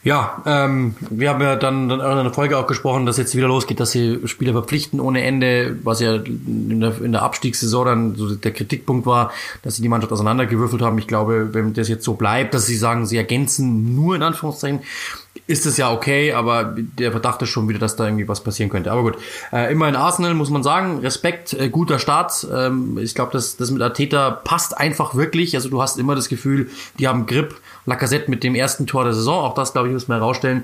Ja, 0.04 0.42
ähm, 0.46 0.96
wir 1.10 1.30
haben 1.30 1.40
ja 1.40 1.54
dann, 1.54 1.88
dann 1.88 2.00
in 2.00 2.06
einer 2.06 2.34
Folge 2.34 2.58
auch 2.58 2.66
gesprochen, 2.66 3.06
dass 3.06 3.18
jetzt 3.18 3.36
wieder 3.36 3.46
losgeht, 3.46 3.78
dass 3.78 3.92
sie 3.92 4.18
Spieler 4.26 4.52
verpflichten 4.52 4.98
ohne 4.98 5.22
Ende, 5.22 5.76
was 5.84 6.00
ja 6.00 6.14
in 6.16 6.80
der, 6.80 7.00
in 7.00 7.12
der 7.12 7.22
Abstiegssaison 7.22 7.86
dann 7.86 8.14
so 8.16 8.34
der 8.34 8.52
Kritikpunkt 8.52 9.06
war, 9.06 9.30
dass 9.62 9.76
sie 9.76 9.82
die 9.82 9.88
Mannschaft 9.88 10.12
auseinandergewürfelt 10.12 10.82
haben. 10.82 10.98
Ich 10.98 11.06
glaube, 11.06 11.54
wenn 11.54 11.72
das 11.72 11.88
jetzt 11.88 12.04
so 12.04 12.14
bleibt, 12.14 12.52
dass 12.52 12.66
sie 12.66 12.76
sagen, 12.76 13.06
sie 13.06 13.16
ergänzen 13.16 13.94
nur 13.94 14.16
in 14.16 14.24
Anführungszeichen, 14.24 14.80
ist 15.46 15.66
es 15.66 15.76
ja 15.76 15.90
okay, 15.92 16.32
aber 16.32 16.74
der 16.76 17.10
Verdacht 17.10 17.42
ist 17.42 17.48
schon 17.48 17.68
wieder, 17.68 17.78
dass 17.78 17.96
da 17.96 18.04
irgendwie 18.04 18.28
was 18.28 18.44
passieren 18.44 18.70
könnte. 18.70 18.92
Aber 18.92 19.02
gut, 19.02 19.16
äh, 19.52 19.72
immer 19.72 19.88
in 19.88 19.96
Arsenal 19.96 20.34
muss 20.34 20.50
man 20.50 20.62
sagen, 20.62 20.98
Respekt, 20.98 21.54
äh, 21.54 21.68
guter 21.68 21.98
Start. 21.98 22.46
Ähm, 22.54 22.98
ich 22.98 23.14
glaube, 23.14 23.32
das, 23.32 23.56
das 23.56 23.70
mit 23.70 23.82
Arteta 23.82 24.30
passt 24.30 24.76
einfach 24.76 25.14
wirklich. 25.14 25.54
Also 25.54 25.68
du 25.68 25.80
hast 25.82 25.98
immer 25.98 26.14
das 26.14 26.28
Gefühl, 26.28 26.70
die 26.98 27.08
haben 27.08 27.26
Grip. 27.26 27.54
Lacazette 27.84 28.30
mit 28.30 28.44
dem 28.44 28.54
ersten 28.54 28.86
Tor 28.86 29.02
der 29.02 29.12
Saison, 29.12 29.44
auch 29.44 29.54
das, 29.54 29.72
glaube 29.72 29.88
ich, 29.88 29.94
muss 29.94 30.06
man 30.06 30.18
herausstellen. 30.18 30.62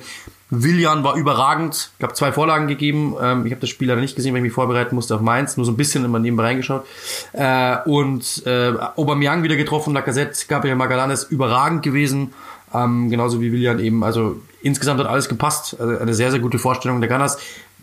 Willian 0.50 1.02
war 1.02 1.16
überragend, 1.16 1.90
ich 1.98 2.02
habe 2.02 2.14
zwei 2.14 2.32
Vorlagen 2.32 2.68
gegeben. 2.68 3.16
Ähm, 3.20 3.44
ich 3.44 3.52
habe 3.52 3.60
das 3.60 3.68
Spiel 3.68 3.88
leider 3.88 4.00
nicht 4.00 4.16
gesehen, 4.16 4.32
weil 4.32 4.38
ich 4.38 4.44
mich 4.44 4.52
vorbereiten 4.52 4.94
musste 4.94 5.14
auf 5.14 5.20
Mainz, 5.20 5.56
nur 5.56 5.66
so 5.66 5.72
ein 5.72 5.76
bisschen 5.76 6.04
immer 6.04 6.20
nebenbei 6.20 6.44
reingeschaut. 6.44 6.86
Äh, 7.32 7.78
und 7.84 8.46
äh, 8.46 8.72
Aubameyang 8.96 9.42
wieder 9.42 9.56
getroffen, 9.56 9.92
Lacazette, 9.92 10.46
Gabriel 10.46 10.76
Magalanes 10.76 11.24
überragend 11.24 11.82
gewesen. 11.82 12.32
Ähm, 12.72 13.10
genauso 13.10 13.40
wie 13.40 13.52
Willian 13.52 13.78
eben. 13.78 14.04
Also 14.04 14.36
insgesamt 14.62 15.00
hat 15.00 15.06
alles 15.06 15.28
gepasst. 15.28 15.76
Also 15.78 15.98
eine 15.98 16.14
sehr, 16.14 16.30
sehr 16.30 16.40
gute 16.40 16.58
Vorstellung 16.58 17.00
der 17.00 17.08
Gunners. 17.08 17.38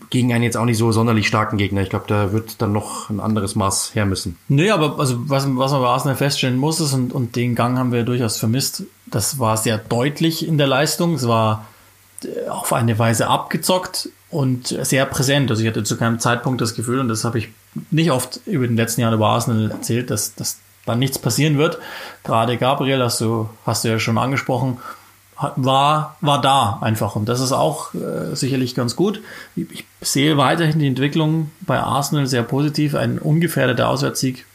gegen 0.10 0.34
einen 0.34 0.44
jetzt 0.44 0.58
auch 0.58 0.66
nicht 0.66 0.78
so 0.78 0.92
sonderlich 0.92 1.28
starken 1.28 1.58
Gegner. 1.58 1.82
Ich 1.82 1.90
glaube, 1.90 2.06
da 2.08 2.32
wird 2.32 2.62
dann 2.62 2.72
noch 2.72 3.10
ein 3.10 3.20
anderes 3.20 3.56
Maß 3.56 3.96
her 3.96 4.06
müssen. 4.06 4.38
Nee, 4.48 4.70
aber 4.70 5.00
also 5.00 5.30
was, 5.30 5.46
was 5.56 5.72
man 5.72 5.82
bei 5.82 5.88
Arsenal 5.88 6.16
feststellen 6.16 6.58
muss, 6.58 6.80
ist, 6.80 6.94
und, 6.94 7.14
und 7.14 7.36
den 7.36 7.56
Gang 7.56 7.78
haben 7.78 7.92
wir 7.92 8.04
durchaus 8.04 8.38
vermisst, 8.38 8.84
das 9.08 9.40
war 9.40 9.58
sehr 9.58 9.78
deutlich 9.78 10.48
in 10.48 10.58
der 10.58 10.68
Leistung. 10.68 11.16
Es 11.16 11.28
war 11.28 11.66
äh, 12.24 12.48
auf 12.50 12.74
eine 12.74 12.98
Weise 13.00 13.28
abgezockt 13.28 14.10
und 14.30 14.68
sehr 14.68 15.06
präsent. 15.06 15.50
Also 15.50 15.64
ich 15.64 15.68
hatte 15.68 15.84
zu 15.84 15.98
keinem 15.98 16.20
Zeitpunkt 16.20 16.62
das 16.62 16.76
Gefühl, 16.76 17.00
und 17.00 17.08
das 17.08 17.24
habe 17.24 17.40
ich 17.40 17.50
nicht 17.92 18.12
oft 18.12 18.42
über 18.46 18.68
den 18.68 18.78
letzten 18.78 19.02
Jahren 19.02 19.14
über 19.14 19.28
Arsenal 19.28 19.72
erzählt, 19.72 20.10
dass, 20.10 20.36
dass 20.36 20.60
dann 20.86 21.00
nichts 21.00 21.18
passieren 21.18 21.58
wird. 21.58 21.80
Gerade 22.24 22.58
Gabriel 22.58 23.02
hast 23.02 23.22
du, 23.22 23.50
hast 23.66 23.84
du 23.84 23.90
ja 23.90 24.00
schon 24.00 24.18
angesprochen, 24.18 24.78
war, 25.38 26.18
war 26.22 26.42
da 26.42 26.80
einfach. 26.82 27.16
Und 27.16 27.28
das 27.28 27.42
ist 27.42 27.52
auch 27.52 27.94
äh, 27.94 28.36
sicherlich 28.36 28.76
ganz 28.76 28.96
gut. 28.96 29.22
Ich 29.56 29.86
sehe 30.02 30.38
weiterhin 30.38 30.80
die 30.80 30.88
Entwicklung 30.88 31.52
bei 31.62 31.80
Arsenal 31.80 32.28
sehr 32.28 32.44
positiv. 32.44 32.96
Ein 32.96 33.20
ungefährdeter 33.20 33.90
Auswärtssieg 33.90 34.46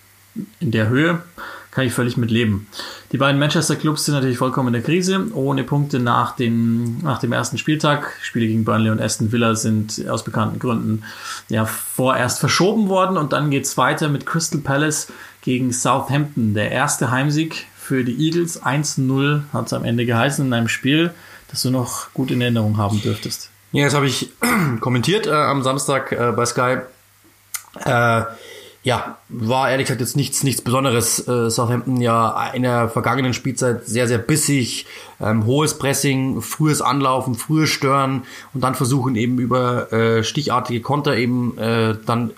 in 0.61 0.71
der 0.71 0.89
Höhe 0.89 1.23
kann 1.71 1.87
ich 1.87 1.93
völlig 1.93 2.17
mit 2.17 2.31
leben. 2.31 2.67
Die 3.13 3.17
beiden 3.17 3.39
Manchester 3.39 3.77
Clubs 3.77 4.05
sind 4.05 4.15
natürlich 4.15 4.39
vollkommen 4.39 4.69
in 4.69 4.73
der 4.75 4.83
Krise. 4.83 5.27
Ohne 5.35 5.63
Punkte 5.63 6.01
nach 6.01 6.35
dem, 6.35 6.99
nach 6.99 7.19
dem 7.19 7.33
ersten 7.33 7.59
Spieltag. 7.59 8.13
Spiele 8.23 8.47
gegen 8.47 8.65
Burnley 8.65 8.91
und 8.91 9.01
Aston 9.01 9.31
Villa 9.31 9.55
sind 9.55 10.09
aus 10.09 10.25
bekannten 10.25 10.59
Gründen 10.59 11.05
ja 11.49 11.67
vorerst 11.67 12.41
verschoben 12.41 12.89
worden. 12.89 13.17
Und 13.17 13.33
dann 13.33 13.51
geht's 13.51 13.77
weiter 13.77 14.09
mit 14.09 14.27
Crystal 14.27 14.61
Palace 14.61 15.13
gegen 15.43 15.73
Southampton. 15.73 16.55
Der 16.55 16.73
erste 16.73 17.11
Heimsieg 17.11 17.67
für 17.91 18.05
die 18.05 18.25
Eagles. 18.25 18.63
1-0 18.63 19.43
hat 19.53 19.67
es 19.67 19.73
am 19.73 19.85
Ende 19.85 20.07
geheißen 20.07 20.47
in 20.47 20.53
einem 20.53 20.69
Spiel, 20.69 21.13
das 21.51 21.63
du 21.63 21.73
noch 21.73 22.15
gut 22.15 22.31
in 22.31 22.41
Erinnerung 22.41 22.77
haben 22.77 23.03
dürftest. 23.03 23.51
Ja, 23.73 23.85
das 23.85 23.95
habe 23.95 24.07
ich 24.07 24.31
kommentiert 24.81 25.27
äh, 25.27 25.33
am 25.33 25.65
Samstag 25.65 26.13
äh, 26.13 26.31
bei 26.31 26.47
Sky. 26.47 26.77
Äh, 27.85 28.23
ja, 28.85 29.19
war 29.29 29.73
ehrlich 29.73 29.87
gesagt 29.87 30.01
jetzt 30.01 30.15
nichts, 30.15 30.45
nichts 30.45 30.63
Besonderes. 30.63 31.27
Äh, 31.27 31.51
Southampton 31.51 32.01
ja 32.01 32.53
in 32.53 32.63
der 32.63 32.89
vergangenen 32.89 33.35
Spielzeit 33.35 33.85
sehr, 33.87 34.07
sehr 34.07 34.19
bissig, 34.19 34.87
ähm, 35.21 35.45
hohes 35.45 35.77
Pressing, 35.77 36.43
frühes 36.43 36.81
Anlaufen, 36.81 37.35
frühes 37.35 37.71
Stören 37.71 38.23
und 38.55 38.63
dann 38.63 38.77
versuchen 38.77 39.17
eben 39.17 39.41
über 39.41 39.93
äh, 39.93 40.23
stichartige 40.23 40.81
Konter 40.81 41.17
eben 41.17 41.59
äh, 41.59 41.97
dann 42.07 42.31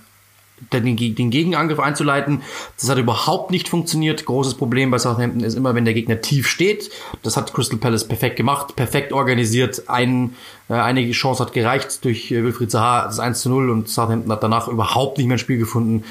den, 0.72 0.96
den 0.96 1.30
Gegenangriff 1.30 1.80
einzuleiten. 1.80 2.42
Das 2.78 2.88
hat 2.88 2.98
überhaupt 2.98 3.50
nicht 3.50 3.68
funktioniert. 3.68 4.24
Großes 4.24 4.54
Problem 4.54 4.90
bei 4.90 4.98
Southampton 4.98 5.42
ist 5.42 5.54
immer, 5.54 5.74
wenn 5.74 5.84
der 5.84 5.94
Gegner 5.94 6.20
tief 6.20 6.48
steht. 6.48 6.90
Das 7.22 7.36
hat 7.36 7.52
Crystal 7.52 7.78
Palace 7.78 8.06
perfekt 8.06 8.36
gemacht, 8.36 8.76
perfekt 8.76 9.12
organisiert. 9.12 9.88
Ein, 9.88 10.34
äh, 10.68 10.74
eine 10.74 11.10
Chance 11.10 11.44
hat 11.44 11.52
gereicht 11.52 12.04
durch 12.04 12.30
äh, 12.30 12.42
Wilfried 12.42 12.70
Zaha, 12.70 13.06
das 13.06 13.18
1 13.18 13.40
zu 13.40 13.48
0 13.48 13.70
und 13.70 13.88
Southampton 13.88 14.30
hat 14.32 14.42
danach 14.42 14.68
überhaupt 14.68 15.18
nicht 15.18 15.26
mehr 15.26 15.36
ein 15.36 15.40
Spiel 15.40 15.58
gefunden. 15.58 16.04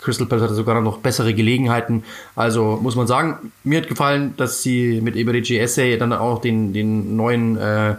Crystal 0.00 0.26
Palace 0.26 0.44
hatte 0.44 0.54
sogar 0.54 0.80
noch 0.80 0.98
bessere 0.98 1.34
Gelegenheiten. 1.34 2.04
Also 2.36 2.78
muss 2.80 2.94
man 2.94 3.06
sagen, 3.06 3.52
mir 3.64 3.80
hat 3.80 3.88
gefallen, 3.88 4.34
dass 4.36 4.62
sie 4.62 5.00
mit 5.00 5.16
Eberici 5.16 5.58
Essay 5.58 5.98
dann 5.98 6.12
auch 6.12 6.40
den, 6.40 6.72
den 6.72 7.16
neuen 7.16 7.56
äh, 7.56 7.96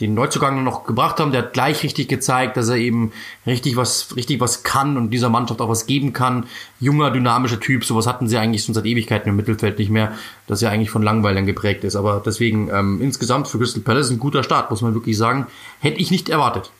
den 0.00 0.14
Neuzugang 0.14 0.64
noch 0.64 0.84
gebracht 0.84 1.20
haben, 1.20 1.30
der 1.30 1.42
hat 1.42 1.52
gleich 1.52 1.82
richtig 1.82 2.08
gezeigt, 2.08 2.56
dass 2.56 2.68
er 2.68 2.76
eben 2.76 3.12
richtig 3.46 3.76
was, 3.76 4.16
richtig 4.16 4.40
was 4.40 4.62
kann 4.62 4.96
und 4.96 5.10
dieser 5.10 5.28
Mannschaft 5.28 5.60
auch 5.60 5.68
was 5.68 5.86
geben 5.86 6.12
kann. 6.12 6.46
Junger, 6.80 7.10
dynamischer 7.10 7.60
Typ, 7.60 7.84
sowas 7.84 8.06
hatten 8.06 8.26
sie 8.26 8.38
eigentlich 8.38 8.64
schon 8.64 8.74
seit 8.74 8.86
Ewigkeiten 8.86 9.28
im 9.28 9.36
Mittelfeld 9.36 9.78
nicht 9.78 9.90
mehr, 9.90 10.12
dass 10.46 10.62
er 10.62 10.70
eigentlich 10.70 10.90
von 10.90 11.02
Langweilern 11.02 11.44
geprägt 11.44 11.84
ist. 11.84 11.96
Aber 11.96 12.22
deswegen 12.24 12.70
ähm, 12.72 13.00
insgesamt 13.02 13.48
für 13.48 13.58
Crystal 13.58 13.82
Palace 13.82 14.10
ein 14.10 14.18
guter 14.18 14.42
Start, 14.42 14.70
muss 14.70 14.80
man 14.80 14.94
wirklich 14.94 15.18
sagen. 15.18 15.46
Hätte 15.80 16.00
ich 16.00 16.10
nicht 16.10 16.28
erwartet. 16.28 16.70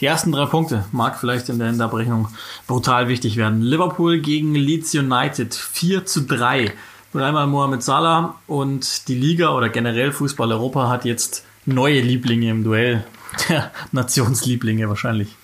Die 0.00 0.06
ersten 0.06 0.30
drei 0.30 0.46
Punkte 0.46 0.84
mag 0.92 1.18
vielleicht 1.18 1.48
in 1.48 1.58
der 1.58 1.70
Unterbrechung 1.70 2.28
brutal 2.66 3.08
wichtig 3.08 3.36
werden. 3.36 3.62
Liverpool 3.62 4.20
gegen 4.20 4.54
Leeds 4.54 4.94
United 4.94 5.54
4 5.54 6.06
zu 6.06 6.22
3. 6.22 6.72
Dreimal 7.12 7.46
Mohamed 7.46 7.82
Salah 7.82 8.36
und 8.46 9.08
die 9.08 9.14
Liga 9.14 9.56
oder 9.56 9.70
generell 9.70 10.12
Fußball 10.12 10.52
Europa 10.52 10.88
hat 10.88 11.06
jetzt 11.06 11.44
neue 11.68 12.00
Lieblinge 12.00 12.50
im 12.50 12.64
Duell. 12.64 13.04
Der 13.48 13.70
Nationslieblinge 13.92 14.88
wahrscheinlich. 14.88 15.36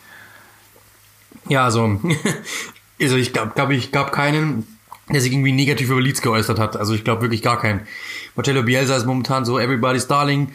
Ja, 1.49 1.65
also, 1.65 2.01
also 3.01 3.17
ich 3.17 3.33
glaube, 3.33 3.53
glaub, 3.55 3.71
ich 3.71 3.93
gab 3.93 4.13
keinen, 4.13 4.67
der 5.11 5.21
sich 5.21 5.33
irgendwie 5.33 5.53
negativ 5.53 5.91
über 5.91 6.01
Leeds 6.01 6.23
geäußert 6.23 6.59
hat. 6.59 6.77
Also 6.77 6.95
ich 6.95 7.05
glaube 7.05 7.23
wirklich 7.23 7.43
gar 7.43 7.61
keinen. 7.61 7.87
Marcello 8.35 8.63
Bielsa 8.63 8.97
ist 8.97 9.07
momentan 9.07 9.45
so 9.45 9.59
Everybody's 9.59 10.07
Darling. 10.07 10.53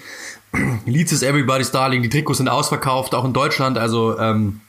Leeds 0.86 1.12
ist 1.12 1.23
Everybody's 1.23 1.71
Darling. 1.71 2.01
Die 2.01 2.10
Trikots 2.10 2.39
sind 2.39 2.49
ausverkauft, 2.49 3.13
auch 3.13 3.25
in 3.25 3.34
Deutschland. 3.34 3.77
Also 3.77 4.17
ähm, 4.17 4.62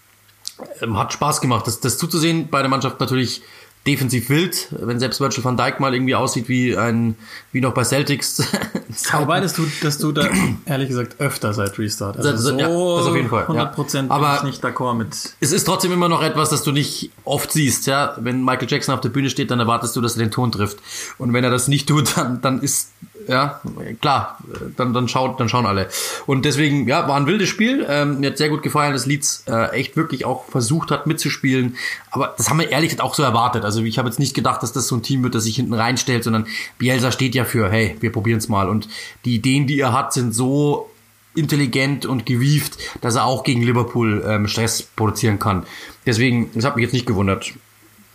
hat 0.95 1.13
Spaß 1.13 1.41
gemacht, 1.41 1.67
das, 1.67 1.81
das 1.81 1.97
zuzusehen. 1.97 2.49
Bei 2.51 2.61
der 2.61 2.69
Mannschaft 2.69 3.01
natürlich 3.01 3.43
defensiv 3.87 4.29
wild, 4.29 4.69
wenn 4.73 4.99
selbst 4.99 5.21
Virgil 5.21 5.43
van 5.43 5.57
Dijk 5.57 5.81
mal 5.81 5.95
irgendwie 5.95 6.15
aussieht 6.15 6.49
wie 6.49 6.77
ein, 6.77 7.17
wie 7.51 7.63
noch 7.63 7.73
bei 7.73 7.83
Celtics. 7.83 8.43
Wobei, 9.13 9.41
das 9.41 9.55
tut, 9.55 9.69
das 9.83 9.97
tut 9.97 10.19
er 10.19 10.31
ehrlich 10.67 10.89
gesagt 10.89 11.19
öfter 11.19 11.55
seit 11.55 11.79
Restart. 11.79 12.19
Also 12.19 12.37
so 12.37 12.59
ja, 12.59 12.69
das 12.69 13.07
auf 13.07 13.17
jeden 13.17 13.31
Fall. 13.31 13.43
100 13.43 13.75
Prozent 13.75 14.11
ja. 14.11 14.15
Aber 14.15 14.37
ich 14.37 14.43
nicht 14.43 14.65
d'accord 14.65 14.95
mit. 14.95 15.35
Es 15.41 15.53
ist 15.53 15.65
trotzdem 15.65 15.93
immer 15.93 16.09
noch 16.11 16.23
etwas, 16.23 16.51
das 16.51 16.63
du 16.63 16.73
nicht 16.73 17.11
oft 17.25 17.53
siehst, 17.53 17.87
ja. 17.87 18.17
Wenn 18.21 18.45
Michael 18.45 18.69
Jackson 18.69 18.95
auf 18.95 19.01
der 19.01 19.09
Bühne 19.09 19.31
steht, 19.31 19.51
dann 19.51 19.61
erwartest 19.61 19.97
du, 19.97 20.03
dass 20.03 20.17
er 20.17 20.25
den 20.25 20.31
Ton 20.31 20.53
trifft. 20.53 20.79
Und 21.17 21.33
wenn 21.33 21.43
er 21.43 21.51
das 21.51 21.67
nicht 21.67 21.89
tut, 21.89 22.17
dann, 22.19 22.43
dann 22.43 22.61
ist 22.61 22.91
ja, 23.31 23.61
klar, 24.01 24.39
dann, 24.77 24.93
dann, 24.93 25.07
schaut, 25.07 25.39
dann 25.39 25.49
schauen 25.49 25.65
alle. 25.65 25.89
Und 26.27 26.45
deswegen, 26.45 26.89
ja, 26.89 27.07
war 27.07 27.17
ein 27.17 27.27
wildes 27.27 27.49
Spiel. 27.49 27.87
Ähm, 27.89 28.19
mir 28.19 28.31
hat 28.31 28.39
sehr 28.39 28.49
gut 28.49 28.63
gefallen, 28.63 28.93
dass 28.93 29.07
Leeds 29.07 29.45
äh, 29.47 29.71
echt 29.71 29.97
wirklich 29.97 30.25
auch 30.25 30.47
versucht 30.47 30.91
hat 30.91 31.07
mitzuspielen. 31.07 31.77
Aber 32.11 32.35
das 32.37 32.51
haben 32.51 32.59
wir 32.59 32.71
ehrlich 32.71 32.91
gesagt 32.91 33.07
auch 33.07 33.15
so 33.15 33.23
erwartet. 33.23 33.65
Also 33.65 33.85
ich 33.85 33.99
habe 33.99 34.09
jetzt 34.09 34.19
nicht 34.19 34.35
gedacht, 34.35 34.65
dass 34.65 34.73
das 34.73 34.89
so 34.89 34.97
ein 34.97 35.05
Team 35.05 35.23
wird, 35.23 35.37
das 35.37 35.45
sich 35.45 35.55
hinten 35.55 35.75
reinstellt, 35.75 36.25
sondern 36.25 36.49
Bielsa 36.79 37.13
steht 37.13 37.37
ja 37.37 37.45
für, 37.45 37.71
hey, 37.71 37.97
wir 38.01 38.11
probieren 38.11 38.39
es 38.39 38.49
mal. 38.49 38.69
Und 38.69 38.89
die 39.25 39.37
Ideen, 39.37 39.69
die 39.69 39.79
er 39.79 39.93
hat, 39.93 40.13
sind 40.13 40.35
so 40.35 40.91
intelligent 41.37 42.07
und 42.07 42.27
gewieft, 42.27 42.79
dass 43.01 43.15
er 43.15 43.27
auch 43.27 43.45
gegen 43.45 43.63
Liverpool 43.63 44.25
ähm, 44.27 44.49
Stress 44.49 44.83
produzieren 44.83 45.39
kann. 45.39 45.67
Deswegen, 46.05 46.51
das 46.53 46.65
hat 46.65 46.75
mich 46.75 46.83
jetzt 46.83 46.95
nicht 46.95 47.07
gewundert 47.07 47.53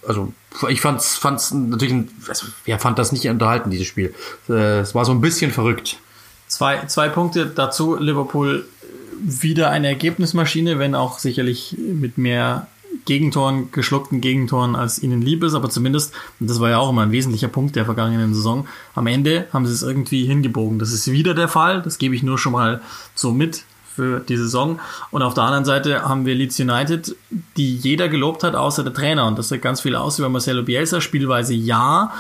also 0.08 0.34
ich 0.70 0.82
fand's, 0.82 1.18
fand's 1.18 1.54
natürlich, 1.54 1.94
ein, 1.94 2.10
also, 2.28 2.48
wer 2.66 2.80
fand 2.80 2.98
das 3.00 3.12
nicht 3.12 3.28
unterhalten, 3.28 3.70
dieses 3.70 3.88
Spiel. 3.88 4.14
Äh, 4.50 4.80
es 4.80 4.96
war 4.96 5.06
so 5.06 5.12
ein 5.12 5.22
bisschen 5.22 5.52
verrückt. 5.52 5.98
Zwei, 6.48 6.86
zwei 6.86 7.10
Punkte 7.10 7.48
dazu. 7.48 7.96
Liverpool 7.96 8.66
wieder 9.22 9.70
eine 9.70 9.88
Ergebnismaschine, 9.88 10.80
wenn 10.80 10.96
auch 10.96 11.20
sicherlich 11.20 11.76
mit 11.78 12.18
mehr 12.18 12.68
Gegentoren, 13.06 13.72
geschluckten 13.72 14.22
Gegentoren, 14.22 14.76
als 14.76 15.00
ihnen 15.00 15.22
lieb 15.22 15.44
ist, 15.44 15.54
aber 15.54 15.70
zumindest, 15.70 16.14
und 16.40 16.50
das 16.50 16.60
war 16.60 16.70
ja 16.70 16.78
auch 16.78 16.90
immer 16.90 17.02
ein 17.02 17.12
wesentlicher 17.12 17.48
Punkt 17.48 17.76
der 17.76 17.86
vergangenen 17.86 18.34
Saison, 18.34 18.68
am 18.94 19.08
Ende 19.08 19.48
haben 19.52 19.66
sie 19.66 19.74
es 19.74 19.84
irgendwie 19.84 20.26
hingebogen. 20.26 20.80
Das 20.80 20.92
ist 20.92 21.12
wieder 21.12 21.34
der 21.34 21.48
Fall, 21.48 21.82
das 21.82 21.98
gebe 21.98 22.16
ich 22.16 22.24
nur 22.24 22.38
schon 22.38 22.54
mal 22.54 22.82
so 23.14 23.32
mit 23.32 23.64
für 23.96 24.20
die 24.20 24.38
Saison. 24.38 24.80
Und 25.12 25.22
auf 25.22 25.34
der 25.34 25.44
anderen 25.44 25.66
Seite 25.66 26.04
haben 26.04 26.26
wir 26.26 26.36
Leeds 26.36 26.60
United, 26.60 27.16
die 27.58 27.76
jeder 27.76 28.10
gelobt 28.10 28.44
hat, 28.44 28.56
außer 28.56 28.84
der 28.84 28.94
Trainer. 28.94 29.28
Und 29.28 29.40
das 29.40 29.50
sagt 29.50 29.62
ganz 29.62 29.82
viel 29.82 29.96
aus 29.96 30.20
über 30.20 30.30
Marcelo 30.30 30.64
Bielsa. 30.64 31.02
Spielweise 31.02 31.54
ja. 31.54 32.14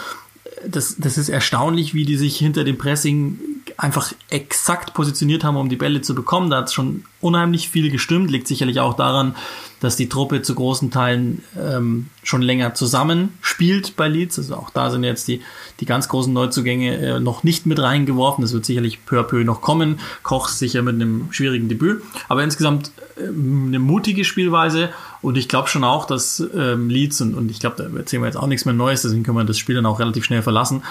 Das, 0.67 0.95
das 0.97 1.17
ist 1.17 1.29
erstaunlich, 1.29 1.93
wie 1.93 2.05
die 2.05 2.17
sich 2.17 2.37
hinter 2.37 2.63
dem 2.63 2.77
Pressing 2.77 3.39
einfach 3.77 4.13
exakt 4.29 4.93
positioniert 4.93 5.43
haben, 5.43 5.57
um 5.57 5.69
die 5.69 5.75
Bälle 5.75 6.01
zu 6.01 6.15
bekommen. 6.15 6.49
Da 6.49 6.57
hat 6.57 6.67
es 6.67 6.73
schon 6.73 7.03
unheimlich 7.21 7.69
viel 7.69 7.91
gestimmt. 7.91 8.31
Liegt 8.31 8.47
sicherlich 8.47 8.79
auch 8.79 8.93
daran, 8.93 9.35
dass 9.79 9.95
die 9.95 10.09
Truppe 10.09 10.41
zu 10.41 10.55
großen 10.55 10.91
Teilen 10.91 11.43
ähm, 11.59 12.07
schon 12.23 12.41
länger 12.41 12.73
zusammen 12.73 13.33
spielt 13.41 13.95
bei 13.95 14.07
Leeds. 14.07 14.37
Also 14.39 14.55
auch 14.55 14.69
da 14.69 14.89
sind 14.89 15.03
jetzt 15.03 15.27
die, 15.27 15.41
die 15.79 15.85
ganz 15.85 16.07
großen 16.07 16.31
Neuzugänge 16.31 16.97
äh, 16.97 17.19
noch 17.19 17.43
nicht 17.43 17.65
mit 17.65 17.79
reingeworfen. 17.79 18.41
Das 18.41 18.53
wird 18.53 18.65
sicherlich 18.65 19.05
peu 19.05 19.19
à 19.19 19.23
peu 19.23 19.43
noch 19.43 19.61
kommen. 19.61 19.99
Koch 20.23 20.47
sicher 20.47 20.81
mit 20.81 20.95
einem 20.95 21.31
schwierigen 21.31 21.67
Debüt. 21.67 22.01
Aber 22.29 22.43
insgesamt 22.43 22.91
äh, 23.17 23.27
eine 23.27 23.79
mutige 23.79 24.23
Spielweise. 24.23 24.89
Und 25.21 25.37
ich 25.37 25.49
glaube 25.49 25.67
schon 25.67 25.83
auch, 25.83 26.05
dass 26.05 26.43
ähm, 26.55 26.89
Leeds, 26.89 27.19
und, 27.21 27.33
und 27.33 27.49
ich 27.49 27.59
glaube, 27.59 27.75
da 27.77 27.97
erzählen 27.97 28.21
wir 28.21 28.27
jetzt 28.27 28.37
auch 28.37 28.47
nichts 28.47 28.65
mehr 28.65 28.75
Neues, 28.75 29.01
deswegen 29.01 29.23
können 29.23 29.37
wir 29.37 29.43
das 29.43 29.57
Spiel 29.57 29.75
dann 29.75 29.87
auch 29.87 29.99
relativ 29.99 30.23
schnell 30.23 30.43
verlassen, 30.43 30.83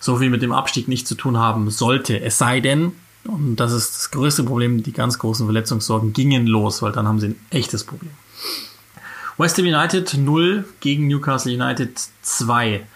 so 0.00 0.16
viel 0.16 0.30
mit 0.30 0.42
dem 0.42 0.52
Abstieg 0.52 0.88
nicht 0.88 1.06
zu 1.08 1.14
tun 1.14 1.38
haben 1.38 1.70
sollte. 1.70 2.20
Es 2.20 2.38
sei 2.38 2.60
denn, 2.60 2.92
und 3.24 3.56
das 3.56 3.72
ist 3.72 3.94
das 3.94 4.10
größte 4.10 4.44
Problem, 4.44 4.82
die 4.82 4.92
ganz 4.92 5.18
großen 5.18 5.46
Verletzungssorgen 5.46 6.12
gingen 6.12 6.46
los, 6.46 6.82
weil 6.82 6.92
dann 6.92 7.06
haben 7.08 7.20
sie 7.20 7.28
ein 7.28 7.40
echtes 7.50 7.84
Problem. 7.84 8.12
West 9.36 9.58
Ham 9.58 9.66
United 9.66 10.14
0 10.14 10.64
gegen 10.80 11.06
Newcastle 11.06 11.52
United 11.52 12.00
2. 12.22 12.86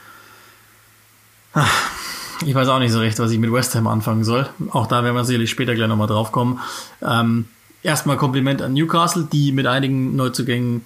Ich 2.45 2.55
weiß 2.57 2.67
auch 2.69 2.81
nicht 2.81 2.91
so 2.91 2.99
recht, 2.99 3.19
was 3.21 3.31
ich 3.31 3.39
mit 3.39 3.53
West 3.53 3.75
Ham 3.77 3.87
anfangen 3.87 4.25
soll. 4.25 4.49
Auch 4.71 4.89
da 4.89 5.05
werden 5.05 5.15
wir 5.15 5.25
sicherlich 5.25 5.51
später 5.51 5.77
gleich 5.77 5.89
nochmal 5.89 6.09
drauf 6.09 6.33
kommen. 6.33 6.59
Ähm, 7.01 7.47
erstmal 7.85 8.17
Kompliment 8.17 8.63
an 8.63 8.73
Newcastle, 8.73 9.29
die 9.31 9.53
mit 9.53 9.67
einigen 9.67 10.17
Neuzugängen 10.17 10.85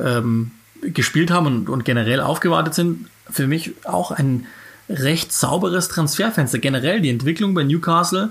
ähm, 0.00 0.50
gespielt 0.82 1.30
haben 1.30 1.46
und, 1.46 1.68
und 1.68 1.84
generell 1.84 2.20
aufgewartet 2.20 2.74
sind. 2.74 3.08
Für 3.30 3.46
mich 3.46 3.72
auch 3.84 4.10
ein 4.10 4.46
recht 4.88 5.32
sauberes 5.32 5.88
Transferfenster. 5.88 6.58
Generell 6.58 7.00
die 7.00 7.10
Entwicklung 7.10 7.54
bei 7.54 7.64
Newcastle 7.64 8.30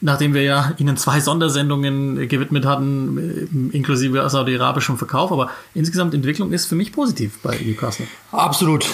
nachdem 0.00 0.34
wir 0.34 0.42
ja 0.42 0.72
Ihnen 0.78 0.96
zwei 0.96 1.20
Sondersendungen 1.20 2.28
gewidmet 2.28 2.64
hatten, 2.64 3.70
inklusive 3.72 4.28
saudi-arabischem 4.28 4.96
Verkauf. 4.96 5.30
Aber 5.30 5.50
insgesamt 5.74 6.14
Entwicklung 6.14 6.52
ist 6.52 6.66
für 6.66 6.74
mich 6.74 6.92
positiv 6.92 7.38
bei 7.42 7.58
Newcastle. 7.58 8.06
Absolut. 8.32 8.86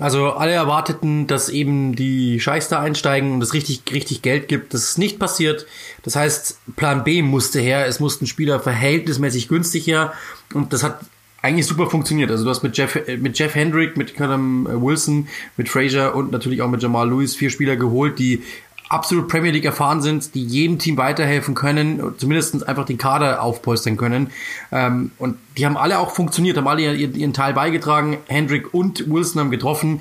Also 0.00 0.32
alle 0.32 0.52
erwarteten, 0.52 1.28
dass 1.28 1.48
eben 1.48 1.94
die 1.94 2.40
Scheichs 2.40 2.68
da 2.68 2.80
einsteigen 2.80 3.32
und 3.32 3.42
es 3.42 3.52
richtig, 3.52 3.82
richtig 3.92 4.22
Geld 4.22 4.48
gibt. 4.48 4.74
Das 4.74 4.82
ist 4.82 4.98
nicht 4.98 5.20
passiert. 5.20 5.66
Das 6.02 6.16
heißt, 6.16 6.58
Plan 6.74 7.04
B 7.04 7.22
musste 7.22 7.60
her. 7.60 7.86
Es 7.86 8.00
mussten 8.00 8.26
Spieler 8.26 8.58
verhältnismäßig 8.58 9.46
günstig 9.46 9.86
her. 9.86 10.12
Und 10.52 10.72
das 10.72 10.82
hat 10.82 11.00
eigentlich 11.44 11.66
super 11.66 11.90
funktioniert. 11.90 12.30
Also 12.30 12.44
du 12.44 12.50
hast 12.50 12.62
mit 12.62 12.76
Jeff, 12.76 12.98
mit 13.18 13.38
Jeff 13.38 13.54
Hendrick, 13.54 13.98
mit 13.98 14.14
Callum 14.14 14.66
Wilson, 14.66 15.28
mit 15.58 15.68
Fraser 15.68 16.14
und 16.14 16.32
natürlich 16.32 16.62
auch 16.62 16.70
mit 16.70 16.82
Jamal 16.82 17.08
Lewis 17.08 17.36
vier 17.36 17.50
Spieler 17.50 17.76
geholt, 17.76 18.18
die 18.18 18.42
absolut 18.88 19.28
Premier 19.28 19.50
League 19.50 19.66
erfahren 19.66 20.00
sind, 20.00 20.34
die 20.34 20.42
jedem 20.42 20.78
Team 20.78 20.96
weiterhelfen 20.96 21.54
können, 21.54 22.14
zumindest 22.16 22.66
einfach 22.66 22.86
den 22.86 22.96
Kader 22.96 23.42
aufpolstern 23.42 23.98
können. 23.98 24.30
Ähm, 24.72 25.10
und 25.18 25.36
die 25.58 25.66
haben 25.66 25.76
alle 25.76 25.98
auch 25.98 26.12
funktioniert, 26.12 26.56
haben 26.56 26.66
alle 26.68 26.94
ihren 26.94 27.34
Teil 27.34 27.52
beigetragen. 27.52 28.16
Hendrick 28.26 28.72
und 28.72 29.10
Wilson 29.10 29.40
haben 29.40 29.50
getroffen. 29.50 30.00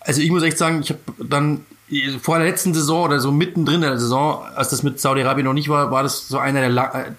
Also 0.00 0.20
ich 0.20 0.30
muss 0.30 0.42
echt 0.42 0.58
sagen, 0.58 0.80
ich 0.82 0.90
habe 0.90 1.00
dann 1.26 1.60
vor 2.20 2.38
der 2.38 2.46
letzten 2.46 2.72
Saison 2.72 3.04
oder 3.04 3.20
so 3.20 3.32
mittendrin 3.32 3.76
in 3.76 3.82
der 3.82 3.98
Saison, 3.98 4.42
als 4.54 4.70
das 4.70 4.82
mit 4.82 5.00
Saudi-Arabien 5.00 5.44
noch 5.44 5.52
nicht 5.52 5.68
war, 5.68 5.90
war 5.90 6.02
das 6.02 6.28
so 6.28 6.38
einer 6.38 6.60
der, 6.60 6.94
äh, 6.94 7.12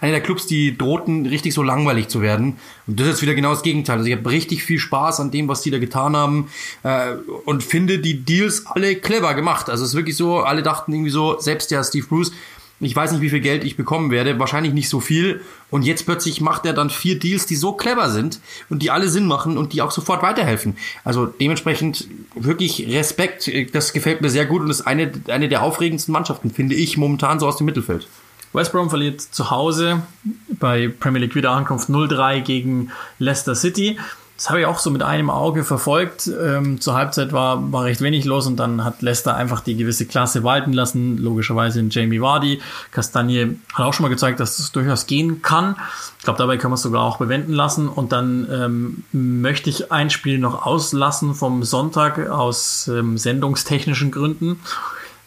einer 0.00 0.12
der 0.12 0.20
Clubs, 0.20 0.46
die 0.46 0.76
drohten, 0.76 1.26
richtig 1.26 1.54
so 1.54 1.62
langweilig 1.62 2.08
zu 2.08 2.22
werden. 2.22 2.56
Und 2.86 2.98
das 2.98 3.06
ist 3.06 3.22
wieder 3.22 3.34
genau 3.34 3.50
das 3.50 3.62
Gegenteil. 3.62 3.98
Also 3.98 4.08
ich 4.08 4.16
habe 4.16 4.28
richtig 4.28 4.64
viel 4.64 4.78
Spaß 4.78 5.20
an 5.20 5.30
dem, 5.30 5.48
was 5.48 5.62
die 5.62 5.70
da 5.70 5.78
getan 5.78 6.16
haben 6.16 6.50
äh, 6.82 7.12
und 7.44 7.62
finde 7.62 7.98
die 7.98 8.24
Deals 8.24 8.66
alle 8.66 8.96
clever 8.96 9.34
gemacht. 9.34 9.70
Also 9.70 9.84
es 9.84 9.90
ist 9.90 9.96
wirklich 9.96 10.16
so, 10.16 10.40
alle 10.40 10.62
dachten 10.62 10.92
irgendwie 10.92 11.10
so, 11.10 11.38
selbst 11.38 11.70
der 11.70 11.84
Steve 11.84 12.06
Bruce, 12.06 12.32
ich 12.80 12.94
weiß 12.94 13.12
nicht, 13.12 13.22
wie 13.22 13.30
viel 13.30 13.40
Geld 13.40 13.64
ich 13.64 13.76
bekommen 13.76 14.10
werde, 14.10 14.38
wahrscheinlich 14.38 14.74
nicht 14.74 14.88
so 14.88 15.00
viel. 15.00 15.40
Und 15.70 15.82
jetzt 15.82 16.04
plötzlich 16.04 16.40
macht 16.40 16.66
er 16.66 16.74
dann 16.74 16.90
vier 16.90 17.18
Deals, 17.18 17.46
die 17.46 17.56
so 17.56 17.72
clever 17.72 18.10
sind 18.10 18.40
und 18.68 18.82
die 18.82 18.90
alle 18.90 19.08
Sinn 19.08 19.26
machen 19.26 19.56
und 19.56 19.72
die 19.72 19.80
auch 19.80 19.90
sofort 19.90 20.22
weiterhelfen. 20.22 20.76
Also 21.02 21.26
dementsprechend 21.26 22.06
wirklich 22.34 22.86
Respekt. 22.88 23.50
Das 23.72 23.92
gefällt 23.92 24.20
mir 24.20 24.28
sehr 24.28 24.44
gut 24.44 24.62
und 24.62 24.70
ist 24.70 24.82
eine, 24.82 25.10
eine 25.28 25.48
der 25.48 25.62
aufregendsten 25.62 26.12
Mannschaften, 26.12 26.50
finde 26.50 26.74
ich, 26.74 26.98
momentan 26.98 27.40
so 27.40 27.46
aus 27.46 27.56
dem 27.56 27.64
Mittelfeld. 27.64 28.06
West 28.52 28.72
Brom 28.72 28.90
verliert 28.90 29.20
zu 29.20 29.50
Hause 29.50 30.02
bei 30.48 30.88
Premier 30.88 31.20
League 31.20 31.34
Wiederankunft 31.34 31.88
0-3 31.88 32.40
gegen 32.40 32.90
Leicester 33.18 33.54
City. 33.54 33.98
Das 34.36 34.50
habe 34.50 34.60
ich 34.60 34.66
auch 34.66 34.78
so 34.78 34.90
mit 34.90 35.02
einem 35.02 35.30
Auge 35.30 35.64
verfolgt. 35.64 36.26
Ähm, 36.26 36.78
zur 36.78 36.94
Halbzeit 36.94 37.32
war, 37.32 37.72
war 37.72 37.84
recht 37.84 38.02
wenig 38.02 38.26
los 38.26 38.46
und 38.46 38.56
dann 38.56 38.84
hat 38.84 39.00
Leicester 39.00 39.34
einfach 39.34 39.60
die 39.60 39.76
gewisse 39.76 40.04
Klasse 40.04 40.44
walten 40.44 40.74
lassen. 40.74 41.16
Logischerweise 41.16 41.80
in 41.80 41.88
Jamie 41.88 42.20
Vardy. 42.20 42.60
Castagne 42.90 43.56
hat 43.72 43.86
auch 43.86 43.94
schon 43.94 44.04
mal 44.04 44.10
gezeigt, 44.10 44.38
dass 44.38 44.58
das 44.58 44.72
durchaus 44.72 45.06
gehen 45.06 45.40
kann. 45.40 45.76
Ich 46.18 46.24
glaube, 46.24 46.38
dabei 46.38 46.58
kann 46.58 46.70
man 46.70 46.74
es 46.74 46.82
sogar 46.82 47.02
auch 47.02 47.16
bewenden 47.16 47.54
lassen. 47.54 47.88
Und 47.88 48.12
dann 48.12 48.46
ähm, 48.52 49.04
möchte 49.12 49.70
ich 49.70 49.90
ein 49.90 50.10
Spiel 50.10 50.38
noch 50.38 50.66
auslassen 50.66 51.34
vom 51.34 51.62
Sonntag 51.62 52.28
aus 52.28 52.88
ähm, 52.88 53.16
sendungstechnischen 53.16 54.10
Gründen. 54.10 54.60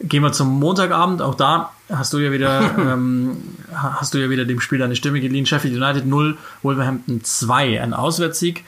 Gehen 0.01 0.21
wir 0.21 0.33
zum 0.33 0.59
Montagabend. 0.59 1.23
Auch 1.23 1.33
da 1.33 1.71
hast 1.91 2.13
du 2.13 2.19
ja 2.19 2.31
wieder, 2.31 2.61
ähm, 2.77 3.37
hast 3.73 4.13
du 4.13 4.19
ja 4.19 4.29
wieder 4.29 4.45
dem 4.45 4.59
Spiel 4.59 4.77
deine 4.77 4.95
Stimme 4.95 5.19
geliehen. 5.19 5.47
Sheffield 5.47 5.75
United 5.75 6.05
0, 6.05 6.37
Wolverhampton 6.61 7.23
2. 7.23 7.81
Ein 7.81 7.95
Auswärtssieg 7.95 8.63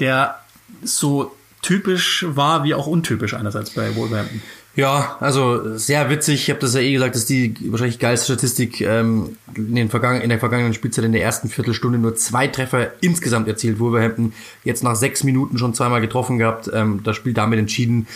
der 0.00 0.38
so 0.82 1.34
typisch 1.62 2.24
war 2.28 2.64
wie 2.64 2.74
auch 2.74 2.86
untypisch 2.86 3.34
einerseits 3.34 3.70
bei 3.70 3.94
Wolverhampton. 3.96 4.40
Ja, 4.76 5.16
also 5.20 5.78
sehr 5.78 6.10
witzig. 6.10 6.42
Ich 6.42 6.50
habe 6.50 6.60
das 6.60 6.74
ja 6.74 6.80
eh 6.80 6.92
gesagt, 6.92 7.14
dass 7.14 7.24
die 7.24 7.54
wahrscheinlich 7.70 7.98
geilste 7.98 8.34
Statistik 8.34 8.82
ähm, 8.82 9.38
in, 9.54 9.74
den 9.74 9.88
vergangen, 9.88 10.20
in 10.20 10.28
der 10.28 10.38
vergangenen 10.38 10.74
Spielzeit 10.74 11.06
in 11.06 11.12
der 11.12 11.22
ersten 11.22 11.48
Viertelstunde 11.48 11.98
nur 11.98 12.14
zwei 12.14 12.46
Treffer 12.46 12.92
insgesamt 13.00 13.48
erzielt. 13.48 13.78
Wolverhampton 13.78 14.34
jetzt 14.64 14.84
nach 14.84 14.94
sechs 14.94 15.24
Minuten 15.24 15.56
schon 15.56 15.72
zweimal 15.72 16.02
getroffen 16.02 16.36
gehabt. 16.36 16.70
Ähm, 16.74 17.00
das 17.02 17.16
Spiel 17.16 17.32
damit 17.32 17.58
entschieden. 17.58 18.06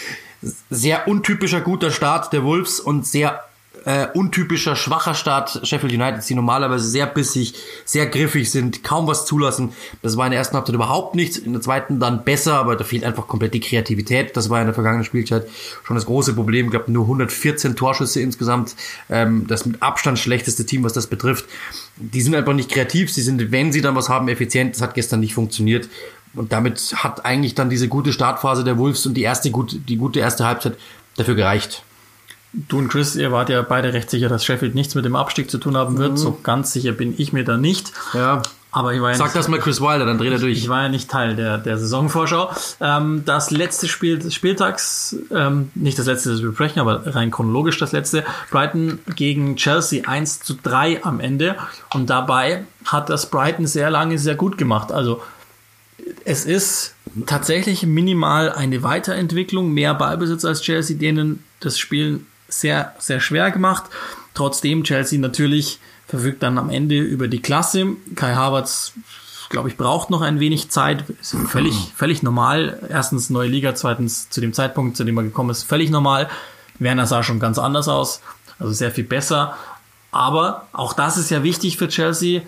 Sehr 0.68 1.08
untypischer 1.08 1.62
guter 1.62 1.90
Start 1.90 2.30
der 2.34 2.44
Wolves 2.44 2.78
und 2.78 3.06
sehr 3.06 3.42
äh, 3.84 4.06
untypischer, 4.14 4.76
schwacher 4.76 5.14
Start 5.14 5.60
Sheffield 5.62 5.92
United, 5.92 6.28
die 6.28 6.34
normalerweise 6.34 6.86
sehr 6.86 7.06
bissig, 7.06 7.54
sehr 7.84 8.06
griffig 8.06 8.50
sind, 8.50 8.82
kaum 8.84 9.06
was 9.06 9.26
zulassen. 9.26 9.72
Das 10.02 10.16
war 10.16 10.26
in 10.26 10.32
der 10.32 10.38
ersten 10.38 10.56
Halbzeit 10.56 10.74
überhaupt 10.74 11.14
nichts, 11.14 11.36
in 11.36 11.52
der 11.52 11.62
zweiten 11.62 12.00
dann 12.00 12.24
besser, 12.24 12.54
aber 12.54 12.76
da 12.76 12.84
fehlt 12.84 13.04
einfach 13.04 13.26
komplett 13.26 13.54
die 13.54 13.60
Kreativität. 13.60 14.36
Das 14.36 14.50
war 14.50 14.60
in 14.60 14.66
der 14.66 14.74
vergangenen 14.74 15.04
Spielzeit 15.04 15.46
schon 15.84 15.96
das 15.96 16.06
große 16.06 16.34
Problem. 16.34 16.66
Ich 16.66 16.70
glaube, 16.72 16.92
nur 16.92 17.04
114 17.04 17.76
Torschüsse 17.76 18.20
insgesamt. 18.20 18.76
Ähm, 19.08 19.46
das 19.46 19.66
mit 19.66 19.82
Abstand 19.82 20.18
schlechteste 20.18 20.66
Team, 20.66 20.84
was 20.84 20.92
das 20.92 21.06
betrifft. 21.06 21.46
Die 21.96 22.20
sind 22.20 22.34
einfach 22.34 22.54
nicht 22.54 22.70
kreativ, 22.70 23.12
sie 23.12 23.22
sind, 23.22 23.50
wenn 23.52 23.72
sie 23.72 23.80
dann 23.80 23.96
was 23.96 24.08
haben, 24.08 24.28
effizient. 24.28 24.74
Das 24.74 24.82
hat 24.82 24.94
gestern 24.94 25.20
nicht 25.20 25.34
funktioniert. 25.34 25.88
Und 26.34 26.52
damit 26.52 26.94
hat 26.96 27.24
eigentlich 27.24 27.54
dann 27.54 27.70
diese 27.70 27.88
gute 27.88 28.12
Startphase 28.12 28.62
der 28.62 28.78
Wolves 28.78 29.04
und 29.06 29.14
die 29.14 29.22
erste 29.22 29.50
gute, 29.50 29.78
die 29.78 29.96
gute 29.96 30.20
erste 30.20 30.46
Halbzeit 30.46 30.76
dafür 31.16 31.34
gereicht. 31.34 31.82
Du 32.52 32.78
und 32.78 32.88
Chris, 32.88 33.14
ihr 33.14 33.30
wart 33.30 33.48
ja 33.48 33.62
beide 33.62 33.92
recht 33.92 34.10
sicher, 34.10 34.28
dass 34.28 34.44
Sheffield 34.44 34.74
nichts 34.74 34.94
mit 34.94 35.04
dem 35.04 35.14
Abstieg 35.14 35.50
zu 35.50 35.58
tun 35.58 35.76
haben 35.76 35.98
wird. 35.98 36.12
Mhm. 36.12 36.16
So 36.16 36.38
ganz 36.42 36.72
sicher 36.72 36.92
bin 36.92 37.14
ich 37.16 37.32
mir 37.32 37.44
da 37.44 37.56
nicht. 37.56 37.92
Ja. 38.12 38.42
Aber 38.72 38.94
ich 38.94 39.00
war 39.00 39.10
ja 39.10 39.16
Sag 39.16 39.26
nicht, 39.26 39.36
das 39.36 39.48
mal 39.48 39.58
Chris 39.58 39.80
Wilder, 39.80 40.06
dann 40.06 40.18
dreht 40.18 40.32
er 40.32 40.38
durch. 40.38 40.56
Ich 40.56 40.68
war 40.68 40.82
ja 40.82 40.88
nicht 40.88 41.10
Teil 41.10 41.34
der, 41.34 41.58
der 41.58 41.76
Saisonvorschau. 41.76 42.50
Ähm, 42.80 43.22
das 43.24 43.50
letzte 43.50 43.88
Spiel 43.88 44.18
des 44.18 44.32
Spieltags, 44.32 45.16
ähm, 45.32 45.70
nicht 45.74 45.98
das 45.98 46.06
letzte, 46.06 46.30
das 46.30 46.40
wir 46.40 46.50
besprechen, 46.50 46.80
aber 46.80 47.14
rein 47.14 47.32
chronologisch 47.32 47.78
das 47.78 47.90
letzte, 47.90 48.24
Brighton 48.50 49.00
gegen 49.16 49.56
Chelsea 49.56 50.06
1 50.06 50.40
zu 50.40 50.54
3 50.54 51.04
am 51.04 51.18
Ende. 51.18 51.56
Und 51.92 52.10
dabei 52.10 52.64
hat 52.84 53.10
das 53.10 53.28
Brighton 53.28 53.66
sehr 53.66 53.90
lange 53.90 54.18
sehr 54.18 54.36
gut 54.36 54.56
gemacht. 54.56 54.92
Also 54.92 55.20
es 56.24 56.44
ist 56.44 56.94
tatsächlich 57.26 57.84
minimal 57.84 58.52
eine 58.52 58.84
Weiterentwicklung, 58.84 59.72
mehr 59.72 59.94
Ballbesitz 59.94 60.44
als 60.44 60.62
Chelsea, 60.62 60.96
denen 60.96 61.42
das 61.58 61.76
Spiel 61.76 62.20
sehr, 62.50 62.94
sehr 62.98 63.20
schwer 63.20 63.50
gemacht. 63.50 63.84
Trotzdem, 64.34 64.84
Chelsea 64.84 65.18
natürlich 65.18 65.80
verfügt 66.06 66.42
dann 66.42 66.58
am 66.58 66.70
Ende 66.70 66.98
über 66.98 67.28
die 67.28 67.40
Klasse. 67.40 67.96
Kai 68.16 68.34
Havertz, 68.34 68.92
glaube 69.48 69.68
ich, 69.68 69.76
braucht 69.76 70.10
noch 70.10 70.22
ein 70.22 70.40
wenig 70.40 70.70
Zeit. 70.70 71.04
Ist 71.20 71.36
völlig, 71.48 71.74
völlig 71.96 72.22
normal. 72.22 72.80
Erstens 72.88 73.30
neue 73.30 73.48
Liga, 73.48 73.74
zweitens 73.74 74.28
zu 74.28 74.40
dem 74.40 74.52
Zeitpunkt, 74.52 74.96
zu 74.96 75.04
dem 75.04 75.16
er 75.16 75.24
gekommen 75.24 75.50
ist, 75.50 75.62
völlig 75.64 75.90
normal. 75.90 76.28
Werner 76.78 77.06
sah 77.06 77.22
schon 77.22 77.40
ganz 77.40 77.58
anders 77.58 77.88
aus, 77.88 78.20
also 78.58 78.72
sehr 78.72 78.90
viel 78.90 79.04
besser. 79.04 79.56
Aber 80.10 80.66
auch 80.72 80.92
das 80.92 81.16
ist 81.16 81.30
ja 81.30 81.42
wichtig 81.42 81.76
für 81.76 81.88
Chelsea. 81.88 82.42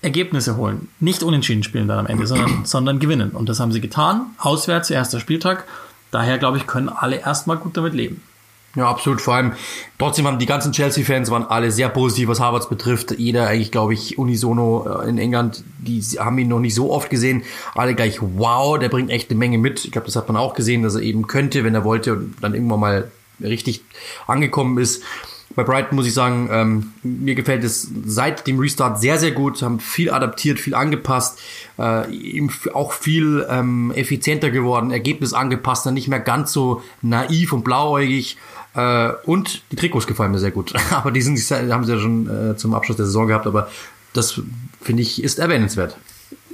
Ergebnisse 0.00 0.56
holen. 0.56 0.88
Nicht 1.00 1.24
unentschieden 1.24 1.64
spielen 1.64 1.88
dann 1.88 1.98
am 1.98 2.06
Ende, 2.06 2.26
sondern, 2.26 2.64
sondern 2.64 3.00
gewinnen. 3.00 3.30
Und 3.30 3.48
das 3.48 3.58
haben 3.58 3.72
sie 3.72 3.80
getan. 3.80 4.26
Auswärts, 4.38 4.90
erster 4.90 5.18
Spieltag. 5.18 5.64
Daher, 6.10 6.38
glaube 6.38 6.58
ich, 6.58 6.66
können 6.66 6.88
alle 6.88 7.16
erstmal 7.16 7.56
gut 7.56 7.76
damit 7.76 7.94
leben. 7.94 8.22
Ja, 8.78 8.88
absolut. 8.88 9.20
Vor 9.20 9.34
allem, 9.34 9.54
trotzdem 9.98 10.28
haben 10.28 10.38
die 10.38 10.46
ganzen 10.46 10.70
Chelsea-Fans 10.70 11.32
waren 11.32 11.42
alle 11.42 11.72
sehr 11.72 11.88
positiv, 11.88 12.28
was 12.28 12.38
Harvards 12.38 12.68
betrifft. 12.68 13.10
Jeder 13.18 13.48
eigentlich, 13.48 13.72
glaube 13.72 13.92
ich, 13.92 14.18
unisono 14.18 15.02
äh, 15.02 15.08
in 15.08 15.18
England, 15.18 15.64
die 15.80 16.00
haben 16.20 16.38
ihn 16.38 16.46
noch 16.46 16.60
nicht 16.60 16.76
so 16.76 16.92
oft 16.92 17.10
gesehen. 17.10 17.42
Alle 17.74 17.96
gleich, 17.96 18.20
wow, 18.20 18.78
der 18.78 18.88
bringt 18.88 19.10
echt 19.10 19.30
eine 19.30 19.38
Menge 19.38 19.58
mit. 19.58 19.84
Ich 19.84 19.90
glaube, 19.90 20.06
das 20.06 20.14
hat 20.14 20.28
man 20.28 20.36
auch 20.36 20.54
gesehen, 20.54 20.84
dass 20.84 20.94
er 20.94 21.02
eben 21.02 21.26
könnte, 21.26 21.64
wenn 21.64 21.74
er 21.74 21.82
wollte 21.82 22.12
und 22.12 22.36
dann 22.40 22.54
irgendwann 22.54 22.78
mal 22.78 23.10
richtig 23.40 23.82
angekommen 24.28 24.78
ist. 24.78 25.02
Bei 25.58 25.64
Brighton 25.64 25.96
muss 25.96 26.06
ich 26.06 26.14
sagen, 26.14 26.48
ähm, 26.52 26.92
mir 27.02 27.34
gefällt 27.34 27.64
es 27.64 27.90
seit 28.04 28.46
dem 28.46 28.60
Restart 28.60 29.00
sehr, 29.00 29.18
sehr 29.18 29.32
gut, 29.32 29.60
haben 29.60 29.80
viel 29.80 30.10
adaptiert, 30.10 30.60
viel 30.60 30.76
angepasst, 30.76 31.40
äh, 31.78 32.02
auch 32.74 32.92
viel 32.92 33.44
ähm, 33.50 33.90
effizienter 33.92 34.50
geworden, 34.50 34.92
Ergebnis 34.92 35.32
angepasst, 35.32 35.84
dann 35.84 35.94
nicht 35.94 36.06
mehr 36.06 36.20
ganz 36.20 36.52
so 36.52 36.82
naiv 37.02 37.52
und 37.52 37.64
blauäugig. 37.64 38.36
Äh, 38.74 39.10
und 39.24 39.62
die 39.72 39.76
Trikots 39.76 40.06
gefallen 40.06 40.32
mir 40.32 40.38
sehr 40.38 40.50
gut. 40.50 40.72
aber 40.90 41.10
die 41.10 41.22
sind, 41.22 41.38
haben 41.38 41.84
sie 41.84 41.92
ja 41.92 41.98
schon 41.98 42.50
äh, 42.50 42.56
zum 42.56 42.74
Abschluss 42.74 42.96
der 42.96 43.06
Saison 43.06 43.26
gehabt, 43.26 43.46
aber 43.46 43.68
das 44.12 44.40
finde 44.80 45.02
ich 45.02 45.22
ist 45.22 45.38
erwähnenswert. 45.38 45.96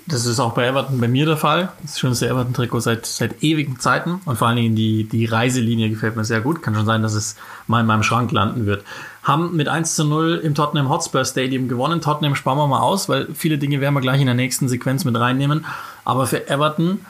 Das 0.06 0.26
ist 0.26 0.38
auch 0.38 0.52
bei 0.52 0.66
Everton 0.66 1.00
bei 1.00 1.08
mir 1.08 1.24
der 1.24 1.38
Fall. 1.38 1.70
Das 1.80 1.98
schönste 1.98 2.28
Everton-Trikot 2.28 2.80
seit, 2.80 3.06
seit 3.06 3.42
ewigen 3.42 3.80
Zeiten. 3.80 4.20
Und 4.26 4.36
vor 4.36 4.48
allen 4.48 4.58
Dingen 4.58 4.76
die, 4.76 5.04
die 5.04 5.24
Reiselinie 5.24 5.88
gefällt 5.88 6.14
mir 6.14 6.24
sehr 6.24 6.42
gut. 6.42 6.62
Kann 6.62 6.74
schon 6.74 6.84
sein, 6.84 7.00
dass 7.00 7.14
es 7.14 7.36
mal 7.68 7.80
in 7.80 7.86
meinem 7.86 8.02
Schrank 8.02 8.30
landen 8.30 8.66
wird. 8.66 8.84
Haben 9.22 9.56
mit 9.56 9.68
1 9.68 9.94
zu 9.94 10.04
0 10.04 10.42
im 10.44 10.54
Tottenham 10.54 10.90
Hotspur 10.90 11.24
Stadium 11.24 11.68
gewonnen. 11.68 12.02
Tottenham 12.02 12.34
sparen 12.34 12.58
wir 12.58 12.66
mal 12.66 12.80
aus, 12.80 13.08
weil 13.08 13.28
viele 13.34 13.56
Dinge 13.56 13.80
werden 13.80 13.94
wir 13.94 14.02
gleich 14.02 14.20
in 14.20 14.26
der 14.26 14.34
nächsten 14.34 14.68
Sequenz 14.68 15.06
mit 15.06 15.18
reinnehmen. 15.18 15.64
Aber 16.04 16.26
für 16.26 16.50
Everton 16.50 17.00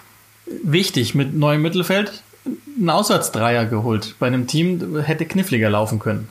wichtig 0.62 1.16
mit 1.16 1.34
neuem 1.34 1.62
Mittelfeld 1.62 2.22
einen 2.76 2.90
Auswärtsdreier 2.90 3.66
geholt. 3.66 4.14
Bei 4.18 4.26
einem 4.26 4.46
Team 4.46 4.98
hätte 5.00 5.26
kniffliger 5.26 5.70
laufen 5.70 5.98
können. 5.98 6.28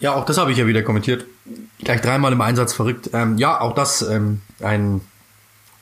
Ja, 0.00 0.14
auch 0.14 0.24
das 0.24 0.38
habe 0.38 0.52
ich 0.52 0.58
ja 0.58 0.66
wieder 0.66 0.82
kommentiert. 0.82 1.24
Gleich 1.78 2.00
dreimal 2.00 2.32
im 2.32 2.40
Einsatz 2.40 2.72
verrückt. 2.72 3.10
Ähm, 3.12 3.38
ja, 3.38 3.60
auch 3.60 3.74
das 3.74 4.02
ähm, 4.02 4.40
ein 4.60 5.00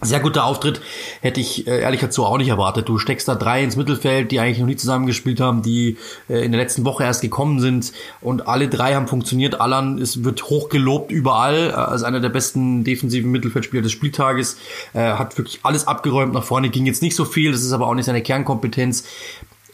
Sehr 0.04 0.18
guter 0.18 0.44
Auftritt, 0.44 0.80
hätte 1.20 1.40
ich 1.40 1.68
äh, 1.68 1.80
ehrlich 1.80 2.04
so 2.10 2.26
auch 2.26 2.36
nicht 2.36 2.48
erwartet. 2.48 2.88
Du 2.88 2.98
steckst 2.98 3.28
da 3.28 3.36
drei 3.36 3.62
ins 3.62 3.76
Mittelfeld, 3.76 4.32
die 4.32 4.40
eigentlich 4.40 4.58
noch 4.58 4.66
nie 4.66 4.74
zusammengespielt 4.74 5.38
haben, 5.38 5.62
die 5.62 5.96
äh, 6.28 6.44
in 6.44 6.50
der 6.50 6.60
letzten 6.60 6.84
Woche 6.84 7.04
erst 7.04 7.22
gekommen 7.22 7.60
sind 7.60 7.92
und 8.20 8.48
alle 8.48 8.68
drei 8.68 8.96
haben 8.96 9.06
funktioniert. 9.06 9.60
Alan 9.60 9.98
ist, 9.98 10.24
wird 10.24 10.42
hoch 10.50 10.70
gelobt 10.70 11.12
überall 11.12 11.70
äh, 11.70 11.74
als 11.74 12.02
einer 12.02 12.18
der 12.18 12.30
besten 12.30 12.82
defensiven 12.82 13.30
Mittelfeldspieler 13.30 13.82
des 13.82 13.92
Spieltages. 13.92 14.56
Äh, 14.92 15.12
hat 15.12 15.38
wirklich 15.38 15.60
alles 15.62 15.86
abgeräumt 15.86 16.34
nach 16.34 16.44
vorne, 16.44 16.68
ging 16.70 16.84
jetzt 16.84 17.02
nicht 17.02 17.14
so 17.14 17.24
viel, 17.24 17.52
das 17.52 17.62
ist 17.62 17.72
aber 17.72 17.86
auch 17.86 17.94
nicht 17.94 18.06
seine 18.06 18.22
Kernkompetenz. 18.22 19.04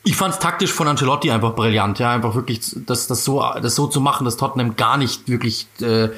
Ich 0.09 0.17
fand 0.17 0.33
es 0.33 0.41
taktisch 0.41 0.73
von 0.73 0.89
Ancelotti 0.89 1.31
einfach 1.31 1.55
brillant, 1.55 1.99
ja, 1.99 2.13
einfach 2.13 2.35
wirklich 2.35 2.61
das, 2.87 3.09
das, 3.09 3.27
so, 3.27 3.45
das 3.61 3.75
so 3.75 3.87
zu 3.89 4.01
machen, 4.01 4.25
dass 4.25 4.39
Tottenham 4.39 4.75
gar 4.75 4.97
nicht 4.97 5.29
wirklich 5.29 5.67
äh, 5.83 6.09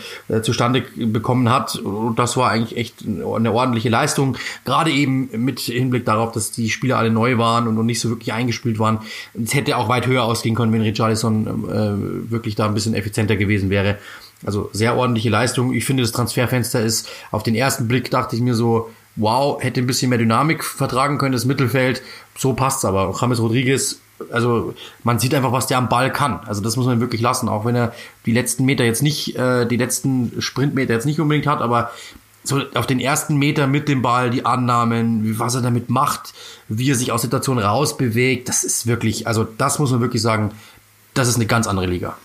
zustande 0.43 0.85
bekommen 0.95 1.51
hat. 1.51 1.75
Und 1.75 2.17
das 2.17 2.37
war 2.37 2.53
eigentlich 2.53 2.79
echt 2.79 3.05
eine 3.05 3.51
ordentliche 3.51 3.89
Leistung, 3.89 4.37
gerade 4.65 4.93
eben 4.93 5.29
mit 5.45 5.59
Hinblick 5.59 6.05
darauf, 6.05 6.31
dass 6.31 6.53
die 6.53 6.71
Spieler 6.71 6.99
alle 6.99 7.11
neu 7.11 7.37
waren 7.39 7.67
und 7.67 7.75
noch 7.75 7.83
nicht 7.83 7.99
so 7.99 8.11
wirklich 8.11 8.33
eingespielt 8.33 8.79
waren. 8.79 9.01
Es 9.35 9.55
hätte 9.55 9.77
auch 9.77 9.89
weit 9.89 10.07
höher 10.07 10.23
ausgehen 10.23 10.55
können, 10.55 10.73
wenn 10.73 10.83
Richarlison 10.83 11.49
äh, 11.49 12.31
wirklich 12.31 12.55
da 12.55 12.67
ein 12.67 12.75
bisschen 12.75 12.95
effizienter 12.95 13.35
gewesen 13.35 13.71
wäre. 13.71 13.99
Also 14.47 14.71
sehr 14.73 14.97
ordentliche 14.97 15.31
Leistung. 15.31 15.75
Ich 15.75 15.85
finde, 15.85 16.05
das 16.05 16.13
Transferfenster 16.13 16.81
ist 16.81 17.09
auf 17.33 17.43
den 17.43 17.57
ersten 17.57 17.89
Blick, 17.89 18.09
dachte 18.13 18.37
ich 18.37 18.43
mir 18.43 18.55
so, 18.55 18.89
wow, 19.17 19.63
hätte 19.63 19.81
ein 19.81 19.87
bisschen 19.87 20.09
mehr 20.09 20.19
Dynamik 20.19 20.65
vertragen 20.65 21.19
können, 21.19 21.33
das 21.33 21.45
Mittelfeld. 21.45 22.03
So 22.37 22.55
passt's 22.55 22.85
aber. 22.85 23.15
James 23.21 23.41
Rodriguez, 23.41 24.01
also 24.33 24.75
man 25.05 25.19
sieht 25.19 25.35
einfach, 25.35 25.53
was 25.53 25.67
der 25.67 25.79
am 25.79 25.89
Ball 25.89 26.13
kann. 26.13 26.41
Also 26.47 26.61
das 26.61 26.77
muss 26.77 26.87
man 26.87 27.01
wirklich 27.01 27.21
lassen, 27.21 27.49
auch 27.49 27.65
wenn 27.65 27.77
er 27.77 27.93
die 28.27 28.33
letzten 28.33 28.65
Meter 28.65 28.85
jetzt 28.85 29.03
nicht, 29.03 29.37
äh, 29.37 29.67
die 29.67 29.77
letzten 29.77 30.41
Sprintmeter 30.41 30.95
jetzt 30.95 31.07
nicht 31.07 31.21
unbedingt 31.21 31.47
hat, 31.47 31.61
aber 31.61 31.91
so 32.43 32.63
auf 32.75 32.87
den 32.87 33.01
ersten 33.01 33.37
Meter 33.37 33.67
mit 33.67 33.89
dem 33.89 34.03
Ball, 34.03 34.31
die 34.31 34.47
Annahmen, 34.47 35.39
was 35.39 35.55
er 35.55 35.61
damit 35.61 35.91
macht, 35.91 36.33
wie 36.69 36.91
er 36.91 36.97
sich 36.97 37.13
aus 37.13 37.23
Situationen 37.23 37.63
rausbewegt, 37.63 38.49
das 38.49 38.65
ist 38.65 38.87
wirklich, 38.87 39.27
also 39.27 39.45
das 39.45 39.79
muss 39.79 39.91
man 39.91 40.01
wirklich 40.01 40.23
sagen, 40.23 40.53
das 41.13 41.29
ist 41.29 41.37
eine 41.37 41.47
ganz 41.47 41.67
andere 41.67 41.87
Liga. 41.87 42.17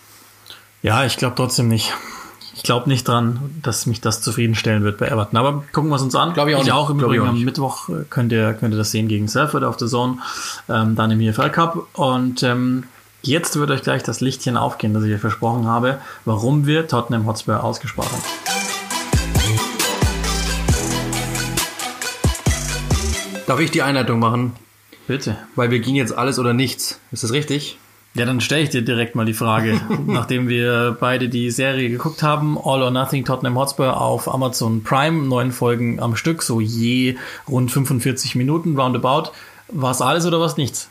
Ja, 0.81 1.03
ich 1.03 1.17
glaube 1.17 1.35
trotzdem 1.35 1.67
nicht. 1.67 1.93
Ich 2.65 2.67
glaube 2.67 2.89
nicht 2.89 3.07
dran, 3.07 3.39
dass 3.61 3.85
mich 3.85 4.01
das 4.01 4.21
zufriedenstellen 4.21 4.83
wird 4.83 4.97
bei 4.97 5.07
Everton. 5.07 5.37
Aber 5.37 5.63
gucken 5.71 5.91
wir 5.91 5.97
es 5.97 6.01
uns 6.01 6.15
an. 6.15 6.33
Glaube 6.33 6.49
ich 6.49 6.55
auch 6.55 6.61
ich 6.61 6.65
nicht. 6.65 6.73
auch. 6.73 6.89
Im 6.89 6.99
Übrigen 6.99 7.27
am. 7.27 7.43
Mittwoch 7.43 7.89
äh, 7.89 8.05
könnt 8.09 8.31
ihr, 8.31 8.55
könnt 8.55 8.73
ihr 8.73 8.77
das 8.79 8.89
sehen 8.89 9.07
gegen 9.07 9.27
Salford 9.27 9.63
auf 9.63 9.77
der 9.77 9.87
Zone, 9.87 10.17
ähm, 10.67 10.95
dann 10.95 11.11
im 11.11 11.21
EFL 11.21 11.51
Cup. 11.51 11.87
Und 11.93 12.41
ähm, 12.41 12.85
jetzt 13.21 13.59
wird 13.59 13.69
euch 13.69 13.83
gleich 13.83 14.01
das 14.01 14.19
Lichtchen 14.19 14.57
aufgehen, 14.57 14.95
das 14.95 15.03
ich 15.03 15.13
euch 15.13 15.21
versprochen 15.21 15.67
habe, 15.67 15.99
warum 16.25 16.65
wir 16.65 16.87
Tottenham 16.87 17.27
Hotspur 17.27 17.63
ausgespart 17.63 18.11
haben. 18.11 18.23
Darf 23.45 23.59
ich 23.59 23.69
die 23.69 23.83
Einleitung 23.83 24.17
machen? 24.17 24.53
Bitte. 25.05 25.37
Weil 25.53 25.69
wir 25.69 25.81
gehen 25.81 25.93
jetzt 25.93 26.17
alles 26.17 26.39
oder 26.39 26.53
nichts. 26.53 26.99
Ist 27.11 27.23
das 27.23 27.31
richtig? 27.31 27.77
Ja, 28.15 28.25
dann 28.25 28.39
stelle 28.39 28.61
ich 28.61 28.69
dir 28.69 28.81
direkt 28.81 29.15
mal 29.15 29.25
die 29.25 29.33
Frage, 29.33 29.79
nachdem 30.07 30.47
wir 30.47 30.95
beide 30.99 31.27
die 31.27 31.51
Serie 31.51 31.89
geguckt 31.89 32.23
haben, 32.23 32.57
All 32.57 32.81
or 32.81 32.89
Nothing 32.89 33.25
Tottenham 33.25 33.57
Hotspur 33.57 33.99
auf 33.99 34.33
Amazon 34.33 34.83
Prime, 34.83 35.27
neun 35.27 35.51
Folgen 35.51 35.99
am 35.99 36.15
Stück, 36.15 36.41
so 36.41 36.61
je 36.61 37.17
rund 37.49 37.71
45 37.71 38.35
Minuten 38.35 38.79
roundabout. 38.79 39.31
War 39.67 39.91
es 39.91 40.01
alles 40.01 40.25
oder 40.25 40.39
was 40.39 40.55
nichts? 40.55 40.89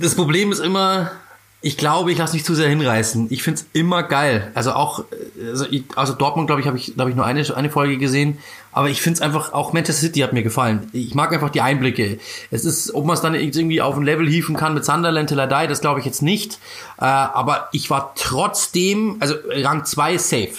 Das 0.00 0.16
Problem 0.16 0.50
ist 0.50 0.58
immer, 0.58 1.12
ich 1.60 1.76
glaube, 1.76 2.10
ich 2.10 2.18
lasse 2.18 2.34
mich 2.34 2.44
zu 2.44 2.54
sehr 2.54 2.68
hinreißen. 2.68 3.28
Ich 3.30 3.44
find's 3.44 3.66
immer 3.72 4.02
geil. 4.02 4.50
Also 4.54 4.72
auch, 4.72 5.04
also, 5.40 5.66
ich, 5.70 5.84
also 5.94 6.14
Dortmund, 6.14 6.48
glaube 6.48 6.60
ich, 6.62 6.66
habe 6.66 6.78
ich, 6.78 6.94
glaube 6.94 7.10
ich, 7.10 7.16
nur 7.16 7.26
eine, 7.26 7.44
eine 7.56 7.70
Folge 7.70 7.96
gesehen. 7.96 8.38
Aber 8.78 8.90
ich 8.90 9.02
find's 9.02 9.20
einfach, 9.20 9.52
auch 9.54 9.72
Manchester 9.72 10.06
City 10.06 10.20
hat 10.20 10.32
mir 10.32 10.44
gefallen. 10.44 10.88
Ich 10.92 11.12
mag 11.12 11.32
einfach 11.32 11.50
die 11.50 11.62
Einblicke. 11.62 12.20
Es 12.52 12.64
ist, 12.64 12.94
ob 12.94 13.06
man 13.06 13.14
es 13.14 13.20
dann 13.20 13.34
irgendwie 13.34 13.80
auf 13.80 13.96
ein 13.96 14.04
Level 14.04 14.28
hieven 14.28 14.54
kann 14.54 14.72
mit 14.72 14.84
Sunderland 14.84 15.28
Till 15.28 15.40
I 15.40 15.48
Die, 15.48 15.66
das 15.66 15.80
glaube 15.80 15.98
ich 15.98 16.06
jetzt 16.06 16.22
nicht. 16.22 16.60
Äh, 16.96 17.06
aber 17.06 17.70
ich 17.72 17.90
war 17.90 18.12
trotzdem, 18.14 19.16
also 19.18 19.34
Rang 19.50 19.84
2 19.84 20.18
safe. 20.18 20.54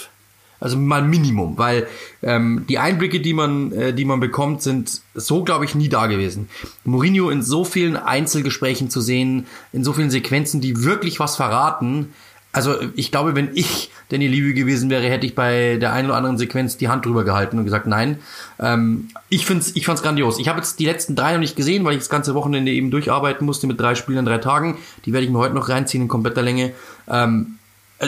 Also 0.60 0.76
mal 0.76 1.00
Minimum, 1.00 1.56
weil 1.56 1.86
ähm, 2.22 2.66
die 2.68 2.78
Einblicke, 2.78 3.20
die 3.20 3.32
man, 3.32 3.72
äh, 3.72 3.94
die 3.94 4.04
man 4.04 4.20
bekommt, 4.20 4.60
sind 4.60 5.00
so, 5.14 5.42
glaube 5.42 5.64
ich, 5.64 5.74
nie 5.74 5.88
da 5.88 6.06
gewesen. 6.06 6.50
Mourinho 6.84 7.30
in 7.30 7.42
so 7.42 7.64
vielen 7.64 7.96
Einzelgesprächen 7.96 8.90
zu 8.90 9.00
sehen, 9.00 9.46
in 9.72 9.82
so 9.82 9.94
vielen 9.94 10.10
Sequenzen, 10.10 10.60
die 10.60 10.84
wirklich 10.84 11.20
was 11.20 11.36
verraten. 11.36 12.12
Also 12.52 12.76
ich 12.96 13.12
glaube, 13.12 13.36
wenn 13.36 13.50
ich 13.54 13.90
Danny 14.08 14.26
Levy 14.26 14.54
gewesen 14.54 14.90
wäre, 14.90 15.08
hätte 15.08 15.24
ich 15.24 15.36
bei 15.36 15.76
der 15.76 15.92
einen 15.92 16.08
oder 16.08 16.16
anderen 16.16 16.36
Sequenz 16.36 16.76
die 16.76 16.88
Hand 16.88 17.06
drüber 17.06 17.22
gehalten 17.22 17.58
und 17.58 17.64
gesagt, 17.64 17.86
nein. 17.86 18.18
Ähm, 18.58 19.08
ich 19.28 19.46
find's, 19.46 19.76
ich 19.76 19.86
fand's 19.86 20.02
grandios. 20.02 20.38
Ich 20.40 20.48
habe 20.48 20.58
jetzt 20.58 20.80
die 20.80 20.84
letzten 20.84 21.14
drei 21.14 21.32
noch 21.32 21.38
nicht 21.38 21.54
gesehen, 21.54 21.84
weil 21.84 21.92
ich 21.92 22.00
das 22.00 22.08
ganze 22.08 22.34
Wochenende 22.34 22.72
eben 22.72 22.90
durcharbeiten 22.90 23.46
musste 23.46 23.68
mit 23.68 23.78
drei 23.78 23.94
Spielen 23.94 24.18
in 24.18 24.24
drei 24.24 24.38
Tagen. 24.38 24.78
Die 25.04 25.12
werde 25.12 25.26
ich 25.26 25.30
mir 25.30 25.38
heute 25.38 25.54
noch 25.54 25.68
reinziehen 25.68 26.02
in 26.02 26.08
kompletter 26.08 26.42
Länge. 26.42 26.72
Ähm, 27.08 27.59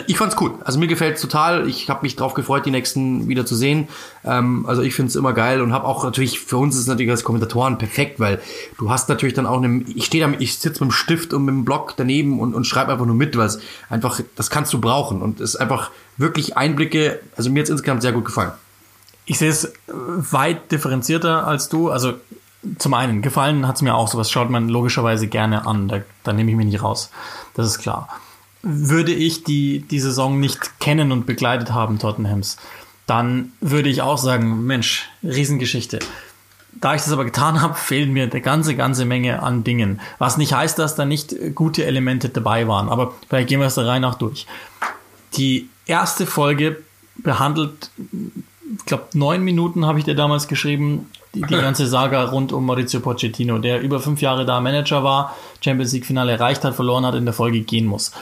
ich 0.07 0.17
fand's 0.17 0.37
cool. 0.41 0.55
Also 0.65 0.79
mir 0.79 0.87
gefällt's 0.87 1.21
total. 1.21 1.69
Ich 1.69 1.91
habe 1.91 2.01
mich 2.03 2.17
drauf 2.17 2.33
gefreut, 2.33 2.65
die 2.65 2.71
nächsten 2.71 3.29
wieder 3.29 3.45
zu 3.45 3.55
sehen. 3.55 3.89
Ähm, 4.25 4.65
also 4.67 4.81
ich 4.81 4.95
find's 4.95 5.15
immer 5.17 5.35
geil 5.35 5.61
und 5.61 5.73
habe 5.75 5.87
auch 5.87 6.03
natürlich 6.03 6.41
für 6.41 6.57
uns 6.57 6.75
ist 6.75 6.83
es 6.83 6.87
natürlich 6.87 7.11
als 7.11 7.25
Kommentatoren 7.25 7.77
perfekt, 7.77 8.19
weil 8.19 8.41
du 8.79 8.91
hast 8.91 9.11
natürlich 9.11 9.35
dann 9.35 9.47
auch 9.47 9.59
eine. 9.59 9.83
Ich 9.95 10.07
stehe 10.07 10.27
da, 10.27 10.33
ich 10.39 10.59
sitze 10.59 10.83
mit 10.83 10.91
dem 10.91 10.93
Stift 10.93 11.35
und 11.35 11.45
mit 11.45 11.55
dem 11.55 11.65
Block 11.67 11.93
daneben 11.97 12.41
und, 12.41 12.55
und 12.55 12.67
schreibe 12.67 12.93
einfach 12.93 13.05
nur 13.05 13.15
mit, 13.15 13.37
weil 13.37 13.51
einfach 13.91 14.21
das 14.35 14.49
kannst 14.49 14.73
du 14.73 14.81
brauchen 14.81 15.21
und 15.21 15.41
es 15.41 15.55
ist 15.55 15.57
einfach 15.57 15.91
wirklich 16.17 16.57
Einblicke. 16.57 17.21
Also 17.37 17.51
mir 17.51 17.61
hat's 17.61 17.71
insgesamt 17.71 18.01
sehr 18.01 18.13
gut 18.13 18.25
gefallen. 18.25 18.53
Ich 19.27 19.39
sehe 19.39 19.51
es 19.51 19.73
weit 19.89 20.73
differenzierter 20.73 21.47
als 21.47 21.69
du. 21.69 21.91
Also 21.91 22.15
zum 22.79 22.95
einen, 22.95 23.21
gefallen 23.21 23.69
hat's 23.69 23.83
mir 23.83 23.95
auch, 23.95 24.09
sowas 24.09 24.31
schaut 24.31 24.49
man 24.49 24.71
logischerweise 24.71 25.27
gerne 25.27 25.67
an. 25.67 25.89
Da, 25.89 26.01
da 26.25 26.33
nehme 26.33 26.51
ich 26.51 26.57
mich 26.57 26.67
nicht 26.67 26.83
raus. 26.83 27.11
Das 27.55 27.67
ist 27.67 27.79
klar. 27.79 28.09
Würde 28.63 29.13
ich 29.13 29.45
die, 29.45 29.81
die 29.81 30.01
Saison 30.01 30.39
nicht 30.39 30.79
kennen 30.79 31.11
und 31.11 31.27
begleitet 31.27 31.73
haben, 31.73 31.99
Tottenhams, 31.99 32.57
dann 33.07 33.53
würde 33.61 33.89
ich 33.89 34.03
auch 34.03 34.19
sagen, 34.19 34.65
Mensch, 34.65 35.09
Riesengeschichte. 35.23 35.99
Da 36.73 36.95
ich 36.95 37.03
das 37.03 37.13
aber 37.13 37.25
getan 37.25 37.61
habe, 37.61 37.75
fehlen 37.77 38.13
mir 38.13 38.25
eine 38.25 38.41
ganze, 38.41 38.75
ganze 38.77 39.05
Menge 39.05 39.43
an 39.43 39.65
Dingen. 39.65 40.01
Was 40.19 40.37
nicht 40.37 40.55
heißt, 40.55 40.79
dass 40.79 40.95
da 40.95 41.05
nicht 41.05 41.35
gute 41.55 41.85
Elemente 41.85 42.29
dabei 42.29 42.69
waren. 42.69 42.89
Aber 42.89 43.15
vielleicht 43.29 43.49
gehen 43.49 43.61
wir 43.61 43.67
es 43.67 43.75
da 43.75 43.85
rein 43.85 44.05
auch 44.05 44.15
durch. 44.15 44.47
Die 45.37 45.69
erste 45.87 46.27
Folge 46.27 46.83
behandelt, 47.17 47.91
ich 48.79 48.85
glaube, 48.87 49.05
neun 49.15 49.43
Minuten 49.43 49.87
habe 49.87 49.99
ich 49.99 50.05
dir 50.05 50.15
damals 50.15 50.49
geschrieben, 50.49 51.11
die, 51.35 51.43
die 51.43 51.55
ganze 51.55 51.87
Saga 51.87 52.25
rund 52.25 52.53
um 52.53 52.67
Maurizio 52.67 53.01
Pochettino, 53.01 53.59
der 53.59 53.81
über 53.81 54.01
fünf 54.01 54.21
Jahre 54.21 54.45
da 54.45 54.61
Manager 54.61 55.03
war, 55.03 55.37
Champions 55.63 55.93
League 55.93 56.07
Finale 56.07 56.33
erreicht 56.33 56.65
hat, 56.65 56.75
verloren 56.75 57.07
hat, 57.07 57.15
in 57.15 57.25
der 57.25 57.35
Folge 57.35 57.61
gehen 57.61 57.87
muss. 57.87 58.13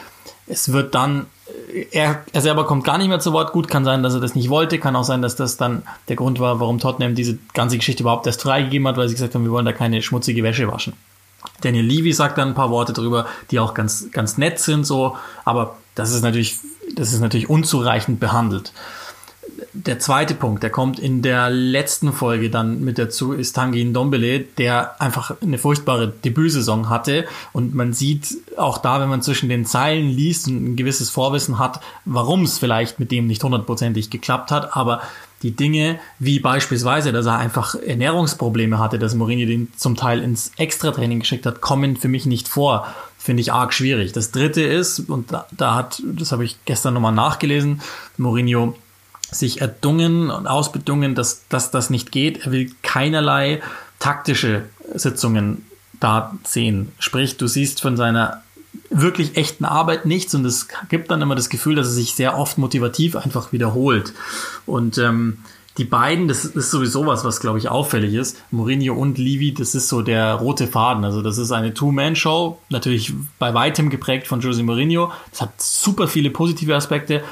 Es 0.50 0.72
wird 0.72 0.94
dann, 0.94 1.26
er, 1.92 2.24
er 2.32 2.40
selber 2.40 2.66
kommt 2.66 2.84
gar 2.84 2.98
nicht 2.98 3.08
mehr 3.08 3.20
zu 3.20 3.32
Wort. 3.32 3.52
Gut, 3.52 3.68
kann 3.68 3.84
sein, 3.84 4.02
dass 4.02 4.14
er 4.14 4.20
das 4.20 4.34
nicht 4.34 4.48
wollte, 4.48 4.78
kann 4.78 4.96
auch 4.96 5.04
sein, 5.04 5.22
dass 5.22 5.36
das 5.36 5.56
dann 5.56 5.82
der 6.08 6.16
Grund 6.16 6.40
war, 6.40 6.58
warum 6.58 6.78
Tottenham 6.78 7.14
diese 7.14 7.38
ganze 7.54 7.76
Geschichte 7.76 8.02
überhaupt 8.02 8.26
erst 8.26 8.42
freigegeben 8.42 8.88
hat, 8.88 8.96
weil 8.96 9.08
sie 9.08 9.14
gesagt 9.14 9.34
haben, 9.34 9.44
wir 9.44 9.52
wollen 9.52 9.64
da 9.64 9.72
keine 9.72 10.02
schmutzige 10.02 10.42
Wäsche 10.42 10.70
waschen. 10.70 10.94
Daniel 11.60 11.84
Levy 11.84 12.12
sagt 12.12 12.38
dann 12.38 12.48
ein 12.48 12.54
paar 12.54 12.70
Worte 12.70 12.92
drüber, 12.92 13.26
die 13.50 13.60
auch 13.60 13.74
ganz, 13.74 14.08
ganz 14.12 14.38
nett 14.38 14.58
sind, 14.58 14.84
so, 14.84 15.16
aber 15.44 15.76
das 15.94 16.12
ist 16.12 16.22
natürlich, 16.22 16.58
das 16.94 17.12
ist 17.12 17.20
natürlich 17.20 17.48
unzureichend 17.48 18.20
behandelt. 18.20 18.72
Der 19.72 19.98
zweite 19.98 20.34
Punkt, 20.34 20.62
der 20.62 20.70
kommt 20.70 20.98
in 20.98 21.22
der 21.22 21.50
letzten 21.50 22.12
Folge 22.12 22.50
dann 22.50 22.80
mit 22.80 22.98
dazu, 22.98 23.32
ist 23.32 23.54
Tanguy 23.54 23.84
Ndombele, 23.84 24.40
der 24.40 25.00
einfach 25.00 25.34
eine 25.40 25.58
furchtbare 25.58 26.08
Debütsaison 26.08 26.88
hatte 26.88 27.26
und 27.52 27.74
man 27.74 27.92
sieht 27.92 28.36
auch 28.56 28.78
da, 28.78 29.00
wenn 29.00 29.08
man 29.08 29.22
zwischen 29.22 29.48
den 29.48 29.64
Zeilen 29.64 30.08
liest 30.08 30.48
und 30.48 30.72
ein 30.72 30.76
gewisses 30.76 31.10
Vorwissen 31.10 31.58
hat, 31.58 31.80
warum 32.04 32.42
es 32.42 32.58
vielleicht 32.58 33.00
mit 33.00 33.10
dem 33.10 33.26
nicht 33.26 33.42
hundertprozentig 33.42 34.10
geklappt 34.10 34.50
hat, 34.50 34.76
aber 34.76 35.02
die 35.42 35.52
Dinge, 35.52 35.98
wie 36.18 36.38
beispielsweise, 36.38 37.12
dass 37.12 37.26
er 37.26 37.38
einfach 37.38 37.74
Ernährungsprobleme 37.74 38.78
hatte, 38.78 38.98
dass 38.98 39.14
Mourinho 39.14 39.46
den 39.46 39.72
zum 39.76 39.96
Teil 39.96 40.22
ins 40.22 40.52
Extratraining 40.58 41.20
geschickt 41.20 41.46
hat, 41.46 41.60
kommen 41.60 41.96
für 41.96 42.08
mich 42.08 42.26
nicht 42.26 42.46
vor. 42.46 42.86
Finde 43.18 43.40
ich 43.40 43.52
arg 43.52 43.72
schwierig. 43.72 44.12
Das 44.12 44.32
dritte 44.32 44.62
ist, 44.62 45.00
und 45.00 45.32
da, 45.32 45.46
da 45.50 45.74
hat, 45.74 46.02
das 46.04 46.32
habe 46.32 46.44
ich 46.44 46.58
gestern 46.66 46.94
nochmal 46.94 47.12
nachgelesen, 47.12 47.80
Mourinho 48.18 48.74
sich 49.30 49.60
erdungen 49.60 50.30
und 50.30 50.46
ausbedungen, 50.46 51.14
dass, 51.14 51.46
dass 51.48 51.70
das 51.70 51.90
nicht 51.90 52.12
geht. 52.12 52.44
Er 52.46 52.52
will 52.52 52.70
keinerlei 52.82 53.62
taktische 53.98 54.64
Sitzungen 54.94 55.66
da 56.00 56.34
sehen. 56.44 56.92
Sprich, 56.98 57.36
du 57.36 57.46
siehst 57.46 57.80
von 57.80 57.96
seiner 57.96 58.42
wirklich 58.88 59.36
echten 59.36 59.64
Arbeit 59.64 60.06
nichts 60.06 60.34
und 60.34 60.44
es 60.44 60.68
gibt 60.88 61.10
dann 61.10 61.22
immer 61.22 61.34
das 61.34 61.48
Gefühl, 61.48 61.76
dass 61.76 61.86
er 61.86 61.92
sich 61.92 62.14
sehr 62.14 62.36
oft 62.36 62.58
motivativ 62.58 63.16
einfach 63.16 63.52
wiederholt. 63.52 64.12
Und 64.66 64.98
ähm, 64.98 65.38
die 65.78 65.84
beiden, 65.84 66.28
das 66.28 66.44
ist 66.44 66.70
sowieso 66.70 67.06
was, 67.06 67.24
was 67.24 67.40
glaube 67.40 67.58
ich 67.58 67.68
auffällig 67.68 68.14
ist. 68.14 68.42
Mourinho 68.50 68.94
und 68.94 69.18
Levy, 69.18 69.54
das 69.54 69.74
ist 69.74 69.88
so 69.88 70.02
der 70.02 70.34
rote 70.34 70.66
Faden. 70.66 71.04
Also 71.04 71.22
das 71.22 71.38
ist 71.38 71.52
eine 71.52 71.72
Two-Man-Show, 71.72 72.58
natürlich 72.68 73.12
bei 73.38 73.54
weitem 73.54 73.88
geprägt 73.90 74.26
von 74.26 74.40
Jose 74.40 74.62
Mourinho. 74.62 75.12
Das 75.30 75.42
hat 75.42 75.62
super 75.62 76.08
viele 76.08 76.30
positive 76.30 76.74
Aspekte, 76.74 77.22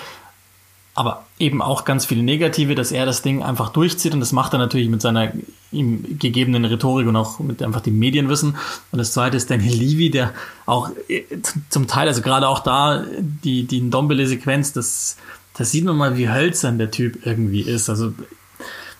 aber 0.99 1.26
eben 1.38 1.62
auch 1.62 1.84
ganz 1.84 2.07
viele 2.07 2.24
negative, 2.24 2.74
dass 2.74 2.90
er 2.90 3.07
das 3.07 3.22
Ding 3.22 3.44
einfach 3.44 3.68
durchzieht 3.68 4.14
und 4.14 4.20
das 4.20 4.32
macht 4.32 4.53
er 4.53 4.59
natürlich 4.59 4.88
mit 4.88 5.01
seiner 5.01 5.32
ihm 5.70 6.18
gegebenen 6.18 6.64
Rhetorik 6.64 7.07
und 7.07 7.14
auch 7.14 7.38
mit 7.38 7.62
einfach 7.62 7.82
dem 7.82 8.01
Medienwissen. 8.01 8.57
Und 8.90 8.99
das 8.99 9.12
zweite 9.12 9.36
ist 9.36 9.49
Daniel 9.49 9.74
Levy, 9.74 10.11
der 10.11 10.34
auch 10.66 10.90
äh, 11.07 11.22
zum 11.68 11.86
Teil, 11.86 12.09
also 12.09 12.20
gerade 12.20 12.49
auch 12.49 12.59
da 12.59 13.05
die, 13.44 13.62
die 13.62 13.80
Ndombele-Sequenz, 13.80 14.72
das, 14.72 15.18
das 15.57 15.70
sieht 15.70 15.84
man 15.84 15.96
mal, 15.96 16.16
wie 16.16 16.28
hölzern 16.28 16.78
der 16.78 16.90
Typ 16.90 17.24
irgendwie 17.24 17.61
ist. 17.61 17.88
Also 17.88 18.12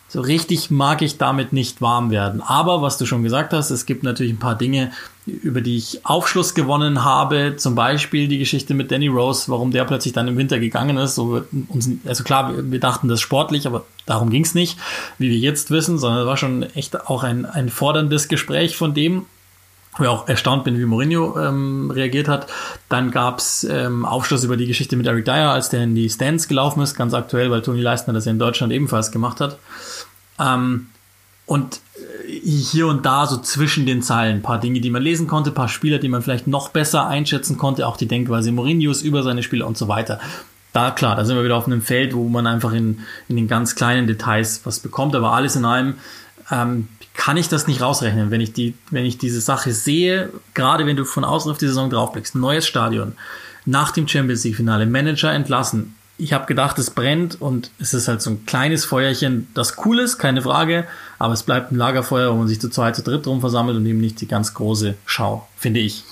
so 0.09 0.23
richtig 0.23 0.71
mag 0.71 1.03
ich 1.03 1.19
damit 1.19 1.53
nicht 1.53 1.83
warm 1.83 2.11
werden. 2.11 2.41
Aber 2.41 2.81
was 2.81 2.97
du 2.97 3.05
schon 3.05 3.23
gesagt 3.23 3.53
hast, 3.53 3.71
es 3.71 3.85
gibt 3.85 4.03
natürlich 4.03 4.33
ein 4.33 4.39
paar 4.39 4.57
Dinge, 4.57 4.91
über 5.27 5.61
die 5.61 5.77
ich 5.77 6.07
Aufschluss 6.07 6.55
gewonnen 6.55 7.05
habe. 7.05 7.55
Zum 7.59 7.75
Beispiel 7.75 8.27
die 8.27 8.39
Geschichte 8.39 8.73
mit 8.73 8.91
Danny 8.91 9.09
Rose, 9.09 9.51
warum 9.51 9.71
der 9.71 9.85
plötzlich 9.85 10.15
dann 10.15 10.27
im 10.27 10.39
Winter 10.39 10.59
gegangen 10.59 10.97
ist. 10.97 11.15
So, 11.15 11.43
also 12.07 12.25
klar, 12.25 12.55
wir 12.57 12.81
dachten 12.81 13.09
das 13.09 13.21
sportlich, 13.21 13.67
aber 13.67 13.85
darum 14.07 14.31
ging 14.31 14.45
es 14.45 14.55
nicht, 14.55 14.79
wie 15.19 15.29
wir 15.29 15.39
jetzt 15.39 15.71
wissen, 15.71 15.99
sondern 15.99 16.23
es 16.23 16.27
war 16.27 16.39
schon 16.39 16.63
echt 16.75 17.07
auch 17.07 17.23
ein, 17.23 17.45
ein 17.45 17.69
forderndes 17.69 18.29
Gespräch 18.29 18.77
von 18.77 18.95
dem 18.95 19.27
wo 19.99 20.05
ich 20.05 20.09
auch 20.09 20.29
erstaunt 20.29 20.65
bin, 20.65 20.79
wie 20.79 20.85
Mourinho 20.85 21.39
ähm, 21.39 21.91
reagiert 21.91 22.29
hat. 22.29 22.47
Dann 22.89 23.11
gab's 23.11 23.65
ähm, 23.65 24.05
Aufschluss 24.05 24.45
über 24.45 24.57
die 24.57 24.67
Geschichte 24.67 24.97
mit 24.97 25.07
Eric 25.07 25.25
Dyer, 25.25 25.51
als 25.51 25.69
der 25.69 25.83
in 25.83 25.95
die 25.95 26.09
Stands 26.09 26.49
gelaufen 26.49 26.83
ist, 26.83 26.95
ganz 26.95 27.15
aktuell, 27.15 27.51
weil 27.51 27.63
Toni 27.63 27.81
Leistner 27.81 28.15
das 28.15 28.25
ja 28.25 28.33
in 28.33 28.39
Deutschland 28.39 28.73
ebenfalls 28.73 29.11
gemacht 29.11 29.41
hat. 29.41 29.59
Ähm, 30.39 30.89
und 31.47 31.81
äh, 32.27 32.33
hier 32.33 32.87
und 32.87 33.07
da 33.07 33.27
so 33.27 33.39
zwischen 33.39 33.87
den 33.87 34.03
Zeilen 34.03 34.37
ein 34.37 34.43
paar 34.43 34.61
Dinge, 34.61 34.81
die 34.81 34.91
man 34.91 35.03
lesen 35.03 35.27
konnte, 35.27 35.51
ein 35.51 35.55
paar 35.55 35.69
Spieler, 35.69 35.99
die 35.99 36.09
man 36.09 36.23
vielleicht 36.23 36.47
noch 36.47 36.69
besser 36.69 37.07
einschätzen 37.07 37.57
konnte, 37.57 37.87
auch 37.87 37.97
die 37.97 38.09
Denkweise 38.09 38.53
Mourinhos 38.53 39.03
über 39.03 39.23
seine 39.23 39.43
Spieler 39.43 39.67
und 39.67 39.79
so 39.79 39.89
weiter. 39.89 40.21
Da 40.73 40.91
klar, 40.91 41.17
da 41.17 41.25
sind 41.25 41.37
wir 41.37 41.45
wieder 41.45 41.57
auf 41.57 41.67
einem 41.67 41.83
Feld, 41.83 42.15
wo 42.15 42.29
man 42.29 42.47
einfach 42.47 42.73
in, 42.73 43.01
in 43.29 43.37
den 43.37 43.49
ganz 43.49 43.75
kleinen 43.75 44.07
Details 44.07 44.61
was 44.65 44.81
bekommt, 44.81 45.15
aber 45.15 45.33
alles 45.33 45.57
in 45.57 45.65
allem 45.65 45.95
ähm, 46.51 46.89
kann 47.15 47.37
ich 47.37 47.49
das 47.49 47.67
nicht 47.67 47.81
rausrechnen, 47.81 48.31
wenn 48.31 48.41
ich 48.41 48.53
die, 48.53 48.75
wenn 48.91 49.05
ich 49.05 49.19
diese 49.19 49.41
Sache 49.41 49.73
sehe, 49.73 50.31
gerade 50.55 50.87
wenn 50.87 50.97
du 50.97 51.05
von 51.05 51.25
außen 51.25 51.51
auf 51.51 51.59
die 51.59 51.67
Saison 51.67 51.91
draufblickst, 51.91 52.37
neues 52.37 52.67
Stadion, 52.67 53.15
nach 53.65 53.91
dem 53.91 54.07
Champions 54.07 54.45
League 54.45 54.57
Finale, 54.57 54.87
Manager 54.87 55.33
entlassen. 55.33 55.97
Ich 56.19 56.33
habe 56.33 56.47
gedacht, 56.47 56.79
es 56.79 56.91
brennt 56.91 57.41
und 57.41 57.71
es 57.79 57.95
ist 57.95 58.09
halt 58.09 58.21
so 58.21 58.31
ein 58.31 58.45
kleines 58.45 58.85
Feuerchen, 58.85 59.49
das 59.55 59.77
cool 59.85 60.01
ist, 60.01 60.19
keine 60.19 60.43
Frage, 60.43 60.85
aber 61.19 61.33
es 61.33 61.45
bleibt 61.45 61.71
ein 61.71 61.77
Lagerfeuer, 61.77 62.33
wo 62.33 62.39
man 62.39 62.49
sich 62.49 62.61
zu 62.61 62.69
zweit, 62.69 62.97
zu 62.97 63.03
dritt 63.03 63.25
drum 63.25 63.41
versammelt 63.41 63.77
und 63.77 63.87
eben 63.87 64.01
nicht 64.01 64.21
die 64.21 64.27
ganz 64.27 64.53
große 64.53 64.97
Schau, 65.07 65.47
finde 65.57 65.81
ich. 65.81 66.05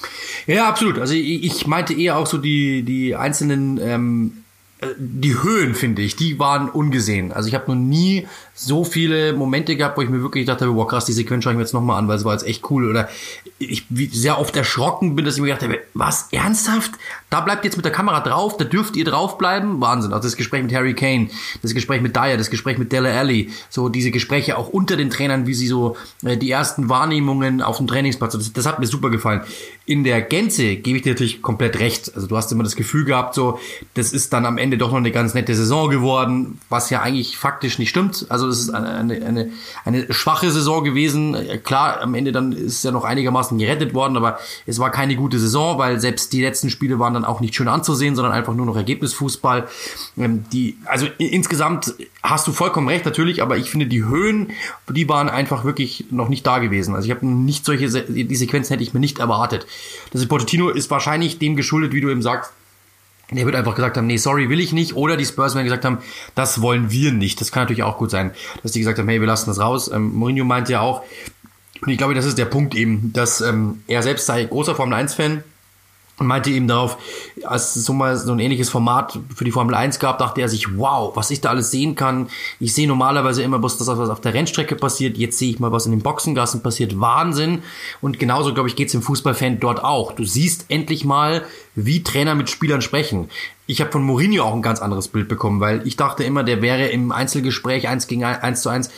Ja, 0.47 0.69
absolut. 0.69 0.99
Also 0.99 1.15
ich, 1.15 1.45
ich 1.45 1.67
meinte 1.67 1.93
eher 1.93 2.17
auch 2.17 2.27
so 2.27 2.39
die, 2.39 2.85
die 2.85 3.17
einzelnen 3.17 3.79
ähm, 3.83 4.45
äh, 4.81 4.89
die 4.99 5.43
Höhen, 5.43 5.75
finde 5.75 6.03
ich, 6.03 6.17
die 6.17 6.39
waren 6.39 6.69
ungesehen. 6.69 7.33
Also 7.33 7.49
ich 7.49 7.55
habe 7.55 7.71
noch 7.73 7.81
nie 7.81 8.27
so 8.59 8.85
viele 8.85 9.35
Momente 9.35 9.77
gehabt, 9.77 9.99
wo 9.99 10.03
ich 10.03 10.09
mir 10.09 10.23
wirklich 10.23 10.47
dachte, 10.47 10.75
wow 10.75 10.89
krass, 10.89 11.05
die 11.05 11.13
Sequenz 11.13 11.45
schaue 11.45 11.53
ich 11.53 11.59
mir 11.59 11.63
jetzt 11.63 11.75
nochmal 11.75 11.99
an, 11.99 12.09
weil 12.09 12.17
es 12.17 12.25
war 12.25 12.33
jetzt 12.33 12.47
echt 12.47 12.69
cool. 12.71 12.89
Oder 12.89 13.09
ich 13.59 13.85
sehr 14.13 14.39
oft 14.39 14.57
erschrocken 14.57 15.15
bin, 15.15 15.27
dass 15.27 15.35
ich 15.35 15.43
mir 15.43 15.49
gedacht 15.49 15.63
habe, 15.63 15.79
was, 15.93 16.29
ernsthaft? 16.33 16.93
Da 17.29 17.43
bleibt 17.43 17.65
jetzt 17.65 17.77
mit 17.77 17.85
der 17.85 17.93
Kamera 17.93 18.21
drauf, 18.21 18.57
da 18.57 18.65
dürft 18.65 18.97
ihr 18.97 19.05
draufbleiben? 19.05 19.81
Wahnsinn. 19.81 20.13
Also 20.15 20.27
das 20.29 20.37
Gespräch 20.37 20.63
mit 20.63 20.73
Harry 20.73 20.95
Kane, 20.95 21.29
das 21.61 21.75
Gespräch 21.75 22.01
mit 22.01 22.17
Dyer, 22.17 22.39
das 22.39 22.49
Gespräch 22.49 22.79
mit 22.79 22.93
Della 22.93 23.11
Alley, 23.11 23.51
so 23.69 23.91
diese 23.91 24.11
Gespräche 24.11 24.57
auch 24.57 24.69
unter 24.69 24.97
den 24.97 25.11
Trainern, 25.11 25.47
wie 25.47 25.55
sie 25.55 25.67
so 25.67 25.97
äh, 26.25 26.39
die 26.39 26.51
ersten 26.51 26.89
Wahrnehmungen 26.89 27.61
auf 27.61 27.77
dem 27.77 27.87
Trainingsplatz, 27.87 28.33
das, 28.33 28.53
das 28.55 28.65
hat 28.65 28.79
mir 28.79 28.87
super 28.87 29.11
gefallen. 29.11 29.43
In 29.85 30.03
der 30.03 30.23
Gänze 30.23 30.77
gebe 30.77 30.97
ich 30.97 31.03
dir 31.03 31.13
natürlich 31.13 31.43
komplett 31.43 31.79
recht. 31.79 32.15
Also 32.15 32.27
du 32.27 32.37
hast 32.37 32.51
immer 32.53 32.65
das 32.65 32.75
Gefühl 32.75 33.05
gehabt, 33.05 33.35
so, 33.35 33.59
das 33.95 34.13
ist 34.13 34.33
dann 34.33 34.47
am 34.47 34.57
Ende 34.57 34.79
doch 34.79 34.91
noch 34.91 34.97
eine 34.97 35.13
ganz 35.13 35.35
nette 35.35 35.55
Saison 35.55 35.91
geworden, 35.91 36.59
was 36.69 36.91
ja 36.91 37.03
eigentlich 37.03 37.37
faktisch 37.37 37.79
nicht 37.79 37.91
stimmt. 37.91 38.27
Also 38.29 38.46
es 38.49 38.61
ist 38.61 38.71
eine, 38.71 39.25
eine, 39.25 39.51
eine, 39.85 40.13
schwache 40.13 40.51
Saison 40.51 40.85
gewesen. 40.85 41.37
Klar, 41.65 42.01
am 42.01 42.15
Ende 42.15 42.33
dann 42.33 42.53
ist 42.53 42.85
ja 42.85 42.91
noch 42.91 43.05
einigermaßen 43.05 43.59
gerettet 43.59 43.95
worden, 43.95 44.17
aber 44.17 44.39
es 44.67 44.79
war 44.79 44.91
keine 44.91 45.17
gute 45.17 45.39
Saison, 45.39 45.79
weil 45.79 46.01
selbst 46.01 46.33
die 46.33 46.43
letzten 46.43 46.71
Spiele 46.71 46.99
waren 46.99 47.15
dann 47.15 47.25
auch 47.25 47.41
nicht 47.41 47.55
schön 47.55 47.69
anzusehen, 47.69 48.17
sondern 48.17 48.33
einfach 48.33 48.55
nur 48.55 48.67
noch 48.67 48.77
Ergebnisfußball. 48.77 49.69
Ähm, 50.17 50.45
die, 50.53 50.79
also 50.85 51.07
insgesamt 51.19 51.95
hast 52.23 52.47
du 52.47 52.53
vollkommen 52.53 52.89
recht, 52.89 53.05
natürlich, 53.05 53.43
aber 53.43 53.57
ich 53.57 53.71
finde, 53.71 53.87
die 53.87 54.05
Höhen, 54.05 54.53
die 54.89 55.09
waren 55.09 55.29
einfach 55.29 55.65
wirklich 55.65 56.07
noch 56.11 56.29
nicht 56.29 56.47
da 56.47 56.59
gewesen. 56.59 56.95
Also 56.95 57.07
ich 57.07 57.15
habe 57.15 57.27
nicht 57.27 57.65
solche, 57.65 57.89
die 57.89 58.37
Sequenzen 58.37 58.75
hätte 58.75 58.83
ich 58.83 58.95
mir 58.95 59.01
nicht 59.01 59.19
erwartet. 59.19 59.67
Das 60.13 60.27
Pochettino 60.27 60.71
ist 60.71 60.91
wahrscheinlich 60.91 61.39
dem 61.39 61.57
geschuldet, 61.57 61.93
wie 61.93 62.01
du 62.01 62.11
eben 62.11 62.23
sagst, 62.23 62.53
der 63.31 63.45
wird 63.45 63.57
einfach 63.57 63.75
gesagt 63.75 63.97
haben, 63.97 64.07
nee, 64.07 64.19
sorry, 64.19 64.49
will 64.49 64.61
ich 64.61 64.73
nicht. 64.73 64.95
Oder 64.95 65.17
die 65.17 65.25
Spurs 65.25 65.55
werden 65.55 65.65
gesagt 65.65 65.85
haben, 65.85 65.99
das 66.35 66.61
wollen 66.61 66.91
wir 66.91 67.13
nicht. 67.13 67.41
Das 67.41 67.51
kann 67.51 67.65
natürlich 67.65 67.83
auch 67.83 67.99
gut 67.99 68.11
sein, 68.11 68.33
dass 68.63 68.73
die 68.73 68.79
gesagt 68.79 68.99
haben, 68.99 69.09
hey, 69.09 69.21
wir 69.21 69.27
lassen 69.27 69.51
das 69.51 69.59
raus. 69.59 69.91
Ähm, 69.93 70.15
Mourinho 70.15 70.45
meinte 70.45 70.73
ja 70.73 70.81
auch, 70.81 71.03
und 71.83 71.89
ich 71.89 71.99
glaube, 71.99 72.15
das 72.15 72.25
ist 72.25 72.39
der 72.39 72.47
Punkt 72.47 72.75
eben, 72.75 73.13
dass 73.13 73.41
ähm, 73.41 73.83
er 73.87 74.03
selbst 74.03 74.27
sei 74.27 74.45
großer 74.45 74.75
Formel 74.75 74.99
1-Fan 74.99 75.43
und 76.19 76.27
meinte 76.27 76.51
eben 76.51 76.67
darauf, 76.67 76.97
als 77.45 77.77
es 77.77 77.85
so 77.85 77.93
mal 77.93 78.17
so 78.17 78.33
ein 78.33 78.39
ähnliches 78.39 78.71
Format 78.71 79.19
für 79.35 79.45
die 79.45 79.51
Formel 79.51 79.75
1 79.75 79.99
gab, 79.99 80.19
dachte 80.19 80.41
er 80.41 80.49
sich, 80.49 80.79
wow, 80.79 81.15
was 81.15 81.31
ich 81.31 81.43
da 81.43 81.51
alles 81.51 81.71
sehen 81.71 81.95
kann. 81.95 82.29
Ich 82.59 82.75
sehe 82.75 82.89
normalerweise 82.89 83.43
immer 83.43 83.59
bloß 83.59 83.77
das, 83.77 83.89
was 83.89 84.09
auf 84.09 84.23
der 84.23 84.33
Rennstrecke 84.33 84.77
passiert. 84.77 85.19
Jetzt 85.19 85.39
sehe 85.39 85.51
ich 85.51 85.61
mal, 85.61 85.73
was 85.73 85.85
in 85.85 85.93
den 85.93 86.01
Boxengassen 86.01 86.63
passiert. 86.63 86.99
Wahnsinn. 87.01 87.63
Und 88.01 88.19
genauso, 88.19 88.55
glaube 88.55 88.69
ich, 88.69 88.77
geht's 88.77 88.93
dem 88.93 89.03
Fußballfan 89.03 89.61
dort 89.61 89.85
auch. 89.85 90.13
Du 90.13 90.25
siehst 90.25 90.67
endlich 90.69 91.05
mal, 91.05 91.45
wie 91.75 92.03
Trainer 92.03 92.35
mit 92.35 92.49
Spielern 92.49 92.81
sprechen. 92.81 93.29
Ich 93.67 93.81
habe 93.81 93.93
von 93.93 94.03
Mourinho 94.03 94.45
auch 94.45 94.55
ein 94.55 94.63
ganz 94.63 94.81
anderes 94.81 95.09
Bild 95.09 95.29
bekommen, 95.29 95.61
weil 95.61 95.87
ich 95.87 95.97
dachte 95.97 96.25
immer, 96.25 96.45
der 96.45 96.63
wäre 96.63 96.87
im 96.87 97.13
Einzelgespräch 97.13 97.89
eins 97.89 98.07
gegen 98.07 98.25
eins 98.25 98.63
zu 98.63 98.71
eins 98.71 98.91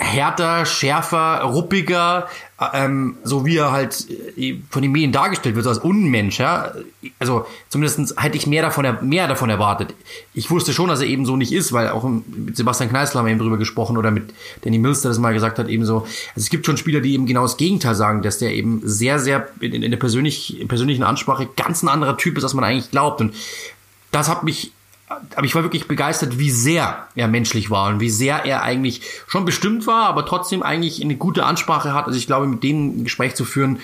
härter, 0.00 0.64
schärfer, 0.64 1.42
ruppiger, 1.42 2.26
ähm, 2.72 3.18
so 3.22 3.44
wie 3.44 3.58
er 3.58 3.70
halt 3.70 4.06
äh, 4.36 4.56
von 4.70 4.82
den 4.82 4.92
Medien 4.92 5.12
dargestellt 5.12 5.54
wird, 5.54 5.64
so 5.64 5.70
als 5.70 5.78
Unmensch, 5.78 6.38
ja. 6.40 6.72
Also 7.18 7.46
zumindest 7.68 8.20
hätte 8.20 8.36
ich 8.36 8.46
mehr 8.46 8.62
davon, 8.62 8.86
mehr 9.02 9.28
davon 9.28 9.50
erwartet. 9.50 9.94
Ich 10.34 10.50
wusste 10.50 10.72
schon, 10.72 10.88
dass 10.88 11.00
er 11.00 11.06
eben 11.06 11.26
so 11.26 11.36
nicht 11.36 11.52
ist, 11.52 11.72
weil 11.72 11.90
auch 11.90 12.02
mit 12.04 12.56
Sebastian 12.56 12.88
Kneißler 12.88 13.20
haben 13.20 13.26
wir 13.26 13.32
eben 13.32 13.40
drüber 13.40 13.58
gesprochen 13.58 13.98
oder 13.98 14.10
mit 14.10 14.32
Danny 14.62 14.78
Mills, 14.78 15.02
der 15.02 15.10
das 15.10 15.18
mal 15.18 15.34
gesagt 15.34 15.58
hat, 15.58 15.68
eben 15.68 15.84
so. 15.84 15.98
Also 16.00 16.08
es 16.36 16.50
gibt 16.50 16.66
schon 16.66 16.76
Spieler, 16.76 17.00
die 17.00 17.14
eben 17.14 17.26
genau 17.26 17.42
das 17.42 17.58
Gegenteil 17.58 17.94
sagen, 17.94 18.22
dass 18.22 18.38
der 18.38 18.54
eben 18.54 18.80
sehr, 18.84 19.18
sehr 19.18 19.48
in, 19.60 19.82
in 19.82 19.90
der 19.90 19.98
persönlich, 19.98 20.64
persönlichen 20.66 21.02
Ansprache 21.02 21.48
ganz 21.56 21.82
ein 21.82 21.88
anderer 21.88 22.16
Typ 22.16 22.38
ist, 22.38 22.44
als 22.44 22.54
man 22.54 22.64
eigentlich 22.64 22.90
glaubt. 22.90 23.20
Und 23.20 23.34
das 24.12 24.28
hat 24.28 24.44
mich 24.44 24.72
aber 25.10 25.44
ich 25.44 25.54
war 25.54 25.64
wirklich 25.64 25.88
begeistert, 25.88 26.38
wie 26.38 26.50
sehr 26.50 27.08
er 27.16 27.26
menschlich 27.26 27.68
war 27.68 27.88
und 27.88 28.00
wie 28.00 28.10
sehr 28.10 28.44
er 28.46 28.62
eigentlich 28.62 29.02
schon 29.26 29.44
bestimmt 29.44 29.86
war, 29.86 30.06
aber 30.06 30.24
trotzdem 30.24 30.62
eigentlich 30.62 31.02
eine 31.02 31.16
gute 31.16 31.44
Ansprache 31.44 31.92
hat. 31.92 32.06
Also 32.06 32.16
ich 32.16 32.26
glaube, 32.26 32.46
mit 32.46 32.62
dem 32.62 33.00
ein 33.00 33.04
Gespräch 33.04 33.34
zu 33.34 33.44
führen, 33.44 33.80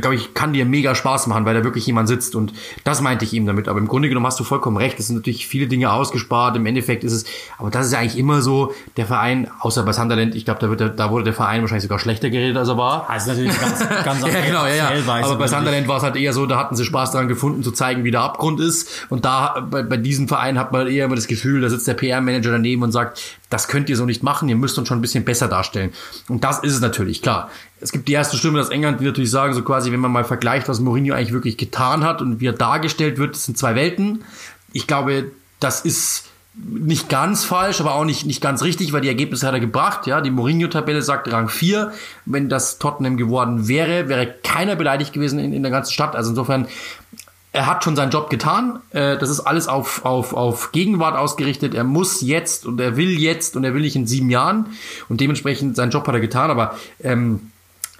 glaube 0.00 0.16
ich, 0.16 0.34
kann 0.34 0.52
dir 0.52 0.64
mega 0.64 0.94
Spaß 0.94 1.28
machen, 1.28 1.44
weil 1.44 1.54
da 1.54 1.62
wirklich 1.62 1.86
jemand 1.86 2.08
sitzt. 2.08 2.34
Und 2.34 2.52
das 2.84 3.00
meinte 3.00 3.24
ich 3.24 3.32
ihm 3.32 3.46
damit. 3.46 3.68
Aber 3.68 3.78
im 3.78 3.86
Grunde 3.86 4.08
genommen 4.08 4.26
hast 4.26 4.40
du 4.40 4.44
vollkommen 4.44 4.76
recht. 4.76 4.98
Es 4.98 5.06
sind 5.06 5.16
natürlich 5.16 5.46
viele 5.46 5.68
Dinge 5.68 5.92
ausgespart. 5.92 6.56
Im 6.56 6.66
Endeffekt 6.66 7.04
ist 7.04 7.12
es, 7.12 7.24
aber 7.58 7.70
das 7.70 7.86
ist 7.86 7.92
ja 7.92 8.00
eigentlich 8.00 8.18
immer 8.18 8.42
so, 8.42 8.74
der 8.96 9.06
Verein, 9.06 9.48
außer 9.60 9.84
bei 9.84 9.92
Sunderland, 9.92 10.34
ich 10.34 10.44
glaube, 10.44 10.60
da, 10.60 10.68
wird 10.68 10.98
da 10.98 11.10
wurde 11.10 11.24
der 11.24 11.32
Verein 11.32 11.60
wahrscheinlich 11.60 11.84
sogar 11.84 12.00
schlechter 12.00 12.28
geredet, 12.30 12.56
als 12.56 12.68
er 12.68 12.76
war. 12.76 13.06
Das 13.08 13.22
ist 13.22 13.28
natürlich 13.28 13.60
ganz, 13.60 13.88
ganz 14.04 14.20
ja, 14.22 14.40
genau, 14.40 14.66
ja, 14.66 14.74
ja. 14.74 14.90
Aber 15.22 15.36
bei 15.36 15.46
Sunderland 15.46 15.86
war 15.86 15.98
es 15.98 16.02
halt 16.02 16.16
eher 16.16 16.32
so, 16.32 16.46
da 16.46 16.58
hatten 16.58 16.74
sie 16.74 16.84
Spaß 16.84 17.12
daran 17.12 17.28
gefunden, 17.28 17.62
zu 17.62 17.70
zeigen, 17.70 18.02
wie 18.02 18.10
der 18.10 18.22
Abgrund 18.22 18.60
ist. 18.60 19.06
Und 19.10 19.24
da, 19.24 19.64
bei, 19.70 19.82
bei 19.84 19.96
diesem 19.96 20.26
Verein 20.26 20.58
hat 20.58 20.72
man 20.72 20.88
eher 20.88 21.04
immer 21.04 21.16
das 21.16 21.28
Gefühl, 21.28 21.60
da 21.60 21.68
sitzt 21.68 21.86
der 21.86 21.94
PR-Manager 21.94 22.50
daneben 22.50 22.82
und 22.82 22.90
sagt, 22.90 23.37
das 23.50 23.68
könnt 23.68 23.88
ihr 23.88 23.96
so 23.96 24.04
nicht 24.04 24.22
machen, 24.22 24.48
ihr 24.48 24.56
müsst 24.56 24.78
uns 24.78 24.88
schon 24.88 24.98
ein 24.98 25.02
bisschen 25.02 25.24
besser 25.24 25.48
darstellen. 25.48 25.92
Und 26.28 26.44
das 26.44 26.58
ist 26.60 26.74
es 26.74 26.80
natürlich, 26.80 27.22
klar 27.22 27.50
es 27.80 27.92
gibt 27.92 28.08
die 28.08 28.12
erste 28.12 28.36
Stimme 28.36 28.60
aus 28.60 28.70
England, 28.70 29.00
die 29.00 29.04
natürlich 29.04 29.30
sagen, 29.30 29.54
so 29.54 29.62
quasi, 29.62 29.92
wenn 29.92 30.00
man 30.00 30.10
mal 30.10 30.24
vergleicht, 30.24 30.68
was 30.68 30.80
Mourinho 30.80 31.14
eigentlich 31.14 31.32
wirklich 31.32 31.56
getan 31.56 32.04
hat 32.04 32.20
und 32.20 32.40
wie 32.40 32.46
er 32.46 32.52
dargestellt 32.52 33.18
wird, 33.18 33.34
das 33.34 33.44
sind 33.44 33.56
zwei 33.56 33.74
Welten. 33.74 34.24
Ich 34.72 34.86
glaube, 34.86 35.30
das 35.60 35.80
ist 35.80 36.24
nicht 36.54 37.08
ganz 37.08 37.44
falsch, 37.44 37.80
aber 37.80 37.94
auch 37.94 38.04
nicht, 38.04 38.26
nicht 38.26 38.40
ganz 38.40 38.62
richtig, 38.62 38.92
weil 38.92 39.00
die 39.00 39.08
Ergebnisse 39.08 39.46
hat 39.46 39.54
er 39.54 39.60
gebracht. 39.60 40.08
Ja, 40.08 40.20
die 40.20 40.30
Mourinho-Tabelle 40.30 41.02
sagt 41.02 41.30
Rang 41.30 41.48
4. 41.48 41.92
Wenn 42.24 42.48
das 42.48 42.78
Tottenham 42.78 43.16
geworden 43.16 43.68
wäre, 43.68 44.08
wäre 44.08 44.34
keiner 44.42 44.74
beleidigt 44.74 45.12
gewesen 45.12 45.38
in, 45.38 45.52
in 45.52 45.62
der 45.62 45.70
ganzen 45.70 45.92
Stadt. 45.92 46.16
Also 46.16 46.30
insofern, 46.30 46.66
er 47.52 47.66
hat 47.66 47.82
schon 47.82 47.96
seinen 47.96 48.10
Job 48.10 48.30
getan. 48.30 48.80
Äh, 48.90 49.16
das 49.18 49.30
ist 49.30 49.40
alles 49.40 49.68
auf, 49.68 50.04
auf, 50.04 50.34
auf 50.34 50.72
Gegenwart 50.72 51.16
ausgerichtet. 51.16 51.74
Er 51.74 51.84
muss 51.84 52.20
jetzt 52.20 52.66
und 52.66 52.80
er 52.80 52.96
will 52.96 53.18
jetzt 53.18 53.56
und 53.56 53.64
er 53.64 53.74
will 53.74 53.82
nicht 53.82 53.96
in 53.96 54.06
sieben 54.06 54.30
Jahren. 54.30 54.66
Und 55.08 55.20
dementsprechend 55.20 55.76
seinen 55.76 55.90
Job 55.90 56.06
hat 56.06 56.14
er 56.14 56.20
getan. 56.20 56.50
Aber 56.50 56.74
ähm, 57.02 57.50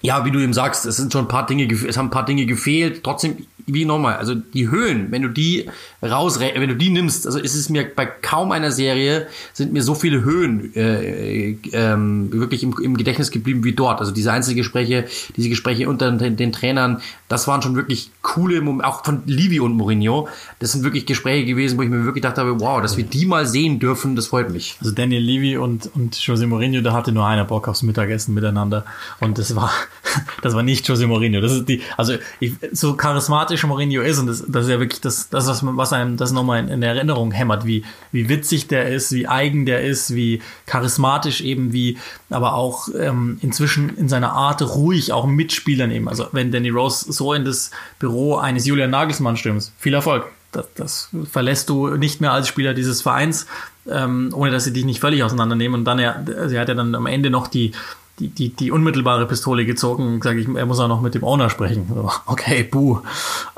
ja, 0.01 0.25
wie 0.25 0.31
du 0.31 0.39
eben 0.39 0.53
sagst, 0.53 0.87
es 0.87 0.97
sind 0.97 1.13
schon 1.13 1.25
ein 1.25 1.29
paar 1.29 1.47
Dinge, 1.47 1.69
es 1.73 1.97
haben 1.97 2.07
ein 2.07 2.11
paar 2.11 2.25
Dinge 2.25 2.47
gefehlt. 2.47 3.03
Trotzdem, 3.03 3.37
wie 3.67 3.85
nochmal, 3.85 4.17
also 4.17 4.35
die 4.35 4.71
Höhen, 4.71 5.11
wenn 5.11 5.23
du 5.23 5.29
die 5.29 5.69
raus, 6.03 6.39
wenn 6.41 6.69
du 6.69 6.77
die 6.77 6.91
nimmst, 6.91 7.27
also 7.27 7.39
ist 7.39 7.55
es 7.55 7.69
mir 7.69 7.85
bei 7.95 8.07
kaum 8.07 8.53
einer 8.53 8.71
Serie 8.71 9.27
sind 9.53 9.73
mir 9.73 9.83
so 9.83 9.95
viele 9.95 10.23
Höhen 10.23 10.75
äh, 10.75 11.57
ähm, 11.73 12.33
wirklich 12.33 12.63
im, 12.63 12.75
im 12.83 12.97
Gedächtnis 12.97 13.31
geblieben 13.31 13.65
wie 13.65 13.73
dort. 13.73 14.01
Also 14.01 14.13
diese 14.13 14.33
Einzelgespräche, 14.33 15.07
diese 15.37 15.49
Gespräche 15.49 15.89
unter 15.89 16.11
den, 16.13 16.37
den 16.37 16.53
Trainern, 16.53 17.03
das 17.29 17.49
waren 17.49 17.61
schon 17.61 17.75
wirklich 17.77 18.11
coole 18.23 18.61
Momente, 18.61 18.87
auch 18.87 19.05
von 19.05 19.23
Livi 19.27 19.61
und 19.61 19.73
Mourinho. 19.75 20.29
Das 20.61 20.73
sind 20.73 20.85
wirklich 20.85 21.05
Gespräche 21.07 21.45
gewesen, 21.45 21.77
wo 21.77 21.83
ich 21.83 21.91
mir 21.91 22.05
wirklich 22.05 22.23
gedacht 22.23 22.39
habe, 22.39 22.61
wow, 22.61 22.81
dass 22.81 22.97
wir 22.97 23.05
die 23.05 23.27
mal 23.27 23.47
sehen 23.47 23.81
dürfen, 23.81 24.17
das 24.17 24.29
freut 24.29 24.51
mich. 24.51 24.77
Also 24.81 24.93
Daniel 24.93 25.23
Levy 25.23 25.57
und, 25.57 25.91
und 25.95 26.17
Jose 26.17 26.47
Mourinho, 26.47 26.81
da 26.81 26.93
hatte 26.93 27.13
nur 27.13 27.27
einer 27.27 27.45
Bock 27.45 27.69
aufs 27.69 27.83
Mittagessen 27.83 28.35
miteinander. 28.35 28.85
Und 29.21 29.39
das 29.39 29.55
war, 29.55 29.71
das 30.43 30.55
war 30.55 30.63
nicht 30.63 30.87
Jose 30.89 31.07
Mourinho. 31.07 31.41
Das 31.41 31.53
ist 31.53 31.69
die, 31.69 31.83
also 31.97 32.15
ich, 32.41 32.55
so 32.73 32.95
charismatisch 32.95 33.65
Mourinho 33.65 34.03
ist 34.03 34.19
und 34.19 34.27
das, 34.27 34.45
das 34.47 34.65
ist 34.65 34.71
ja 34.71 34.81
wirklich 34.81 35.01
das, 35.01 35.29
das 35.29 35.47
was, 35.47 35.61
was 35.65 35.93
einem 35.93 36.17
das 36.17 36.33
nochmal 36.33 36.61
in, 36.61 36.69
in 36.69 36.83
Erinnerung 36.83 37.31
hämmert, 37.33 37.65
wie, 37.65 37.85
wie 38.13 38.29
witzig 38.29 38.69
der 38.69 38.89
ist, 38.89 39.13
wie 39.13 39.27
eigen 39.27 39.67
der 39.67 39.83
ist, 39.83 40.15
wie 40.15 40.43
charismatisch 40.67 41.41
eben, 41.41 41.73
wie, 41.73 41.99
aber 42.31 42.55
auch 42.55 42.89
ähm, 42.99 43.39
inzwischen 43.43 43.97
in 43.97 44.09
seiner 44.09 44.33
Art 44.33 44.63
ruhig 44.63 45.13
auch 45.13 45.27
Mitspielern 45.27 45.91
eben. 45.91 46.09
Also 46.09 46.27
wenn 46.33 46.53
Danny 46.53 46.71
Rose 46.71 47.13
so 47.13 47.33
in 47.33 47.45
das 47.45 47.71
Büro 47.99 48.37
eines 48.37 48.67
Julian 48.67 48.91
Nagelsmann 48.91 49.37
stimmst, 49.37 49.73
viel 49.79 49.95
Erfolg. 49.95 50.27
Das, 50.51 50.67
das 50.77 51.09
verlässt 51.31 51.69
du 51.69 51.89
nicht 51.97 52.23
mehr 52.23 52.33
als 52.33 52.49
Spieler 52.49 52.73
dieses 52.73 53.03
Vereins, 53.03 53.47
ähm, 53.87 54.31
ohne 54.33 54.51
dass 54.51 54.65
sie 54.65 54.73
dich 54.73 54.87
nicht 54.87 54.99
völlig 54.99 55.23
auseinandernehmen. 55.23 55.81
Und 55.81 55.85
dann, 55.85 55.99
er, 55.99 56.25
sie 56.49 56.59
hat 56.59 56.69
ja 56.69 56.75
dann 56.75 56.95
am 56.95 57.05
Ende 57.05 57.29
noch 57.29 57.49
die, 57.49 57.73
die, 58.19 58.29
die, 58.29 58.51
die 58.51 58.71
unmittelbare 58.71 59.27
Pistole 59.27 59.65
gezogen, 59.65 60.21
sage 60.23 60.41
ich, 60.41 60.49
er 60.49 60.67
muss 60.67 60.81
auch 60.81 60.89
noch 60.89 61.01
mit 61.01 61.15
dem 61.15 61.25
Owner 61.25 61.51
sprechen. 61.51 61.87
Okay, 62.27 62.63
buh. 62.65 63.01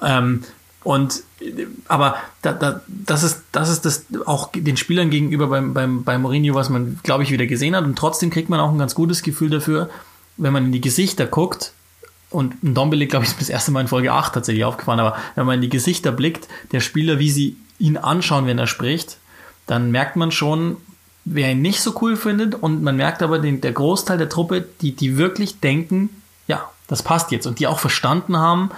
Ähm, 0.02 0.44
und 0.82 1.22
aber 1.88 2.16
da, 2.42 2.52
da, 2.52 2.80
das 2.88 3.22
ist 3.22 3.42
das 3.52 3.68
ist 3.68 3.84
das 3.84 4.06
auch 4.26 4.50
den 4.54 4.76
Spielern 4.76 5.10
gegenüber 5.10 5.48
beim, 5.48 5.74
beim, 5.74 6.04
bei 6.04 6.18
Mourinho, 6.18 6.54
was 6.54 6.70
man, 6.70 6.98
glaube 7.02 7.22
ich, 7.22 7.30
wieder 7.30 7.46
gesehen 7.46 7.76
hat. 7.76 7.84
Und 7.84 7.96
trotzdem 7.96 8.30
kriegt 8.30 8.48
man 8.48 8.60
auch 8.60 8.70
ein 8.70 8.78
ganz 8.78 8.94
gutes 8.94 9.22
Gefühl 9.22 9.50
dafür, 9.50 9.90
wenn 10.36 10.52
man 10.52 10.66
in 10.66 10.72
die 10.72 10.80
Gesichter 10.80 11.26
guckt. 11.26 11.72
Und 12.30 12.62
ein 12.62 12.74
Dombele, 12.74 13.06
glaube 13.06 13.24
ich, 13.24 13.32
ist 13.32 13.40
das 13.40 13.48
erste 13.48 13.72
Mal 13.72 13.80
in 13.80 13.88
Folge 13.88 14.12
8 14.12 14.34
tatsächlich 14.34 14.64
aufgefallen, 14.64 15.00
aber 15.00 15.16
wenn 15.34 15.46
man 15.46 15.56
in 15.56 15.62
die 15.62 15.68
Gesichter 15.68 16.12
blickt, 16.12 16.46
der 16.70 16.80
Spieler, 16.80 17.18
wie 17.18 17.30
sie 17.30 17.56
ihn 17.80 17.96
anschauen, 17.96 18.46
wenn 18.46 18.58
er 18.58 18.68
spricht, 18.68 19.18
dann 19.66 19.90
merkt 19.90 20.14
man 20.14 20.30
schon, 20.30 20.76
wer 21.24 21.52
ihn 21.52 21.62
nicht 21.62 21.80
so 21.80 21.94
cool 22.00 22.16
findet. 22.16 22.54
Und 22.54 22.82
man 22.82 22.96
merkt 22.96 23.22
aber 23.22 23.38
den, 23.38 23.60
der 23.60 23.72
Großteil 23.72 24.18
der 24.18 24.28
Truppe, 24.28 24.64
die, 24.80 24.92
die 24.92 25.16
wirklich 25.16 25.60
denken, 25.60 26.10
ja, 26.46 26.68
das 26.88 27.02
passt 27.02 27.30
jetzt. 27.30 27.46
Und 27.46 27.58
die 27.58 27.66
auch 27.66 27.78
verstanden 27.78 28.36
haben, 28.36 28.70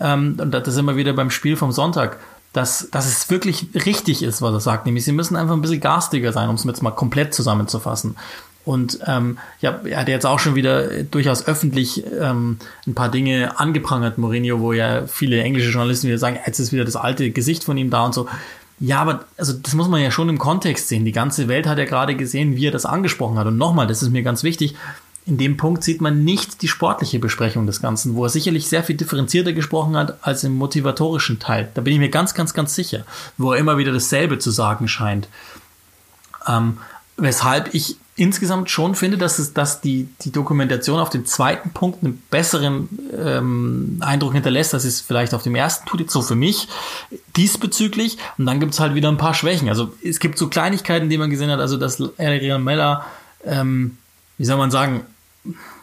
ähm, 0.00 0.36
und 0.40 0.52
das 0.52 0.66
ist 0.66 0.78
immer 0.78 0.96
wieder 0.96 1.12
beim 1.12 1.30
Spiel 1.30 1.56
vom 1.56 1.72
Sonntag, 1.72 2.18
dass, 2.52 2.88
dass 2.90 3.06
es 3.06 3.30
wirklich 3.30 3.68
richtig 3.86 4.22
ist, 4.22 4.42
was 4.42 4.52
er 4.52 4.60
sagt. 4.60 4.86
Nämlich, 4.86 5.04
sie 5.04 5.12
müssen 5.12 5.36
einfach 5.36 5.54
ein 5.54 5.62
bisschen 5.62 5.80
garstiger 5.80 6.32
sein, 6.32 6.48
um 6.48 6.56
es 6.56 6.64
jetzt 6.64 6.82
mal 6.82 6.90
komplett 6.90 7.32
zusammenzufassen. 7.34 8.16
Und 8.64 8.98
ähm, 9.06 9.38
ja, 9.60 9.80
er 9.84 10.00
hat 10.00 10.08
jetzt 10.08 10.26
auch 10.26 10.38
schon 10.38 10.54
wieder 10.54 11.02
durchaus 11.04 11.46
öffentlich 11.46 12.04
ähm, 12.20 12.58
ein 12.86 12.94
paar 12.94 13.08
Dinge 13.08 13.58
angeprangert, 13.58 14.18
Mourinho, 14.18 14.60
wo 14.60 14.72
ja 14.72 15.06
viele 15.06 15.42
englische 15.42 15.70
Journalisten 15.70 16.08
wieder 16.08 16.18
sagen, 16.18 16.38
jetzt 16.44 16.58
ist 16.58 16.72
wieder 16.72 16.84
das 16.84 16.96
alte 16.96 17.30
Gesicht 17.30 17.64
von 17.64 17.76
ihm 17.78 17.90
da 17.90 18.04
und 18.04 18.14
so. 18.14 18.28
Ja, 18.80 19.00
aber 19.00 19.26
also 19.36 19.52
das 19.52 19.74
muss 19.74 19.88
man 19.88 20.00
ja 20.00 20.10
schon 20.10 20.30
im 20.30 20.38
Kontext 20.38 20.88
sehen. 20.88 21.04
Die 21.04 21.12
ganze 21.12 21.48
Welt 21.48 21.66
hat 21.66 21.78
ja 21.78 21.84
gerade 21.84 22.16
gesehen, 22.16 22.56
wie 22.56 22.66
er 22.66 22.72
das 22.72 22.86
angesprochen 22.86 23.38
hat. 23.38 23.46
Und 23.46 23.58
nochmal, 23.58 23.86
das 23.86 24.02
ist 24.02 24.10
mir 24.10 24.22
ganz 24.22 24.42
wichtig, 24.42 24.74
in 25.26 25.36
dem 25.36 25.58
Punkt 25.58 25.84
sieht 25.84 26.00
man 26.00 26.24
nicht 26.24 26.62
die 26.62 26.68
sportliche 26.68 27.18
Besprechung 27.18 27.66
des 27.66 27.82
Ganzen, 27.82 28.14
wo 28.14 28.24
er 28.24 28.30
sicherlich 28.30 28.68
sehr 28.68 28.82
viel 28.82 28.96
differenzierter 28.96 29.52
gesprochen 29.52 29.96
hat 29.96 30.26
als 30.26 30.44
im 30.44 30.54
motivatorischen 30.54 31.38
Teil. 31.38 31.68
Da 31.74 31.82
bin 31.82 31.92
ich 31.92 31.98
mir 31.98 32.08
ganz, 32.08 32.32
ganz, 32.32 32.54
ganz 32.54 32.74
sicher, 32.74 33.04
wo 33.36 33.52
er 33.52 33.58
immer 33.58 33.76
wieder 33.76 33.92
dasselbe 33.92 34.38
zu 34.38 34.50
sagen 34.50 34.88
scheint. 34.88 35.28
Ähm, 36.48 36.78
weshalb 37.18 37.74
ich 37.74 37.96
insgesamt 38.20 38.70
schon 38.70 38.94
finde, 38.94 39.18
dass 39.18 39.38
es, 39.38 39.52
dass 39.54 39.80
die, 39.80 40.08
die 40.22 40.30
Dokumentation 40.30 41.00
auf 41.00 41.10
den 41.10 41.26
zweiten 41.26 41.70
Punkt 41.70 42.02
einen 42.02 42.22
besseren 42.30 42.88
ähm, 43.16 43.96
Eindruck 44.00 44.34
hinterlässt, 44.34 44.74
als 44.74 44.84
es 44.84 45.00
vielleicht 45.00 45.34
auf 45.34 45.42
dem 45.42 45.54
ersten 45.54 45.86
tut, 45.86 46.00
jetzt 46.00 46.12
so 46.12 46.22
für 46.22 46.34
mich 46.34 46.68
diesbezüglich. 47.36 48.18
Und 48.38 48.46
dann 48.46 48.60
gibt 48.60 48.74
es 48.74 48.80
halt 48.80 48.94
wieder 48.94 49.08
ein 49.08 49.16
paar 49.16 49.34
Schwächen. 49.34 49.68
Also 49.68 49.92
es 50.04 50.20
gibt 50.20 50.38
so 50.38 50.48
Kleinigkeiten, 50.48 51.08
die 51.08 51.18
man 51.18 51.30
gesehen 51.30 51.50
hat, 51.50 51.60
also 51.60 51.76
dass 51.76 52.00
Adrian 52.18 52.62
Meller 52.62 53.06
ähm, 53.44 53.96
wie 54.40 54.46
soll 54.46 54.56
man 54.56 54.70
sagen, 54.70 55.04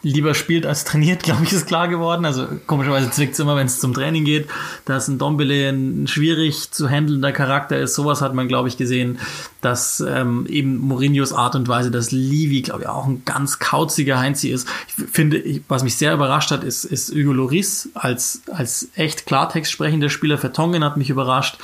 lieber 0.02 0.34
spielt 0.34 0.66
als 0.66 0.84
trainiert, 0.84 1.22
glaube 1.24 1.44
ich, 1.44 1.52
ist 1.52 1.66
klar 1.66 1.88
geworden. 1.88 2.24
Also 2.24 2.46
komischerweise 2.66 3.10
zwickt 3.10 3.34
es 3.34 3.40
immer, 3.40 3.56
wenn 3.56 3.66
es 3.66 3.80
zum 3.80 3.94
Training 3.94 4.24
geht, 4.24 4.48
dass 4.84 5.08
ein 5.08 5.18
Dombele 5.18 5.68
ein 5.68 6.06
schwierig 6.06 6.70
zu 6.70 6.88
handelnder 6.88 7.32
Charakter 7.32 7.78
ist. 7.78 7.94
Sowas 7.94 8.22
hat 8.22 8.34
man, 8.34 8.48
glaube 8.48 8.68
ich, 8.68 8.76
gesehen, 8.76 9.18
dass 9.60 10.00
ähm, 10.00 10.46
eben 10.48 10.78
Mourinhos 10.78 11.32
Art 11.32 11.56
und 11.56 11.68
Weise, 11.68 11.90
dass 11.90 12.12
Livi, 12.12 12.62
glaube 12.62 12.82
ich, 12.82 12.88
auch 12.88 13.06
ein 13.06 13.22
ganz 13.24 13.58
kauziger 13.58 14.18
Heinzi 14.18 14.50
ist. 14.50 14.68
Ich 14.86 15.04
finde, 15.10 15.42
was 15.68 15.82
mich 15.82 15.96
sehr 15.96 16.14
überrascht 16.14 16.50
hat, 16.50 16.62
ist, 16.62 16.84
ist 16.84 17.12
Hugo 17.12 17.32
Loris 17.32 17.88
als, 17.94 18.42
als 18.52 18.88
echt 18.94 19.26
Klartext 19.26 19.72
sprechender 19.72 20.10
Spieler. 20.10 20.38
Vertongen 20.38 20.84
hat 20.84 20.96
mich 20.96 21.10
überrascht. 21.10 21.58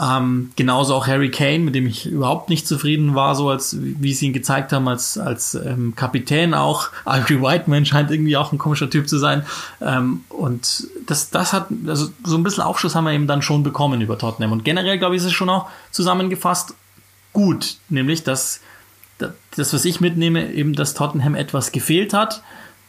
Ähm, 0.00 0.52
genauso 0.54 0.94
auch 0.94 1.08
Harry 1.08 1.30
Kane, 1.30 1.58
mit 1.58 1.74
dem 1.74 1.86
ich 1.86 2.06
überhaupt 2.06 2.50
nicht 2.50 2.68
zufrieden 2.68 3.16
war, 3.16 3.34
so 3.34 3.48
als 3.50 3.76
wie 3.80 4.14
sie 4.14 4.26
ihn 4.26 4.32
gezeigt 4.32 4.72
haben 4.72 4.86
als 4.86 5.18
als 5.18 5.54
ähm, 5.54 5.94
Kapitän 5.96 6.54
auch. 6.54 6.90
Ivory 7.06 7.42
Whiteman 7.42 7.84
scheint 7.84 8.10
irgendwie 8.10 8.36
auch 8.36 8.52
ein 8.52 8.58
komischer 8.58 8.88
Typ 8.88 9.08
zu 9.08 9.18
sein. 9.18 9.44
Ähm, 9.80 10.24
und 10.28 10.86
das 11.06 11.30
das 11.30 11.52
hat 11.52 11.66
also 11.86 12.10
so 12.22 12.36
ein 12.36 12.44
bisschen 12.44 12.62
Aufschluss 12.62 12.94
haben 12.94 13.04
wir 13.04 13.12
eben 13.12 13.26
dann 13.26 13.42
schon 13.42 13.64
bekommen 13.64 14.00
über 14.00 14.16
Tottenham. 14.18 14.52
Und 14.52 14.64
generell 14.64 14.98
glaube 14.98 15.16
ich, 15.16 15.22
ist 15.22 15.26
es 15.26 15.32
schon 15.32 15.50
auch 15.50 15.68
zusammengefasst 15.90 16.74
gut, 17.32 17.78
nämlich 17.88 18.22
dass 18.22 18.60
das, 19.56 19.74
was 19.74 19.84
ich 19.84 20.00
mitnehme, 20.00 20.52
eben, 20.52 20.74
dass 20.74 20.94
Tottenham 20.94 21.34
etwas 21.34 21.72
gefehlt 21.72 22.12
hat 22.12 22.42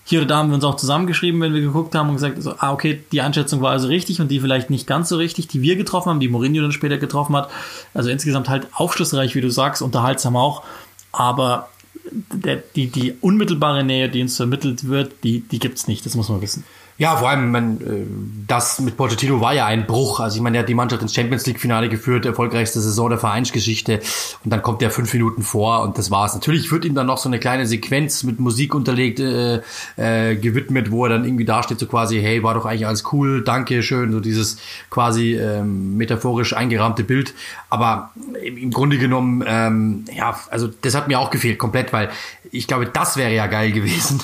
hier 0.10 0.22
oder 0.22 0.28
da 0.28 0.38
haben 0.38 0.50
wir 0.50 0.56
uns 0.56 0.64
auch 0.64 0.76
zusammengeschrieben, 0.76 1.40
wenn 1.40 1.54
wir 1.54 1.62
geguckt 1.62 1.94
haben 1.94 2.10
und 2.10 2.16
gesagt, 2.16 2.36
also, 2.36 2.56
ah, 2.58 2.74
okay, 2.74 3.04
die 3.12 3.22
Einschätzung 3.22 3.62
war 3.62 3.70
also 3.70 3.88
richtig 3.88 4.20
und 4.20 4.30
die 4.30 4.40
vielleicht 4.40 4.72
nicht 4.72 4.88
ganz 4.88 5.08
so 5.08 5.18
richtig, 5.18 5.48
die 5.48 5.62
wir 5.62 5.76
getroffen 5.76 6.10
haben, 6.10 6.20
die 6.20 6.30
Mourinho 6.30 6.64
dann 6.64 6.72
später 6.72 6.98
getroffen 6.98 7.36
hat. 7.36 7.52
Also 7.94 8.10
insgesamt 8.10 8.50
halt 8.50 8.68
aufschlussreich, 8.74 9.36
wie 9.36 9.42
du 9.42 9.52
sagst, 9.52 9.84
unterhaltsam 9.84 10.36
auch. 10.36 10.64
Aber 11.12 11.70
der, 12.12 12.56
die, 12.76 12.88
die 12.88 13.14
unmittelbare 13.22 13.84
Nähe, 13.84 14.10
die 14.10 14.24
uns 14.24 14.36
vermittelt 14.36 14.88
wird, 14.88 15.24
die, 15.24 15.42
die 15.42 15.60
gibt's 15.60 15.88
nicht, 15.88 16.04
das 16.08 16.16
muss 16.16 16.30
man 16.30 16.42
wissen. 16.42 16.64
Ja, 17.00 17.16
vor 17.16 17.30
allem, 17.30 17.52
man, 17.52 17.78
äh, 17.80 18.06
das 18.46 18.82
mit 18.82 18.98
Pochettino 18.98 19.40
war 19.40 19.54
ja 19.54 19.66
ein 19.66 19.88
Bruch. 19.88 20.20
Also 20.20 20.36
ich 20.36 20.42
meine, 20.42 20.56
der 20.56 20.64
hat 20.64 20.70
die 20.70 20.74
Mannschaft 20.74 21.02
ins 21.02 21.14
Champions 21.16 21.46
League 21.46 21.58
Finale 21.62 21.88
geführt, 21.88 22.26
erfolgreichste 22.26 22.82
Saison 22.82 23.10
der 23.10 23.18
Vereinsgeschichte. 23.18 24.02
Und 24.44 24.52
dann 24.52 24.62
kommt 24.62 24.82
der 24.82 24.92
fünf 24.92 25.14
Minuten 25.14 25.42
vor 25.42 25.82
und 25.84 25.98
das 25.98 26.12
war's. 26.12 26.34
Natürlich 26.34 26.70
wird 26.74 26.84
ihm 26.84 26.96
dann 26.96 27.08
noch 27.08 27.18
so 27.18 27.30
eine 27.30 27.40
kleine 27.40 27.66
Sequenz 27.68 28.24
mit 28.24 28.42
Musik 28.42 28.76
unterlegt, 28.76 29.22
äh, 29.22 29.62
äh, 29.96 30.36
gewidmet, 30.36 30.92
wo 30.92 31.06
er 31.06 31.12
dann 31.12 31.24
irgendwie 31.24 31.46
dasteht, 31.46 31.80
so 31.80 31.86
quasi, 31.86 32.20
hey, 32.20 32.44
war 32.44 32.54
doch 32.54 32.66
eigentlich 32.66 32.86
alles 32.86 33.06
cool, 33.14 33.46
danke, 33.46 33.82
schön, 33.82 34.12
so 34.12 34.20
dieses 34.20 34.58
quasi 34.90 35.36
ähm, 35.36 35.96
metaphorisch 35.96 36.54
eingerahmte 36.54 37.06
Bild. 37.06 37.34
Aber 37.70 38.12
im 38.44 38.72
Grunde 38.72 38.98
genommen, 38.98 39.42
ähm, 39.48 40.04
ja, 40.14 40.38
also 40.50 40.68
das 40.82 40.96
hat 40.96 41.08
mir 41.08 41.18
auch 41.18 41.30
gefehlt, 41.30 41.60
komplett, 41.60 41.94
weil 41.94 42.10
ich 42.52 42.68
glaube, 42.68 42.88
das 42.88 43.16
wäre 43.16 43.34
ja 43.34 43.48
geil 43.48 43.72
gewesen, 43.72 44.20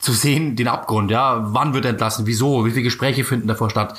zu 0.00 0.12
sehen, 0.12 0.56
den 0.56 0.66
Abgrund, 0.66 1.10
ja. 1.10 1.46
Wann 1.52 1.74
wird 1.74 1.84
entlassen? 1.84 2.26
Wieso? 2.26 2.64
Wie 2.64 2.70
viele 2.70 2.82
Gespräche 2.82 3.22
finden 3.22 3.46
davor 3.46 3.70
statt? 3.70 3.98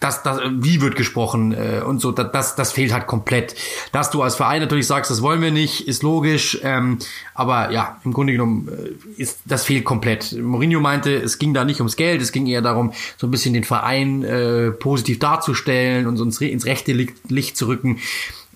Das, 0.00 0.24
das, 0.24 0.40
wie 0.50 0.80
wird 0.80 0.96
gesprochen 0.96 1.52
äh, 1.52 1.80
und 1.86 2.00
so, 2.00 2.10
das, 2.10 2.56
das 2.56 2.72
fehlt 2.72 2.92
halt 2.92 3.06
komplett. 3.06 3.54
Dass 3.92 4.10
du 4.10 4.22
als 4.22 4.34
Verein 4.34 4.60
natürlich 4.60 4.88
sagst, 4.88 5.12
das 5.12 5.22
wollen 5.22 5.40
wir 5.40 5.52
nicht, 5.52 5.86
ist 5.86 6.02
logisch, 6.02 6.58
ähm, 6.64 6.98
aber 7.34 7.70
ja, 7.70 8.00
im 8.04 8.12
Grunde 8.12 8.32
genommen 8.32 8.68
äh, 8.68 9.20
ist 9.20 9.42
das 9.44 9.64
fehlt 9.64 9.84
komplett. 9.84 10.32
Mourinho 10.32 10.80
meinte, 10.80 11.14
es 11.14 11.38
ging 11.38 11.54
da 11.54 11.64
nicht 11.64 11.78
ums 11.78 11.94
Geld, 11.94 12.20
es 12.20 12.32
ging 12.32 12.48
eher 12.48 12.62
darum, 12.62 12.92
so 13.16 13.28
ein 13.28 13.30
bisschen 13.30 13.54
den 13.54 13.62
Verein 13.62 14.24
äh, 14.24 14.72
positiv 14.72 15.20
darzustellen 15.20 16.08
und 16.08 16.16
so 16.16 16.24
ins, 16.24 16.40
ins 16.40 16.66
rechte 16.66 16.92
Licht 17.28 17.56
zu 17.56 17.68
rücken. 17.68 18.00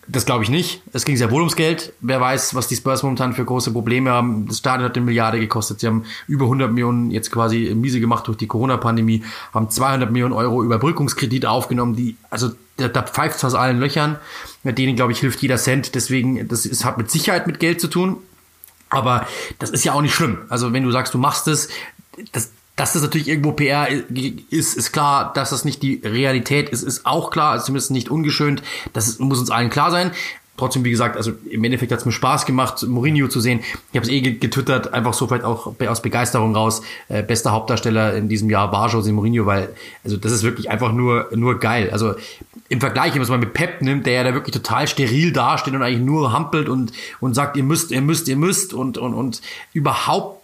Das 0.09 0.25
glaube 0.25 0.45
ich 0.45 0.51
nicht. 0.51 0.83
Es 0.93 1.05
ging 1.05 1.17
sehr 1.17 1.31
wohl 1.33 1.41
ums 1.41 1.57
Geld. 1.57 1.93
Wer 2.01 2.21
weiß, 2.21 2.55
was 2.55 2.69
die 2.69 2.77
Spurs 2.77 3.03
momentan 3.03 3.33
für 3.33 3.45
große 3.45 3.73
Probleme 3.73 4.11
haben. 4.11 4.47
Das 4.47 4.59
Stadion 4.59 4.89
hat 4.89 4.97
eine 4.97 5.05
Milliarde 5.05 5.41
gekostet. 5.41 5.81
Sie 5.81 5.87
haben 5.87 6.05
über 6.29 6.45
100 6.45 6.71
Millionen 6.71 7.11
jetzt 7.11 7.33
quasi 7.33 7.75
miese 7.75 7.99
gemacht 7.99 8.29
durch 8.29 8.37
die 8.37 8.47
Corona-Pandemie, 8.47 9.25
haben 9.53 9.69
200 9.69 10.11
Millionen 10.13 10.33
Euro 10.33 10.63
Überbrückungskredit 10.63 11.47
aufgenommen, 11.47 11.97
die, 11.97 12.17
also 12.31 12.51
da, 12.77 12.89
da 12.89 13.03
pfeift 13.03 13.45
aus 13.45 13.55
allen 13.55 13.81
Löchern. 13.81 14.17
Mit 14.63 14.79
denen, 14.79 14.95
glaube 14.95 15.13
ich, 15.13 15.19
hilft 15.19 15.43
jeder 15.43 15.57
Cent. 15.57 15.95
Deswegen, 15.95 16.47
das 16.47 16.67
ist, 16.67 16.85
hat 16.85 16.99
mit 16.99 17.11
Sicherheit 17.11 17.47
mit 17.47 17.59
Geld 17.59 17.81
zu 17.81 17.89
tun. 17.89 18.19
Aber 18.91 19.27
das 19.59 19.71
ist 19.71 19.85
ja 19.85 19.93
auch 19.93 20.03
nicht 20.03 20.15
schlimm. 20.15 20.39
Also 20.49 20.73
wenn 20.73 20.85
du 20.85 20.93
sagst, 20.93 21.15
du 21.15 21.19
machst 21.19 21.49
es, 21.49 21.69
das, 22.33 22.53
dass 22.77 22.93
das 22.93 23.03
natürlich 23.03 23.29
irgendwo 23.29 23.53
PR 23.53 23.89
ist, 24.51 24.77
ist 24.77 24.93
klar. 24.93 25.33
Dass 25.35 25.51
das 25.51 25.65
nicht 25.65 25.83
die 25.83 26.03
Realität 26.05 26.69
ist, 26.69 26.83
ist 26.83 27.07
auch 27.07 27.31
klar. 27.31 27.57
Ist 27.57 27.65
zumindest 27.65 27.91
nicht 27.91 28.11
ungeschönt. 28.11 28.63
Das 28.93 29.19
muss 29.19 29.41
uns 29.41 29.51
allen 29.51 29.71
klar 29.71 29.91
sein. 29.91 30.11
trotzdem, 30.59 30.85
wie 30.85 30.91
gesagt, 30.91 31.17
also 31.17 31.33
im 31.51 31.65
Endeffekt 31.65 31.93
hat 31.93 32.01
es 32.01 32.07
mir 32.07 32.13
Spaß 32.13 32.47
gemacht, 32.47 32.83
Mourinho 32.87 33.29
zu 33.29 33.41
sehen. 33.41 33.61
Ich 33.93 33.97
habe 33.97 34.07
es 34.07 34.13
eh 34.13 34.21
getwittert, 34.21 34.93
einfach 34.93 35.15
so 35.15 35.27
vielleicht 35.27 35.45
auch 35.45 35.75
aus 35.87 36.03
Begeisterung 36.03 36.55
raus. 36.55 36.83
Äh, 37.09 37.23
bester 37.23 37.53
Hauptdarsteller 37.53 38.15
in 38.15 38.29
diesem 38.29 38.49
Jahr 38.51 38.73
war 38.73 38.91
Jose 38.91 39.13
Mourinho, 39.13 39.47
weil 39.47 39.75
also 40.05 40.17
das 40.19 40.33
ist 40.33 40.43
wirklich 40.43 40.71
einfach 40.71 40.93
nur 40.93 41.29
nur 41.35 41.59
geil. 41.59 41.91
Also 41.91 42.15
im 42.69 42.81
Vergleich, 42.81 43.13
wenn 43.13 43.19
man 43.19 43.23
es 43.23 43.29
mal 43.29 43.39
mit 43.39 43.55
Pep 43.55 43.81
nimmt, 43.81 44.07
der 44.07 44.15
ja 44.15 44.25
da 44.25 44.35
wirklich 44.35 44.55
total 44.55 44.87
steril 44.87 45.33
dasteht 45.33 45.75
und 45.75 45.83
eigentlich 45.83 46.05
nur 46.05 46.33
hampelt 46.33 46.69
und 46.69 46.93
und 47.21 47.35
sagt, 47.35 47.57
ihr 47.57 47.63
müsst, 47.63 47.91
ihr 47.91 48.03
müsst, 48.03 48.29
ihr 48.29 48.37
müsst 48.37 48.75
und 48.75 48.99
und 48.99 49.15
und 49.15 49.41
überhaupt 49.73 50.36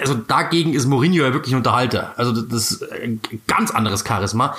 also 0.00 0.14
dagegen 0.14 0.74
ist 0.74 0.86
Mourinho 0.86 1.24
ja 1.24 1.32
wirklich 1.32 1.54
ein 1.54 1.58
Unterhalter. 1.58 2.12
Also 2.16 2.32
das 2.42 2.72
ist 2.72 2.92
ein 2.92 3.20
ganz 3.46 3.70
anderes 3.70 4.04
Charisma. 4.06 4.54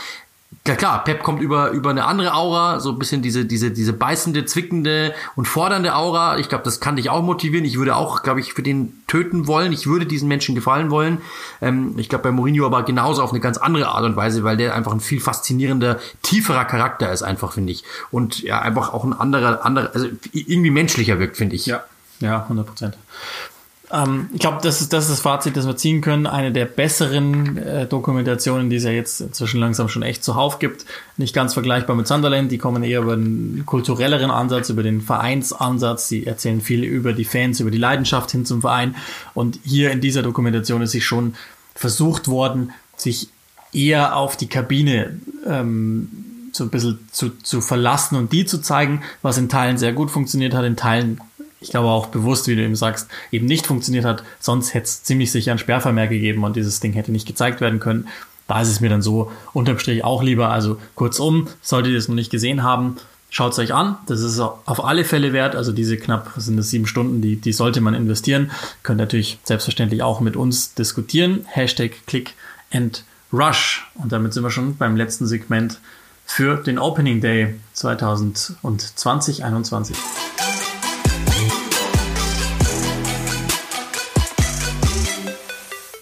Ja 0.65 0.75
klar, 0.75 1.03
Pep 1.03 1.23
kommt 1.23 1.41
über, 1.41 1.71
über 1.71 1.91
eine 1.91 2.05
andere 2.05 2.33
Aura, 2.33 2.79
so 2.81 2.91
ein 2.91 2.99
bisschen 2.99 3.21
diese, 3.21 3.45
diese, 3.45 3.71
diese 3.71 3.93
beißende, 3.93 4.45
zwickende 4.45 5.13
und 5.35 5.47
fordernde 5.47 5.95
Aura. 5.95 6.39
Ich 6.39 6.49
glaube, 6.49 6.65
das 6.65 6.81
kann 6.81 6.97
dich 6.97 7.09
auch 7.09 7.21
motivieren. 7.21 7.65
Ich 7.65 7.77
würde 7.77 7.95
auch, 7.95 8.21
glaube 8.21 8.41
ich, 8.41 8.53
für 8.53 8.63
den 8.63 8.93
töten 9.07 9.47
wollen. 9.47 9.71
Ich 9.71 9.87
würde 9.87 10.05
diesen 10.05 10.27
Menschen 10.27 10.55
gefallen 10.55 10.89
wollen. 10.89 11.19
Ähm, 11.61 11.95
ich 11.97 12.09
glaube, 12.09 12.23
bei 12.23 12.31
Mourinho 12.31 12.65
aber 12.65 12.83
genauso 12.83 13.23
auf 13.23 13.31
eine 13.31 13.39
ganz 13.39 13.57
andere 13.57 13.87
Art 13.89 14.03
und 14.03 14.15
Weise, 14.17 14.43
weil 14.43 14.57
der 14.57 14.75
einfach 14.75 14.91
ein 14.91 14.99
viel 14.99 15.21
faszinierender, 15.21 15.99
tieferer 16.21 16.65
Charakter 16.65 17.11
ist, 17.11 17.23
einfach, 17.23 17.53
finde 17.53 17.71
ich. 17.71 17.83
Und 18.11 18.41
ja, 18.41 18.59
einfach 18.59 18.93
auch 18.93 19.05
ein 19.05 19.13
anderer, 19.13 19.65
anderer, 19.65 19.91
also 19.93 20.07
irgendwie 20.33 20.71
menschlicher 20.71 21.19
wirkt, 21.19 21.37
finde 21.37 21.55
ich. 21.55 21.65
Ja, 21.65 21.83
ja, 22.19 22.43
100 22.43 22.65
Prozent. 22.65 22.97
Ähm, 23.91 24.29
ich 24.33 24.39
glaube, 24.39 24.59
das 24.61 24.81
ist, 24.81 24.91
das 24.91 25.05
ist 25.05 25.11
das 25.11 25.19
Fazit, 25.21 25.55
das 25.55 25.65
wir 25.65 25.77
ziehen 25.77 26.01
können. 26.01 26.27
Eine 26.27 26.51
der 26.51 26.65
besseren 26.65 27.57
äh, 27.57 27.85
Dokumentationen, 27.87 28.69
die 28.69 28.77
es 28.77 28.83
ja 28.83 28.91
jetzt 28.91 29.21
inzwischen 29.21 29.59
langsam 29.59 29.87
schon 29.87 30.03
echt 30.03 30.23
zuhauf 30.23 30.59
gibt. 30.59 30.85
Nicht 31.15 31.33
ganz 31.33 31.53
vergleichbar 31.53 31.95
mit 31.95 32.07
Sunderland. 32.07 32.51
Die 32.51 32.57
kommen 32.57 32.83
eher 32.83 33.01
über 33.01 33.15
den 33.15 33.63
kulturelleren 33.65 34.31
Ansatz, 34.31 34.69
über 34.69 34.83
den 34.83 35.01
Vereinsansatz. 35.01 36.07
Sie 36.07 36.25
erzählen 36.25 36.61
viel 36.61 36.83
über 36.83 37.13
die 37.13 37.25
Fans, 37.25 37.59
über 37.59 37.71
die 37.71 37.77
Leidenschaft 37.77 38.31
hin 38.31 38.45
zum 38.45 38.61
Verein. 38.61 38.95
Und 39.33 39.59
hier 39.63 39.91
in 39.91 40.01
dieser 40.01 40.21
Dokumentation 40.21 40.81
ist 40.81 40.91
sich 40.91 41.05
schon 41.05 41.35
versucht 41.73 42.27
worden, 42.27 42.71
sich 42.97 43.29
eher 43.71 44.15
auf 44.15 44.35
die 44.35 44.47
Kabine 44.47 45.19
ähm, 45.45 46.09
so 46.51 46.63
ein 46.65 46.69
bisschen 46.69 46.99
zu, 47.11 47.29
zu 47.29 47.61
verlassen 47.61 48.15
und 48.17 48.33
die 48.33 48.45
zu 48.45 48.59
zeigen, 48.59 49.01
was 49.21 49.37
in 49.37 49.47
Teilen 49.47 49.77
sehr 49.77 49.93
gut 49.93 50.09
funktioniert 50.09 50.53
hat, 50.53 50.65
in 50.65 50.75
Teilen 50.75 51.21
ich 51.59 51.69
glaube 51.69 51.87
auch 51.87 52.07
bewusst, 52.07 52.47
wie 52.47 52.55
du 52.55 52.63
eben 52.63 52.75
sagst, 52.75 53.09
eben 53.31 53.45
nicht 53.45 53.67
funktioniert 53.67 54.05
hat. 54.05 54.23
Sonst 54.39 54.73
hätte 54.73 54.85
es 54.85 55.03
ziemlich 55.03 55.31
sicher 55.31 55.51
ein 55.51 55.57
Sperrvermerk 55.57 56.09
gegeben 56.09 56.43
und 56.43 56.55
dieses 56.55 56.79
Ding 56.79 56.93
hätte 56.93 57.11
nicht 57.11 57.27
gezeigt 57.27 57.61
werden 57.61 57.79
können. 57.79 58.07
Da 58.47 58.61
ist 58.61 58.69
es 58.69 58.79
mir 58.79 58.89
dann 58.89 59.01
so 59.01 59.31
unterm 59.53 59.79
Strich 59.79 60.03
auch 60.03 60.23
lieber. 60.23 60.49
Also 60.49 60.77
kurzum, 60.95 61.47
solltet 61.61 61.91
ihr 61.91 61.97
es 61.97 62.07
noch 62.07 62.15
nicht 62.15 62.31
gesehen 62.31 62.63
haben, 62.63 62.97
schaut 63.29 63.53
es 63.53 63.59
euch 63.59 63.73
an. 63.73 63.97
Das 64.05 64.21
ist 64.21 64.39
auf 64.39 64.83
alle 64.83 65.03
Fälle 65.03 65.33
wert. 65.33 65.55
Also 65.55 65.71
diese 65.71 65.97
knapp, 65.97 66.31
sind 66.37 66.57
das, 66.57 66.69
sieben 66.69 66.87
Stunden, 66.87 67.21
die, 67.21 67.35
die 67.35 67.53
sollte 67.53 67.81
man 67.81 67.93
investieren. 67.93 68.51
Könnt 68.83 68.99
natürlich 68.99 69.39
selbstverständlich 69.43 70.03
auch 70.03 70.21
mit 70.21 70.35
uns 70.35 70.75
diskutieren. 70.75 71.45
Hashtag 71.47 71.91
Click 72.05 72.35
and 72.71 73.03
Rush. 73.33 73.89
Und 73.95 74.11
damit 74.11 74.33
sind 74.33 74.43
wir 74.43 74.51
schon 74.51 74.77
beim 74.77 74.95
letzten 74.95 75.27
Segment 75.27 75.79
für 76.25 76.57
den 76.57 76.77
Opening 76.79 77.19
Day 77.21 77.55
2020, 77.73 78.95
2021. 78.95 79.97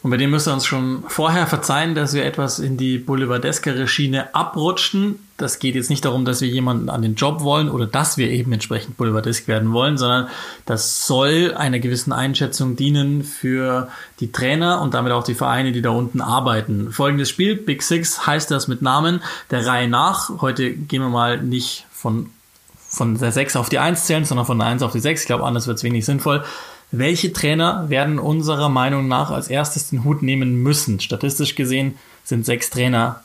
Und 0.05 0.11
bei 0.11 0.17
dem 0.17 0.29
müssen 0.29 0.51
wir 0.51 0.53
uns 0.53 0.67
schon 0.67 1.03
vorher 1.07 1.47
verzeihen, 1.47 1.95
dass 1.95 2.13
wir 2.13 2.25
etwas 2.25 2.59
in 2.59 2.77
die 2.77 2.99
boulevardeskere 2.99 3.87
Schiene 3.87 4.35
abrutschen. 4.35 5.17
Das 5.37 5.57
geht 5.57 5.73
jetzt 5.73 5.89
nicht 5.89 6.05
darum, 6.05 6.25
dass 6.25 6.41
wir 6.41 6.47
jemanden 6.47 6.91
an 6.91 7.01
den 7.01 7.15
Job 7.15 7.41
wollen 7.41 7.71
oder 7.71 7.87
dass 7.87 8.15
wir 8.15 8.29
eben 8.29 8.53
entsprechend 8.53 8.97
boulevardesk 8.97 9.47
werden 9.47 9.73
wollen, 9.73 9.97
sondern 9.97 10.27
das 10.67 11.07
soll 11.07 11.55
einer 11.57 11.79
gewissen 11.79 12.13
Einschätzung 12.13 12.75
dienen 12.75 13.23
für 13.23 13.89
die 14.19 14.31
Trainer 14.31 14.79
und 14.79 14.93
damit 14.93 15.11
auch 15.11 15.23
die 15.23 15.33
Vereine, 15.33 15.71
die 15.71 15.81
da 15.81 15.89
unten 15.89 16.21
arbeiten. 16.21 16.91
Folgendes 16.91 17.29
Spiel, 17.29 17.55
Big 17.55 17.81
Six 17.81 18.27
heißt 18.27 18.51
das 18.51 18.67
mit 18.67 18.83
Namen 18.83 19.23
der 19.49 19.65
Reihe 19.65 19.87
nach. 19.87 20.39
Heute 20.39 20.71
gehen 20.71 21.01
wir 21.01 21.09
mal 21.09 21.41
nicht 21.41 21.87
von, 21.91 22.29
von 22.77 23.17
der 23.17 23.31
6 23.31 23.55
auf 23.55 23.69
die 23.69 23.79
1 23.79 24.05
zählen, 24.05 24.23
sondern 24.23 24.45
von 24.45 24.59
der 24.59 24.67
1 24.67 24.83
auf 24.83 24.91
die 24.91 24.99
6. 24.99 25.21
Ich 25.21 25.25
glaube, 25.25 25.45
anders 25.45 25.65
wird 25.65 25.79
es 25.79 25.83
wenig 25.83 26.05
sinnvoll. 26.05 26.43
Welche 26.91 27.33
Trainer 27.33 27.89
werden 27.89 28.19
unserer 28.19 28.69
Meinung 28.69 29.07
nach 29.07 29.31
als 29.31 29.47
erstes 29.47 29.89
den 29.89 30.03
Hut 30.03 30.21
nehmen 30.21 30.61
müssen? 30.63 30.99
Statistisch 30.99 31.55
gesehen 31.55 31.97
sind 32.23 32.45
sechs 32.45 32.69
Trainer 32.69 33.21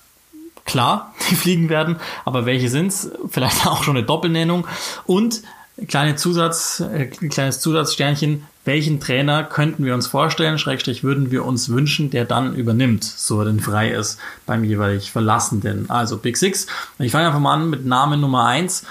klar, 0.65 1.15
die 1.31 1.35
fliegen 1.35 1.69
werden, 1.69 1.97
aber 2.25 2.47
welche 2.47 2.69
sind's? 2.69 3.11
Vielleicht 3.29 3.67
auch 3.67 3.83
schon 3.83 3.97
eine 3.97 4.07
Doppelnennung. 4.07 4.67
Und 5.07 5.43
kleine 5.89 6.17
Zusatz, 6.17 6.81
äh, 6.81 7.07
kleines 7.07 7.61
Zusatzsternchen, 7.61 8.45
welchen 8.65 9.01
Trainer 9.01 9.45
könnten 9.45 9.85
wir 9.85 9.95
uns 9.95 10.07
vorstellen, 10.07 10.59
Schrägstrich 10.59 11.03
würden 11.03 11.31
wir 11.31 11.45
uns 11.45 11.71
wünschen, 11.71 12.11
der 12.11 12.25
dann 12.25 12.55
übernimmt, 12.55 13.05
so 13.05 13.41
er 13.41 13.47
denn 13.47 13.61
frei 13.61 13.91
ist 13.91 14.19
beim 14.47 14.65
jeweilig 14.65 15.11
Verlassenden. 15.11 15.89
Also 15.89 16.19
Big 16.19 16.37
Six. 16.37 16.67
Ich 16.99 17.13
fange 17.13 17.27
einfach 17.27 17.41
mal 17.41 17.55
an 17.55 17.71
mit 17.71 17.87
Namen 17.87 18.21
Nummer 18.21 18.45
eins, 18.45 18.85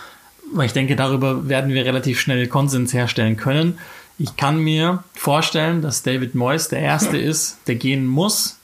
weil 0.51 0.65
ich 0.65 0.73
denke, 0.73 0.95
darüber 0.95 1.47
werden 1.47 1.71
wir 1.71 1.85
relativ 1.85 2.19
schnell 2.19 2.47
Konsens 2.47 2.93
herstellen 2.93 3.37
können. 3.37 3.77
Ich 4.21 4.35
kann 4.35 4.59
mir 4.59 5.03
vorstellen, 5.15 5.81
dass 5.81 6.03
David 6.03 6.35
Moyes 6.35 6.67
der 6.67 6.79
Erste 6.79 7.17
ist, 7.31 7.57
der 7.67 7.75
gehen 7.75 8.05
muss, 8.05 8.57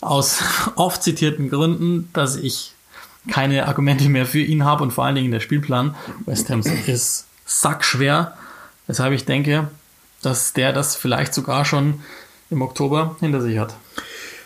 aus 0.00 0.38
oft 0.76 1.02
zitierten 1.02 1.50
Gründen, 1.50 2.08
dass 2.12 2.36
ich 2.36 2.72
keine 3.30 3.66
Argumente 3.68 4.08
mehr 4.08 4.26
für 4.26 4.40
ihn 4.40 4.64
habe 4.64 4.82
und 4.82 4.92
vor 4.92 5.04
allen 5.04 5.14
Dingen 5.14 5.30
der 5.30 5.40
Spielplan 5.40 5.94
West 6.26 6.50
Ham 6.50 6.60
ist 6.86 7.26
sackschwer, 7.44 8.36
weshalb 8.86 9.12
ich 9.12 9.24
denke, 9.24 9.68
dass 10.22 10.52
der 10.52 10.72
das 10.72 10.96
vielleicht 10.96 11.34
sogar 11.34 11.64
schon 11.64 12.00
im 12.50 12.62
Oktober 12.62 13.16
hinter 13.20 13.40
sich 13.40 13.58
hat. 13.58 13.74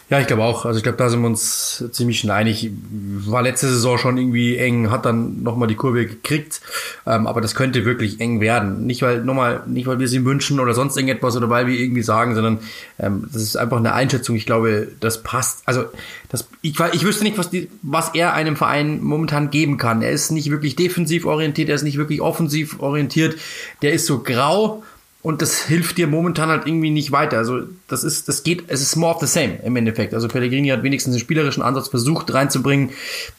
Ja, 0.09 0.21
ich 0.21 0.29
glaube 0.29 0.45
auch. 0.45 0.67
Also 0.67 0.77
ich 0.77 0.85
glaube, 0.85 0.99
da 0.99 1.09
sind 1.09 1.21
wir 1.21 1.27
uns 1.27 1.85
ziemlich 1.91 2.21
schon 2.21 2.31
einig. 2.31 2.71
War 2.91 3.43
letzte 3.43 3.67
Saison 3.67 3.99
schon 3.99 4.17
irgendwie 4.17 4.57
eng, 4.57 4.93
hat 4.93 5.05
dann 5.05 5.43
nochmal 5.43 5.67
die 5.67 5.75
Kurve 5.75 6.07
gekriegt. 6.07 6.61
Ähm, 7.07 7.27
aber 7.27 7.41
das 7.41 7.57
könnte 7.57 7.85
wirklich 7.85 8.21
eng 8.21 8.41
werden. 8.41 8.87
Nicht 8.87 9.03
weil 9.03 9.25
nochmal, 9.25 9.65
nicht 9.67 9.89
weil 9.89 9.99
wir 9.99 10.07
sie 10.07 10.25
wünschen 10.25 10.61
oder 10.61 10.75
sonst 10.75 10.97
irgendetwas 10.97 11.37
oder 11.37 11.51
weil 11.51 11.67
wir 11.67 11.77
irgendwie 11.77 12.03
sagen, 12.03 12.37
sondern 12.37 12.61
ähm, 13.01 13.29
das 13.33 13.43
ist 13.43 13.57
einfach 13.57 13.79
eine 13.79 13.95
Einschätzung. 13.95 14.37
Ich 14.37 14.47
glaube, 14.47 14.87
das 15.01 15.25
passt. 15.25 15.63
Also 15.67 15.87
das, 16.29 16.47
ich, 16.63 16.79
ich 16.93 17.05
wüsste 17.05 17.25
nicht, 17.25 17.37
was, 17.37 17.51
die, 17.51 17.69
was 17.83 18.11
er 18.15 18.33
einem 18.33 18.55
Verein 18.55 19.03
momentan 19.03 19.51
geben 19.51 19.77
kann. 19.77 20.03
Er 20.03 20.13
ist 20.13 20.31
nicht 20.31 20.53
wirklich 20.53 20.77
defensiv 20.77 21.27
orientiert, 21.27 21.69
er 21.69 21.75
ist 21.75 21.83
nicht 21.83 21.99
wirklich 21.99 22.21
offensiv 22.21 22.79
orientiert. 22.79 23.35
Der 23.83 23.93
ist 23.93 24.07
so 24.07 24.21
grau 24.21 24.85
und 25.27 25.43
das 25.43 25.63
hilft 25.63 25.99
dir 25.99 26.07
momentan 26.07 26.51
halt 26.51 26.69
irgendwie 26.69 26.91
nicht 26.91 27.11
weiter. 27.11 27.39
Also 27.39 27.63
das 27.89 28.05
ist, 28.05 28.29
das 28.29 28.45
geht, 28.45 28.63
es 28.69 28.81
ist 28.81 28.95
more 28.95 29.13
of 29.13 29.21
the 29.21 29.27
same 29.27 29.59
im 29.65 29.75
Endeffekt. 29.75 30.15
Also 30.15 30.29
Pellegrini 30.29 30.69
hat 30.69 30.85
wenigstens 30.85 31.15
einen 31.15 31.21
spielerischen 31.21 31.65
Ansatz 31.65 31.89
versucht 31.89 32.33
reinzubringen. 32.33 32.91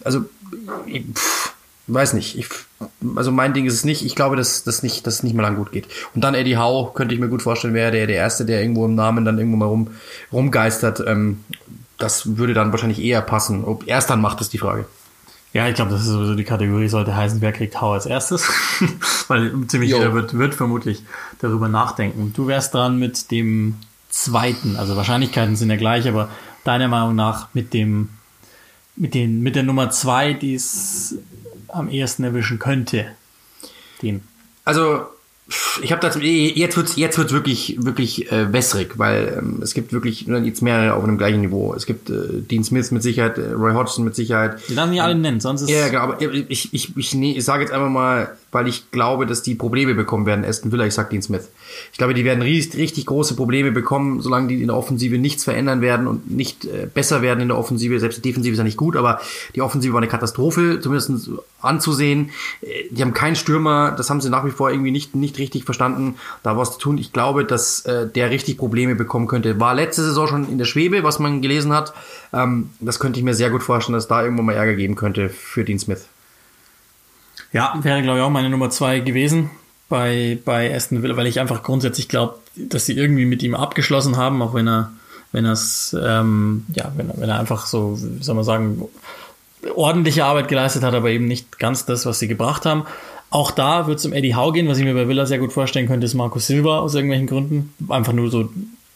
Also 0.03 0.25
ich, 0.85 1.05
pff, 1.13 1.53
weiß 1.87 2.11
nicht. 2.11 2.37
Ich, 2.37 2.47
also 3.15 3.31
mein 3.31 3.53
Ding 3.53 3.65
ist 3.65 3.73
es 3.73 3.85
nicht. 3.85 4.03
Ich 4.03 4.15
glaube, 4.15 4.35
dass 4.35 4.65
das 4.65 4.83
nicht, 4.83 5.07
dass 5.07 5.23
nicht 5.23 5.33
mal 5.33 5.43
lang 5.43 5.55
gut 5.55 5.71
geht. 5.71 5.87
Und 6.13 6.25
dann 6.25 6.35
Eddie 6.35 6.57
Howe 6.57 6.91
könnte 6.93 7.15
ich 7.15 7.21
mir 7.21 7.29
gut 7.29 7.41
vorstellen, 7.41 7.73
wäre 7.73 7.91
der 7.91 8.05
der 8.05 8.17
erste, 8.17 8.43
der 8.43 8.59
irgendwo 8.59 8.83
im 8.83 8.95
Namen 8.95 9.23
dann 9.23 9.37
irgendwo 9.37 9.55
mal 9.55 9.67
rum 9.67 9.87
rumgeistert. 10.33 11.01
Ähm, 11.07 11.45
das 11.97 12.35
würde 12.35 12.53
dann 12.53 12.71
wahrscheinlich 12.73 13.01
eher 13.01 13.21
passen. 13.21 13.63
Ob 13.63 13.87
er 13.87 13.99
es 13.99 14.07
dann 14.07 14.19
macht, 14.19 14.41
ist 14.41 14.51
die 14.51 14.57
Frage. 14.57 14.87
Ja, 15.53 15.67
ich 15.67 15.75
glaube, 15.75 15.91
das 15.91 16.01
ist 16.01 16.07
sowieso 16.07 16.35
die 16.35 16.43
Kategorie, 16.43 16.87
sollte 16.87 17.15
heißen, 17.15 17.41
wer 17.41 17.51
kriegt 17.51 17.79
Hau 17.81 17.93
als 17.93 18.05
erstes. 18.05 18.47
Weil 19.27 19.51
ziemlich 19.67 19.89
jo. 19.91 19.97
jeder 19.97 20.13
wird, 20.13 20.37
wird 20.37 20.53
vermutlich 20.55 21.03
darüber 21.39 21.67
nachdenken. 21.67 22.33
Du 22.35 22.47
wärst 22.47 22.73
dran 22.73 22.99
mit 22.99 23.31
dem 23.31 23.75
zweiten, 24.09 24.75
also 24.75 24.95
Wahrscheinlichkeiten 24.95 25.55
sind 25.55 25.69
ja 25.69 25.77
gleich, 25.77 26.07
aber 26.07 26.29
deiner 26.63 26.87
Meinung 26.87 27.15
nach 27.15 27.47
mit 27.53 27.73
dem, 27.73 28.09
mit 28.95 29.13
den, 29.13 29.41
mit 29.41 29.55
der 29.55 29.63
Nummer 29.63 29.89
zwei, 29.89 30.33
die 30.33 30.55
es 30.55 31.15
am 31.67 31.89
ehesten 31.89 32.23
erwischen 32.23 32.59
könnte. 32.59 33.05
Den. 34.01 34.21
Also, 34.65 35.05
ich 35.81 35.91
habe 35.91 36.01
das 36.01 36.17
jetzt 36.21 36.75
wird's 36.75 36.95
jetzt 36.97 37.17
wird's 37.17 37.31
wirklich 37.31 37.77
wirklich 37.79 38.31
äh, 38.31 38.51
wässrig, 38.51 38.97
weil 38.97 39.37
ähm, 39.37 39.59
es 39.61 39.73
gibt 39.73 39.93
wirklich 39.93 40.21
jetzt 40.27 40.61
mehrere 40.61 40.93
auf 40.93 41.03
einem 41.03 41.17
gleichen 41.17 41.41
Niveau. 41.41 41.73
Es 41.73 41.85
gibt 41.85 42.09
äh, 42.09 42.41
Dean 42.41 42.63
Smith 42.63 42.91
mit 42.91 43.03
Sicherheit, 43.03 43.37
äh, 43.37 43.51
Roy 43.51 43.73
Hodgson 43.73 44.03
mit 44.03 44.15
Sicherheit. 44.15 44.57
Die 44.67 44.75
darf 44.75 44.89
nicht 44.89 45.01
alle 45.01 45.15
nennen, 45.15 45.39
sonst 45.39 45.61
ist 45.61 45.69
Ja, 45.69 45.87
genau, 45.87 46.01
aber 46.01 46.21
ich 46.21 46.73
ich 46.73 46.97
ich, 46.97 47.13
nee, 47.13 47.33
ich 47.37 47.45
sage 47.45 47.63
jetzt 47.63 47.71
einfach 47.71 47.89
mal, 47.89 48.35
weil 48.51 48.67
ich 48.67 48.91
glaube, 48.91 49.25
dass 49.25 49.43
die 49.43 49.55
Probleme 49.55 49.93
bekommen 49.93 50.25
werden. 50.25 50.45
Aston 50.45 50.71
Villa, 50.71 50.85
ich 50.85 50.93
sag 50.93 51.09
Dean 51.09 51.21
Smith. 51.21 51.49
Ich 51.91 51.97
glaube, 51.97 52.13
die 52.13 52.23
werden 52.23 52.41
richtig, 52.41 52.79
richtig 52.79 53.05
große 53.05 53.35
Probleme 53.35 53.71
bekommen, 53.71 54.21
solange 54.21 54.47
die 54.47 54.61
in 54.61 54.67
der 54.67 54.77
Offensive 54.77 55.17
nichts 55.17 55.43
verändern 55.43 55.81
werden 55.81 56.07
und 56.07 56.31
nicht 56.31 56.65
äh, 56.65 56.87
besser 56.91 57.21
werden 57.21 57.41
in 57.41 57.49
der 57.49 57.57
Offensive. 57.57 57.99
Selbst 57.99 58.17
die 58.17 58.21
Defensive 58.21 58.53
ist 58.53 58.57
ja 58.57 58.63
nicht 58.63 58.77
gut, 58.77 58.95
aber 58.95 59.19
die 59.55 59.61
Offensive 59.61 59.93
war 59.93 60.01
eine 60.01 60.07
Katastrophe, 60.07 60.79
zumindest 60.81 61.29
anzusehen. 61.61 62.29
Äh, 62.61 62.85
die 62.89 63.01
haben 63.01 63.13
keinen 63.13 63.35
Stürmer, 63.35 63.91
das 63.91 64.09
haben 64.09 64.21
sie 64.21 64.29
nach 64.29 64.45
wie 64.45 64.51
vor 64.51 64.71
irgendwie 64.71 64.91
nicht, 64.91 65.15
nicht 65.15 65.37
richtig 65.39 65.65
verstanden, 65.65 66.15
da 66.43 66.57
was 66.57 66.73
zu 66.73 66.79
tun. 66.79 66.97
Ich 66.97 67.11
glaube, 67.11 67.43
dass 67.43 67.81
äh, 67.85 68.07
der 68.07 68.29
richtig 68.31 68.57
Probleme 68.57 68.95
bekommen 68.95 69.27
könnte. 69.27 69.59
War 69.59 69.75
letzte 69.75 70.03
Saison 70.03 70.27
schon 70.27 70.49
in 70.49 70.57
der 70.57 70.65
Schwebe, 70.65 71.03
was 71.03 71.19
man 71.19 71.41
gelesen 71.41 71.73
hat. 71.73 71.93
Ähm, 72.33 72.69
das 72.79 72.99
könnte 72.99 73.19
ich 73.19 73.25
mir 73.25 73.33
sehr 73.33 73.49
gut 73.49 73.63
vorstellen, 73.63 73.95
dass 73.95 74.07
da 74.07 74.23
irgendwo 74.23 74.43
mal 74.43 74.53
Ärger 74.53 74.75
geben 74.75 74.95
könnte 74.95 75.29
für 75.29 75.63
Dean 75.63 75.79
Smith. 75.79 76.07
Ja, 77.53 77.77
wäre, 77.81 78.01
glaube 78.01 78.19
ich, 78.19 78.23
auch 78.23 78.29
meine 78.29 78.49
Nummer 78.49 78.69
zwei 78.69 78.99
gewesen. 78.99 79.49
bei, 79.89 80.37
bei 80.43 80.73
Aston 80.75 81.01
Villa, 81.01 81.15
weil 81.15 81.27
ich 81.27 81.39
einfach 81.39 81.63
grundsätzlich 81.63 82.09
glaube, 82.09 82.35
dass 82.55 82.85
sie 82.85 82.93
irgendwie 82.93 83.25
mit 83.25 83.43
ihm 83.43 83.55
abgeschlossen 83.55 84.17
haben, 84.17 84.41
auch 84.41 84.53
wenn 84.53 84.67
er, 84.67 84.91
wenn 85.31 85.45
er 85.45 85.53
es, 85.53 85.95
ähm, 85.99 86.65
ja, 86.73 86.91
wenn, 86.95 87.11
wenn 87.15 87.29
er 87.29 87.39
einfach 87.39 87.65
so, 87.65 87.97
wie 87.99 88.23
soll 88.23 88.35
man 88.35 88.43
sagen, 88.43 88.83
ordentliche 89.75 90.25
Arbeit 90.25 90.47
geleistet 90.47 90.83
hat, 90.83 90.93
aber 90.93 91.09
eben 91.09 91.25
nicht 91.25 91.59
ganz 91.59 91.85
das, 91.85 92.05
was 92.05 92.19
sie 92.19 92.27
gebracht 92.27 92.65
haben. 92.65 92.85
Auch 93.29 93.51
da 93.51 93.87
wird 93.87 93.99
es 93.99 94.05
um 94.05 94.13
Eddie 94.13 94.35
Howe 94.35 94.53
gehen, 94.53 94.67
was 94.67 94.77
ich 94.77 94.85
mir 94.85 94.93
bei 94.93 95.07
Villa 95.07 95.25
sehr 95.25 95.39
gut 95.39 95.51
vorstellen 95.51 95.87
könnte, 95.87 96.05
ist 96.05 96.13
Marco 96.13 96.39
Silva 96.39 96.79
aus 96.79 96.95
irgendwelchen 96.95 97.27
Gründen. 97.27 97.73
Einfach 97.89 98.13
nur 98.13 98.29
so 98.29 98.49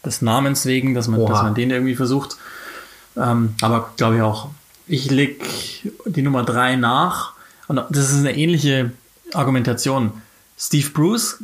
des 0.06 0.22
Namens 0.22 0.66
wegen, 0.66 0.94
dass 0.94 1.08
man, 1.08 1.26
dass 1.26 1.44
man 1.44 1.54
den 1.54 1.70
irgendwie 1.70 1.96
versucht. 1.96 2.38
Ähm, 3.18 3.56
aber 3.62 3.92
glaube 3.98 4.16
ich 4.16 4.22
auch, 4.22 4.50
ich 4.88 5.12
leg 5.12 5.42
die 6.06 6.22
Nummer 6.22 6.44
drei 6.44 6.76
nach. 6.76 7.34
Und 7.72 7.82
das 7.90 8.12
ist 8.12 8.20
eine 8.20 8.36
ähnliche 8.36 8.92
Argumentation. 9.34 10.12
Steve 10.58 10.90
Bruce, 10.90 11.38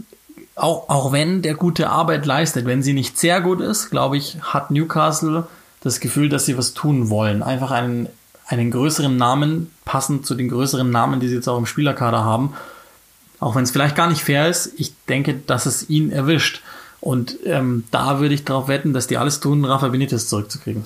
auch, 0.55 0.89
auch 0.89 1.13
wenn 1.13 1.41
der 1.41 1.55
gute 1.55 1.89
Arbeit 1.89 2.25
leistet, 2.25 2.65
wenn 2.65 2.83
sie 2.83 2.91
nicht 2.91 3.17
sehr 3.17 3.39
gut 3.39 3.61
ist, 3.61 3.91
glaube 3.91 4.17
ich, 4.17 4.37
hat 4.41 4.69
Newcastle 4.69 5.47
das 5.79 6.01
Gefühl, 6.01 6.27
dass 6.27 6.45
sie 6.45 6.57
was 6.57 6.73
tun 6.73 7.09
wollen. 7.09 7.43
Einfach 7.43 7.71
einen, 7.71 8.09
einen 8.45 8.71
größeren 8.71 9.15
Namen, 9.15 9.71
passend 9.85 10.25
zu 10.25 10.35
den 10.35 10.49
größeren 10.49 10.89
Namen, 10.89 11.21
die 11.21 11.29
sie 11.29 11.35
jetzt 11.35 11.47
auch 11.47 11.57
im 11.57 11.65
Spielerkader 11.65 12.25
haben. 12.25 12.53
Auch 13.39 13.55
wenn 13.55 13.63
es 13.63 13.71
vielleicht 13.71 13.95
gar 13.95 14.09
nicht 14.09 14.21
fair 14.21 14.49
ist, 14.49 14.73
ich 14.75 14.91
denke, 15.07 15.33
dass 15.33 15.65
es 15.65 15.89
ihn 15.89 16.11
erwischt. 16.11 16.61
Und 16.99 17.37
ähm, 17.45 17.85
da 17.91 18.19
würde 18.19 18.35
ich 18.35 18.43
darauf 18.43 18.67
wetten, 18.67 18.91
dass 18.91 19.07
die 19.07 19.17
alles 19.17 19.39
tun, 19.39 19.63
Rafa 19.63 19.87
Benitez 19.87 20.27
zurückzukriegen. 20.27 20.83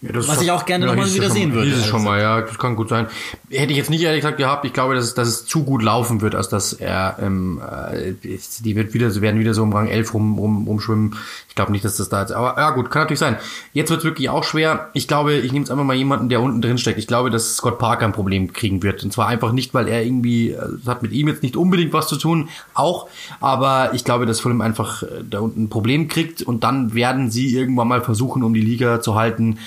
Ja, 0.00 0.12
das 0.12 0.28
Was 0.28 0.42
ich 0.42 0.50
auch 0.50 0.66
gerne 0.66 0.84
ja, 0.84 0.92
nochmal 0.92 1.12
wieder 1.14 1.30
sehen 1.30 1.54
würde. 1.54 1.70
hieß 1.70 1.78
es 1.78 1.86
schon 1.86 2.04
mal, 2.04 2.20
ja, 2.20 2.40
das 2.42 2.58
kann 2.58 2.76
gut 2.76 2.90
sein. 2.90 3.06
Hätte 3.50 3.72
ich 3.72 3.76
jetzt 3.78 3.90
nicht 3.90 4.02
ehrlich 4.02 4.22
gesagt 4.22 4.38
gehabt, 4.38 4.64
ich 4.64 4.72
glaube, 4.72 4.94
dass, 4.94 5.04
es- 5.04 5.14
dass 5.14 5.28
es 5.28 5.44
zu 5.44 5.64
gut 5.64 5.82
laufen 5.82 6.22
wird, 6.22 6.34
als 6.34 6.48
dass 6.48 6.72
er, 6.72 7.18
ähm, 7.20 7.60
äh, 7.60 8.14
die 8.60 8.74
wird 8.74 8.94
wieder, 8.94 9.14
werden 9.20 9.38
wieder 9.38 9.52
so 9.52 9.62
im 9.62 9.72
Rang 9.72 9.86
11 9.86 10.14
rum, 10.14 10.38
rum, 10.38 10.66
rumschwimmen. 10.66 11.14
Ich 11.48 11.54
glaube 11.54 11.70
nicht, 11.70 11.84
dass 11.84 11.96
das 11.96 12.08
da 12.08 12.22
jetzt, 12.22 12.32
aber 12.32 12.56
ja 12.58 12.70
gut, 12.70 12.90
kann 12.90 13.02
natürlich 13.02 13.18
sein. 13.20 13.36
Jetzt 13.74 13.90
wird 13.90 13.98
es 13.98 14.04
wirklich 14.04 14.30
auch 14.30 14.44
schwer. 14.44 14.88
Ich 14.94 15.06
glaube, 15.08 15.34
ich 15.34 15.52
nehme 15.52 15.62
jetzt 15.64 15.70
einfach 15.70 15.84
mal 15.84 15.94
jemanden, 15.94 16.30
der 16.30 16.40
unten 16.40 16.62
drin 16.62 16.78
steckt. 16.78 16.98
Ich 16.98 17.06
glaube, 17.06 17.28
dass 17.30 17.56
Scott 17.56 17.78
Parker 17.78 18.06
ein 18.06 18.12
Problem 18.12 18.52
kriegen 18.54 18.82
wird. 18.82 19.04
Und 19.04 19.12
zwar 19.12 19.26
einfach 19.28 19.52
nicht, 19.52 19.74
weil 19.74 19.88
er 19.88 20.02
irgendwie, 20.04 20.50
äh, 20.52 20.58
das 20.78 20.86
hat 20.86 21.02
mit 21.02 21.12
ihm 21.12 21.28
jetzt 21.28 21.42
nicht 21.42 21.56
unbedingt 21.56 21.92
was 21.92 22.08
zu 22.08 22.16
tun, 22.16 22.48
auch, 22.72 23.08
aber 23.40 23.90
ich 23.92 24.04
glaube, 24.04 24.24
dass 24.24 24.40
Fulham 24.40 24.62
einfach 24.62 25.02
äh, 25.02 25.06
da 25.28 25.40
unten 25.40 25.64
ein 25.64 25.68
Problem 25.68 26.08
kriegt 26.08 26.40
und 26.42 26.64
dann 26.64 26.94
werden 26.94 27.30
sie 27.30 27.54
irgendwann 27.54 27.88
mal 27.88 28.00
versuchen, 28.02 28.42
um 28.42 28.54
die 28.54 28.62
Liga 28.62 29.02
zu 29.02 29.14
halten, 29.14 29.58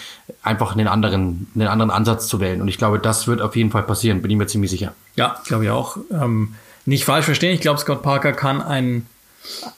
einfach 0.47 0.73
einen 0.73 0.87
anderen, 0.87 1.47
einen 1.55 1.67
anderen 1.67 1.91
Ansatz 1.91 2.27
zu 2.27 2.39
wählen. 2.39 2.61
Und 2.61 2.67
ich 2.67 2.77
glaube, 2.77 2.99
das 2.99 3.27
wird 3.27 3.41
auf 3.41 3.55
jeden 3.55 3.71
Fall 3.71 3.83
passieren, 3.83 4.21
bin 4.21 4.31
ich 4.31 4.37
mir 4.37 4.47
ziemlich 4.47 4.71
sicher. 4.71 4.93
Ja, 5.15 5.41
glaube 5.45 5.65
ich 5.65 5.69
auch. 5.69 5.97
Ähm, 6.11 6.55
nicht 6.85 7.05
falsch 7.05 7.25
verstehen. 7.25 7.53
Ich 7.53 7.61
glaube, 7.61 7.79
Scott 7.79 8.01
Parker 8.01 8.33
kann 8.33 8.61
ein, 8.61 9.05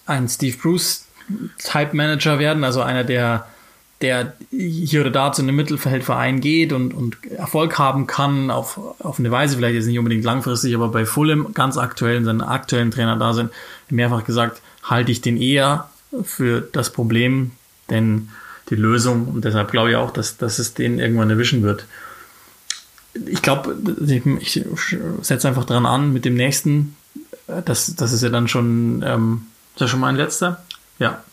ein 0.06 0.30
Steve 0.30 0.58
Bruce 0.58 1.06
Type 1.58 1.96
Manager 1.96 2.40
werden, 2.40 2.64
also 2.64 2.82
einer, 2.82 3.04
der, 3.04 3.46
der 4.02 4.34
hier 4.52 5.02
oder 5.02 5.12
da 5.12 5.32
zu 5.32 5.42
einem 5.42 5.56
Mittelfeldverein 5.56 6.40
geht 6.42 6.74
und, 6.74 6.94
und 6.94 7.18
Erfolg 7.32 7.78
haben 7.78 8.08
kann 8.08 8.50
auf, 8.50 8.80
auf 9.00 9.20
eine 9.20 9.30
Weise, 9.32 9.58
vielleicht 9.58 9.76
jetzt 9.76 9.86
nicht 9.86 10.00
unbedingt 10.00 10.24
langfristig, 10.24 10.74
aber 10.76 10.90
bei 10.90 11.06
Fulham 11.06 11.54
ganz 11.54 11.78
aktuell, 11.78 12.18
in 12.18 12.26
seinen 12.26 12.42
aktuellen 12.42 12.92
Trainer 12.92 13.16
da 13.18 13.34
sind, 13.34 13.52
mehrfach 13.90 14.24
gesagt, 14.24 14.62
halte 14.84 15.12
ich 15.12 15.22
den 15.22 15.38
eher 15.38 15.90
für 16.24 16.62
das 16.62 16.92
Problem, 16.92 17.52
denn 17.90 18.30
die 18.70 18.76
Lösung. 18.76 19.28
Und 19.28 19.46
deshalb 19.46 19.72
glaube 19.72 19.92
ich 19.92 19.96
auch, 19.96 20.12
dass, 20.12 20.38
dass 20.38 20.60
es 20.60 20.74
den 20.74 21.00
irgendwann 21.00 21.30
erwischen 21.30 21.64
wird 21.64 21.86
ich 23.14 23.42
glaube, 23.42 23.76
ich 24.40 24.64
setze 25.22 25.48
einfach 25.48 25.66
dran 25.66 25.86
an 25.86 26.14
mit 26.14 26.26
dem 26.26 26.36
nächsten. 26.36 26.96
Das, 27.66 27.96
das 27.96 28.14
ist 28.14 28.22
ja 28.22 28.30
dann 28.30 28.48
schon, 28.48 29.04
ähm, 29.06 29.48
ist 29.74 29.82
das 29.82 29.90
schon 29.90 30.00
mein 30.00 30.16
letzter? 30.16 30.64
Ja. 31.00 31.24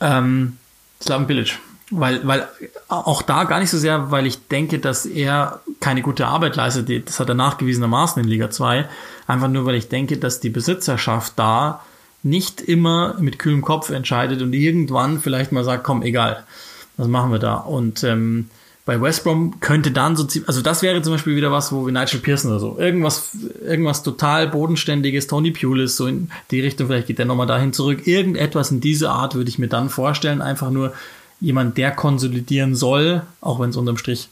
Ähm, 0.00 0.58
Slaven 1.00 1.26
Bilic. 1.26 1.58
Weil, 1.90 2.26
weil 2.26 2.48
auch 2.88 3.20
da 3.22 3.44
gar 3.44 3.60
nicht 3.60 3.70
so 3.70 3.76
sehr, 3.76 4.10
weil 4.10 4.26
ich 4.26 4.48
denke, 4.48 4.78
dass 4.78 5.04
er 5.04 5.60
keine 5.80 6.00
gute 6.00 6.26
Arbeit 6.26 6.56
leistet. 6.56 7.08
Das 7.08 7.20
hat 7.20 7.28
er 7.28 7.34
nachgewiesenermaßen 7.34 8.22
in 8.22 8.28
Liga 8.28 8.50
2. 8.50 8.88
Einfach 9.26 9.48
nur, 9.48 9.66
weil 9.66 9.74
ich 9.74 9.88
denke, 9.88 10.16
dass 10.16 10.40
die 10.40 10.48
Besitzerschaft 10.48 11.34
da 11.36 11.82
nicht 12.22 12.60
immer 12.60 13.16
mit 13.18 13.38
kühlem 13.38 13.62
Kopf 13.62 13.90
entscheidet 13.90 14.42
und 14.42 14.52
irgendwann 14.52 15.20
vielleicht 15.20 15.52
mal 15.52 15.64
sagt, 15.64 15.84
komm, 15.84 16.02
egal, 16.02 16.44
was 16.96 17.08
machen 17.08 17.32
wir 17.32 17.38
da? 17.38 17.56
Und 17.56 18.04
ähm, 18.04 18.48
bei 18.84 19.00
West 19.00 19.24
Brom 19.24 19.60
könnte 19.60 19.92
dann 19.92 20.16
so, 20.16 20.26
also 20.46 20.60
das 20.60 20.82
wäre 20.82 21.02
zum 21.02 21.12
Beispiel 21.12 21.36
wieder 21.36 21.52
was, 21.52 21.72
wo 21.72 21.86
wir 21.86 21.92
Nigel 21.92 22.20
Pearson 22.20 22.50
oder 22.50 22.60
so, 22.60 22.78
irgendwas, 22.78 23.36
irgendwas 23.64 24.02
total 24.02 24.48
bodenständiges, 24.48 25.28
Tony 25.28 25.52
Pulis, 25.52 25.96
so 25.96 26.06
in 26.06 26.30
die 26.50 26.60
Richtung, 26.60 26.88
vielleicht 26.88 27.06
geht 27.06 27.18
der 27.18 27.26
nochmal 27.26 27.46
dahin 27.46 27.72
zurück, 27.72 28.06
irgendetwas 28.06 28.72
in 28.72 28.80
dieser 28.80 29.12
Art 29.12 29.34
würde 29.34 29.50
ich 29.50 29.58
mir 29.58 29.68
dann 29.68 29.88
vorstellen, 29.88 30.42
einfach 30.42 30.70
nur 30.70 30.92
jemand, 31.40 31.78
der 31.78 31.92
konsolidieren 31.92 32.74
soll, 32.74 33.22
auch 33.40 33.60
wenn 33.60 33.70
es 33.70 33.76
unterm 33.76 33.98
Strich 33.98 34.28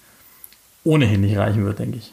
ohnehin 0.82 1.20
nicht 1.20 1.36
reichen 1.36 1.64
wird, 1.64 1.78
denke 1.78 1.99
ich. 1.99 2.12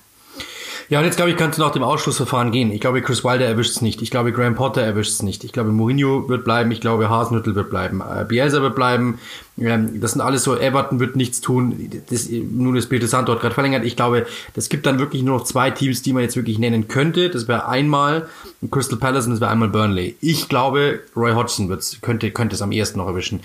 Ja, 0.90 1.00
und 1.00 1.06
jetzt 1.06 1.18
glaube 1.18 1.32
ich, 1.32 1.38
kannst 1.38 1.60
du 1.60 1.64
nach 1.64 1.72
dem 1.72 1.84
Ausschlussverfahren 1.84 2.52
gehen. 2.52 2.72
Ich 2.72 2.80
glaube, 2.80 3.02
Chris 3.02 3.24
Wilder 3.26 3.46
erwischt 3.46 3.72
es 3.72 3.82
nicht. 3.82 4.02
Ich 4.02 4.10
glaube, 4.10 4.32
Graham 4.32 4.56
Potter 4.56 4.82
erwischt 4.82 5.12
es 5.12 5.22
nicht. 5.22 5.44
Ich 5.44 5.52
glaube, 5.52 5.72
Mourinho 5.72 6.30
wird 6.30 6.46
bleiben. 6.46 6.72
Ich 6.72 6.80
glaube, 6.80 7.10
Hasenhüttel 7.10 7.56
wird 7.56 7.70
bleiben. 7.70 8.02
Äh, 8.02 8.24
Bielsa 8.24 8.62
wird 8.62 8.76
bleiben. 8.76 9.20
Ähm, 9.60 10.00
das 10.00 10.12
sind 10.12 10.22
alles 10.22 10.44
so, 10.44 10.56
Everton 10.56 11.00
wird 11.00 11.16
nichts 11.16 11.42
tun. 11.42 11.90
Das, 12.10 12.30
nun 12.30 12.76
ist 12.76 12.90
Peter 12.90 13.08
Santo 13.08 13.32
hat 13.32 13.42
gerade 13.42 13.54
verlängert. 13.54 13.84
Ich 13.86 13.96
glaube, 13.96 14.28
das 14.54 14.70
gibt 14.70 14.86
dann 14.86 15.00
wirklich 15.00 15.24
nur 15.24 15.38
noch 15.38 15.46
zwei 15.46 15.72
Teams, 15.72 16.02
die 16.02 16.14
man 16.14 16.24
jetzt 16.24 16.36
wirklich 16.36 16.60
nennen 16.60 16.88
könnte. 16.88 17.30
Das 17.30 17.48
wäre 17.48 17.68
einmal 17.68 18.28
Crystal 18.70 19.00
Palace 19.00 19.26
und 19.26 19.32
das 19.32 19.42
wäre 19.42 19.52
einmal 19.52 19.70
Burnley. 19.70 20.16
Ich 20.22 20.48
glaube, 20.50 21.02
Roy 21.16 21.34
Hodgson 21.34 21.70
wird's, 21.70 22.00
könnte, 22.02 22.32
könnte 22.32 22.56
es 22.56 22.62
am 22.62 22.72
ehesten 22.72 23.00
noch 23.00 23.08
erwischen. 23.08 23.42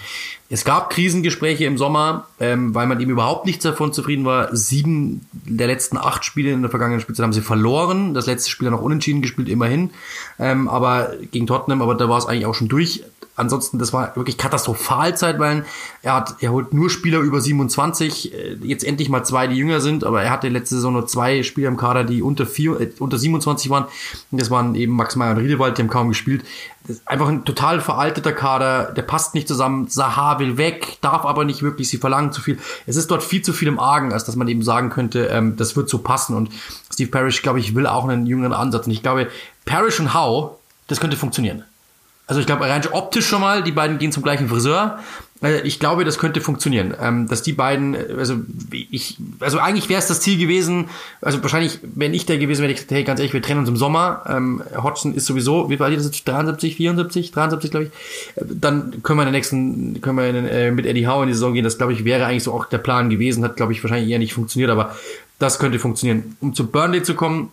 Es 0.50 0.66
gab 0.66 0.90
Krisengespräche 0.90 1.64
im 1.64 1.78
Sommer, 1.78 2.26
ähm, 2.38 2.74
weil 2.74 2.86
man 2.86 3.00
ihm 3.00 3.08
überhaupt 3.08 3.46
nichts 3.46 3.62
davon 3.62 3.94
zufrieden 3.94 4.26
war. 4.26 4.54
Sieben 4.54 5.26
der 5.32 5.66
letzten 5.66 5.96
acht 5.96 6.26
Spiele 6.26 6.50
in 6.50 6.60
der 6.60 6.70
vergangenen 6.70 7.00
Spielzeit 7.00 7.24
haben 7.24 7.32
sie 7.32 7.40
verloren. 7.40 8.12
Das 8.12 8.26
letzte 8.26 8.50
Spiel 8.50 8.70
noch 8.70 8.82
unentschieden 8.82 9.22
gespielt, 9.22 9.48
immerhin. 9.48 9.90
Ähm, 10.38 10.68
aber 10.68 11.12
gegen 11.30 11.46
Tottenham, 11.46 11.80
aber 11.80 11.94
da 11.94 12.08
war 12.10 12.18
es 12.18 12.26
eigentlich 12.26 12.44
auch 12.44 12.54
schon 12.54 12.68
durch. 12.68 13.02
Ansonsten, 13.34 13.78
das 13.78 13.94
war 13.94 14.14
wirklich 14.14 14.36
katastrophal 14.36 15.16
zeitweilen. 15.16 15.64
Er 16.02 16.16
hat, 16.16 16.36
er 16.40 16.52
holt 16.52 16.74
nur 16.74 16.90
Spieler 16.90 17.20
über 17.20 17.40
27, 17.40 18.34
äh, 18.34 18.58
jetzt 18.62 18.84
endlich 18.84 19.08
mal 19.08 19.24
zwei, 19.24 19.46
die 19.46 19.56
jünger 19.56 19.80
sind, 19.80 20.04
aber 20.04 20.22
er 20.22 20.30
hatte 20.30 20.50
letzte 20.50 20.74
Saison 20.74 20.92
nur 20.92 21.06
zwei 21.06 21.42
Spieler 21.42 21.68
im 21.68 21.78
Kader, 21.78 22.04
die 22.04 22.20
unter 22.20 22.44
vier, 22.44 22.78
äh, 22.78 22.90
unter 22.98 23.16
27 23.16 23.70
waren. 23.70 23.86
Das 24.32 24.50
waren 24.50 24.74
eben 24.74 24.92
Max 24.94 25.16
Meyer 25.16 25.30
und 25.30 25.38
Riedewald, 25.38 25.78
die 25.78 25.82
haben 25.82 25.88
kaum 25.88 26.08
gespielt. 26.08 26.44
Einfach 27.06 27.28
ein 27.28 27.46
total 27.46 27.80
veralteter 27.80 28.32
Kader, 28.32 28.92
der 28.92 29.02
passt 29.02 29.34
nicht 29.34 29.48
zusammen. 29.48 29.88
Saha 29.88 30.38
will 30.38 30.58
weg, 30.58 30.98
darf 31.00 31.24
aber 31.24 31.46
nicht 31.46 31.62
wirklich, 31.62 31.88
sie 31.88 31.96
verlangen 31.96 32.32
zu 32.32 32.42
viel. 32.42 32.58
Es 32.86 32.96
ist 32.96 33.10
dort 33.10 33.22
viel 33.22 33.40
zu 33.40 33.54
viel 33.54 33.68
im 33.68 33.78
Argen, 33.78 34.12
als 34.12 34.24
dass 34.24 34.36
man 34.36 34.48
eben 34.48 34.62
sagen 34.62 34.90
könnte, 34.90 35.28
ähm, 35.28 35.56
das 35.56 35.74
wird 35.74 35.88
so 35.88 35.98
passen. 35.98 36.36
Und 36.36 36.50
Steve 36.92 37.10
Parrish, 37.10 37.40
glaube 37.40 37.60
ich, 37.60 37.74
will 37.74 37.86
auch 37.86 38.06
einen 38.06 38.26
jüngeren 38.26 38.52
Ansatz. 38.52 38.86
Und 38.86 38.92
ich 38.92 39.02
glaube, 39.02 39.28
Parrish 39.64 40.00
und 40.00 40.12
Howe, 40.12 40.58
das 40.88 41.00
könnte 41.00 41.16
funktionieren. 41.16 41.64
Also 42.32 42.40
ich 42.40 42.46
glaube, 42.46 42.64
rein 42.66 42.80
optisch 42.92 43.26
schon 43.26 43.42
mal, 43.42 43.62
die 43.62 43.72
beiden 43.72 43.98
gehen 43.98 44.10
zum 44.10 44.22
gleichen 44.22 44.48
Friseur. 44.48 44.98
Äh, 45.42 45.60
Ich 45.64 45.78
glaube, 45.78 46.06
das 46.06 46.16
könnte 46.16 46.40
funktionieren. 46.40 46.94
Ähm, 46.98 47.28
dass 47.28 47.42
die 47.42 47.52
beiden, 47.52 47.94
äh, 47.94 48.06
also 48.16 48.36
ich, 48.70 49.18
also 49.38 49.58
eigentlich 49.58 49.90
wäre 49.90 49.98
es 49.98 50.06
das 50.06 50.22
Ziel 50.22 50.38
gewesen, 50.38 50.88
also 51.20 51.42
wahrscheinlich, 51.42 51.80
wenn 51.94 52.14
ich 52.14 52.24
der 52.24 52.38
gewesen 52.38 52.62
wäre, 52.62 52.70
hätte 52.72 52.80
ich 52.80 52.88
gesagt, 52.88 52.96
hey, 52.96 53.04
ganz 53.04 53.20
ehrlich, 53.20 53.34
wir 53.34 53.42
trennen 53.42 53.60
uns 53.60 53.68
im 53.68 53.76
Sommer. 53.76 54.22
Ähm, 54.26 54.62
Hodgson 54.82 55.12
ist 55.14 55.26
sowieso, 55.26 55.68
wie 55.68 55.78
war 55.78 55.90
die 55.90 55.96
das 55.96 56.06
jetzt? 56.06 56.26
73, 56.26 56.76
74, 56.76 57.32
73, 57.32 57.70
glaube 57.70 57.84
ich. 57.84 57.90
Äh, 58.42 58.46
Dann 58.48 59.02
können 59.02 59.18
wir 59.18 59.24
in 59.24 59.32
der 59.32 59.38
nächsten, 59.38 60.00
können 60.00 60.16
wir 60.16 60.30
in, 60.30 60.46
äh, 60.46 60.70
mit 60.70 60.86
Eddie 60.86 61.06
Howe 61.06 61.24
in 61.24 61.28
die 61.28 61.34
Saison 61.34 61.52
gehen. 61.52 61.64
Das, 61.64 61.76
glaube 61.76 61.92
ich, 61.92 62.06
wäre 62.06 62.24
eigentlich 62.24 62.44
so 62.44 62.54
auch 62.54 62.64
der 62.64 62.78
Plan 62.78 63.10
gewesen. 63.10 63.44
Hat, 63.44 63.56
glaube 63.56 63.74
ich, 63.74 63.84
wahrscheinlich 63.84 64.08
eher 64.08 64.18
nicht 64.18 64.32
funktioniert, 64.32 64.70
aber 64.70 64.96
das 65.38 65.58
könnte 65.58 65.78
funktionieren. 65.78 66.34
Um 66.40 66.54
zu 66.54 66.66
Burnley 66.68 67.02
zu 67.02 67.12
kommen, 67.14 67.50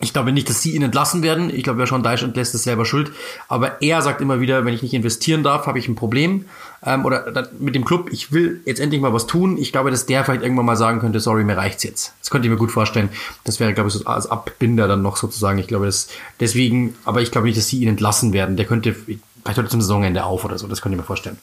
ich 0.00 0.12
glaube 0.12 0.32
nicht, 0.32 0.48
dass 0.50 0.60
sie 0.60 0.74
ihn 0.74 0.82
entlassen 0.82 1.22
werden. 1.22 1.50
Ich 1.54 1.62
glaube, 1.62 1.78
wer 1.78 1.86
schon 1.86 2.02
Deich 2.02 2.22
entlässt, 2.22 2.54
ist 2.54 2.64
selber 2.64 2.84
schuld. 2.84 3.12
Aber 3.48 3.80
er 3.80 4.02
sagt 4.02 4.20
immer 4.20 4.40
wieder, 4.40 4.64
wenn 4.64 4.74
ich 4.74 4.82
nicht 4.82 4.92
investieren 4.92 5.42
darf, 5.42 5.66
habe 5.66 5.78
ich 5.78 5.88
ein 5.88 5.94
Problem. 5.94 6.46
Ähm, 6.84 7.04
oder 7.04 7.48
mit 7.58 7.74
dem 7.74 7.84
Club, 7.84 8.10
ich 8.12 8.32
will 8.32 8.60
jetzt 8.66 8.80
endlich 8.80 9.00
mal 9.00 9.12
was 9.12 9.26
tun. 9.26 9.56
Ich 9.56 9.70
glaube, 9.70 9.90
dass 9.90 10.06
der 10.06 10.24
vielleicht 10.24 10.42
irgendwann 10.42 10.66
mal 10.66 10.76
sagen 10.76 10.98
könnte, 10.98 11.20
sorry, 11.20 11.44
mir 11.44 11.56
reicht's 11.56 11.84
jetzt. 11.84 12.12
Das 12.20 12.30
könnte 12.30 12.48
ich 12.48 12.52
mir 12.52 12.58
gut 12.58 12.72
vorstellen. 12.72 13.08
Das 13.44 13.60
wäre, 13.60 13.72
glaube 13.72 13.88
ich, 13.88 13.94
so 13.94 14.04
als 14.04 14.26
Abbinder 14.26 14.88
dann 14.88 15.00
noch 15.00 15.16
sozusagen. 15.16 15.58
Ich 15.58 15.68
glaube, 15.68 15.86
das 15.86 16.08
deswegen, 16.40 16.96
aber 17.04 17.22
ich 17.22 17.30
glaube 17.30 17.46
nicht, 17.46 17.56
dass 17.56 17.68
sie 17.68 17.78
ihn 17.78 17.88
entlassen 17.88 18.32
werden. 18.32 18.56
Der 18.56 18.66
könnte 18.66 18.94
vielleicht 18.94 19.58
heute 19.58 19.68
zum 19.68 19.80
Saisonende 19.80 20.24
auf 20.24 20.44
oder 20.44 20.58
so. 20.58 20.66
Das 20.66 20.82
könnte 20.82 20.96
ich 20.96 21.00
mir 21.00 21.06
vorstellen. 21.06 21.38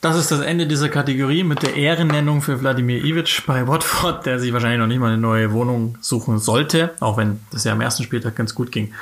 Das 0.00 0.16
ist 0.16 0.30
das 0.30 0.40
Ende 0.40 0.66
dieser 0.66 0.88
Kategorie 0.88 1.44
mit 1.44 1.62
der 1.62 1.76
Ehrennennung 1.76 2.40
für 2.40 2.58
Wladimir 2.60 3.04
Ivic 3.04 3.42
bei 3.46 3.66
Watford, 3.66 4.24
der 4.24 4.38
sich 4.38 4.50
wahrscheinlich 4.50 4.78
noch 4.78 4.86
nicht 4.86 4.98
mal 4.98 5.12
eine 5.12 5.20
neue 5.20 5.52
Wohnung 5.52 5.98
suchen 6.00 6.38
sollte, 6.38 6.94
auch 7.00 7.18
wenn 7.18 7.40
das 7.50 7.64
ja 7.64 7.72
am 7.72 7.82
ersten 7.82 8.02
Spieltag 8.02 8.34
ganz 8.34 8.54
gut 8.54 8.72
ging. 8.72 8.94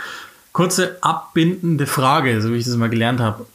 Kurze 0.52 0.98
abbindende 1.00 1.86
Frage, 1.86 2.42
so 2.42 2.52
wie 2.52 2.56
ich 2.56 2.64
das 2.64 2.74
mal 2.74 2.90
gelernt 2.90 3.20
habe. 3.20 3.46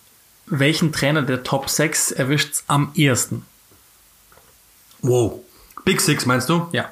Welchen 0.46 0.94
Trainer 0.94 1.22
der 1.22 1.44
Top 1.44 1.70
6 1.70 2.12
erwischt's 2.12 2.64
am 2.68 2.92
ehesten? 2.96 3.46
Wow. 5.02 5.42
Big 5.84 6.00
Six 6.00 6.26
meinst 6.26 6.48
du? 6.48 6.68
Ja. 6.72 6.90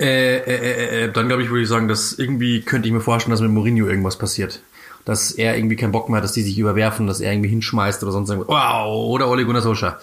Äh, 0.00 0.38
äh, 0.38 0.42
äh, 0.42 1.04
äh, 1.04 1.12
dann 1.12 1.28
glaube 1.28 1.44
ich, 1.44 1.50
würde 1.50 1.62
ich 1.62 1.68
sagen, 1.68 1.86
dass 1.86 2.12
irgendwie 2.12 2.62
könnte 2.62 2.88
ich 2.88 2.94
mir 2.94 3.00
vorstellen, 3.00 3.30
dass 3.30 3.40
mit 3.40 3.50
Mourinho 3.52 3.86
irgendwas 3.86 4.18
passiert. 4.18 4.60
Dass 5.08 5.30
er 5.30 5.56
irgendwie 5.56 5.76
keinen 5.76 5.90
Bock 5.90 6.10
mehr 6.10 6.18
hat, 6.18 6.24
dass 6.24 6.32
die 6.32 6.42
sich 6.42 6.58
überwerfen, 6.58 7.06
dass 7.06 7.20
er 7.22 7.32
irgendwie 7.32 7.48
hinschmeißt 7.48 8.02
oder 8.02 8.12
sonst 8.12 8.28
irgendwas. 8.28 8.54
Wow, 8.54 9.08
oder 9.10 9.30
Ole 9.30 9.46
Gunnar 9.46 9.62
Solskjaer. 9.62 9.98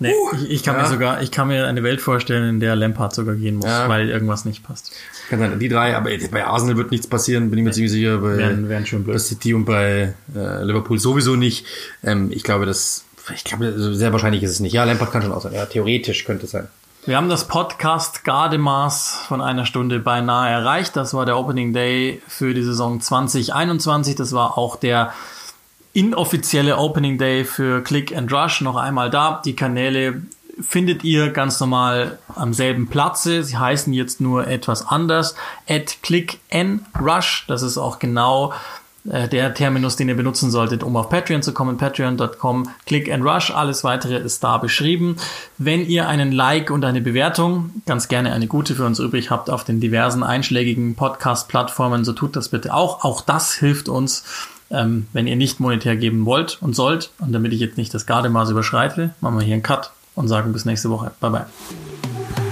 Nee, 0.00 0.14
uh, 0.14 0.34
ich, 0.44 0.50
ich, 0.50 0.62
kann 0.62 0.76
ja. 0.76 0.82
mir 0.82 0.88
sogar, 0.88 1.20
ich 1.20 1.30
kann 1.30 1.48
mir 1.48 1.66
eine 1.66 1.82
Welt 1.82 2.00
vorstellen, 2.00 2.48
in 2.48 2.60
der 2.60 2.74
Lampard 2.74 3.14
sogar 3.14 3.34
gehen 3.34 3.56
muss, 3.56 3.66
Ja. 3.66 3.86
weil 3.86 4.08
irgendwas 4.08 4.46
nicht 4.46 4.62
passt. 4.66 4.92
Kann 5.28 5.40
sein, 5.40 5.58
die 5.58 5.68
drei, 5.68 5.94
aber 5.94 6.08
bei 6.30 6.46
Arsenal 6.46 6.78
wird 6.78 6.90
nichts 6.90 7.06
passieren, 7.06 7.50
bin 7.50 7.58
ich 7.58 7.64
mir 7.66 7.72
ziemlich 7.72 7.92
sicher. 7.92 8.16
Bei, 8.16 8.38
Wären- 8.38 8.70
wären 8.70 8.86
schon 8.86 9.04
blöd. 9.04 9.16
bei 9.16 9.18
City 9.18 9.52
und 9.52 9.66
bei 9.66 10.14
äh, 10.34 10.64
Liverpool 10.64 10.98
sowieso 10.98 11.36
nicht. 11.36 11.66
Ähm, 12.02 12.30
ich 12.32 12.44
glaube, 12.44 12.64
das, 12.64 13.04
ich 13.34 13.44
glaube, 13.44 13.74
sehr 13.94 14.10
wahrscheinlich 14.12 14.42
ist 14.42 14.52
es 14.52 14.60
nicht. 14.60 14.72
Ja, 14.72 14.84
Lampard 14.84 15.12
kann 15.12 15.20
schon 15.20 15.32
auch 15.32 15.42
sein. 15.42 15.52
Ja, 15.52 15.66
theoretisch 15.66 16.24
könnte 16.24 16.46
es 16.46 16.52
sein. 16.52 16.68
Wir 17.04 17.16
haben 17.16 17.28
das 17.28 17.48
Podcast 17.48 18.24
Gardemaß 18.24 19.24
von 19.28 19.40
einer 19.40 19.64
Stunde 19.64 19.98
beinahe 19.98 20.50
erreicht. 20.50 20.94
Das 20.96 21.14
war 21.14 21.24
der 21.24 21.38
Opening 21.38 21.72
Day 21.72 22.20
für 22.26 22.52
die 22.52 22.62
Saison 22.62 23.00
2021. 23.00 24.14
Das 24.14 24.32
war 24.32 24.58
auch 24.58 24.76
der 24.76 25.14
inoffizielle 25.94 26.76
Opening 26.76 27.16
Day 27.16 27.44
für 27.44 27.82
Click 27.82 28.14
and 28.14 28.30
Rush. 28.32 28.60
Noch 28.60 28.76
einmal 28.76 29.10
da. 29.10 29.40
Die 29.44 29.56
Kanäle 29.56 30.22
findet 30.60 31.04
ihr 31.04 31.30
ganz 31.30 31.60
normal 31.60 32.18
am 32.34 32.52
selben 32.52 32.88
Platze. 32.88 33.42
Sie 33.42 33.56
heißen 33.56 33.92
jetzt 33.92 34.20
nur 34.20 34.46
etwas 34.46 34.86
anders. 34.86 35.34
At 35.68 36.02
Click 36.02 36.40
and 36.52 36.82
Rush. 37.00 37.44
Das 37.48 37.62
ist 37.62 37.78
auch 37.78 38.00
genau 38.00 38.52
äh, 39.10 39.28
der 39.28 39.54
Terminus, 39.54 39.96
den 39.96 40.08
ihr 40.08 40.16
benutzen 40.16 40.50
solltet, 40.50 40.82
um 40.82 40.96
auf 40.96 41.08
Patreon 41.08 41.42
zu 41.42 41.52
kommen. 41.52 41.76
Patreon.com, 41.76 42.68
Click 42.86 43.10
and 43.10 43.24
Rush. 43.24 43.50
Alles 43.50 43.84
weitere 43.84 44.16
ist 44.16 44.44
da 44.44 44.58
beschrieben. 44.58 45.16
Wenn 45.56 45.86
ihr 45.86 46.08
einen 46.08 46.32
Like 46.32 46.70
und 46.70 46.84
eine 46.84 47.00
Bewertung, 47.00 47.70
ganz 47.86 48.08
gerne 48.08 48.32
eine 48.32 48.46
gute 48.46 48.74
für 48.74 48.84
uns 48.84 48.98
übrig 48.98 49.30
habt 49.30 49.50
auf 49.50 49.64
den 49.64 49.80
diversen 49.80 50.22
einschlägigen 50.22 50.94
Podcast-Plattformen, 50.94 52.04
so 52.04 52.12
tut 52.12 52.36
das 52.36 52.48
bitte 52.48 52.74
auch. 52.74 53.04
Auch 53.04 53.20
das 53.20 53.54
hilft 53.54 53.88
uns, 53.88 54.24
ähm, 54.70 55.06
wenn 55.12 55.26
ihr 55.26 55.36
nicht 55.36 55.60
monetär 55.60 55.96
geben 55.96 56.26
wollt 56.26 56.58
und 56.60 56.74
sollt. 56.74 57.10
Und 57.18 57.32
damit 57.32 57.52
ich 57.52 57.60
jetzt 57.60 57.78
nicht 57.78 57.94
das 57.94 58.06
Gardemaß 58.06 58.50
überschreite, 58.50 59.14
machen 59.20 59.38
wir 59.38 59.44
hier 59.44 59.54
einen 59.54 59.62
Cut 59.62 59.92
und 60.14 60.28
sagen 60.28 60.52
bis 60.52 60.64
nächste 60.64 60.90
Woche. 60.90 61.12
Bye 61.20 61.30
bye. 61.30 62.47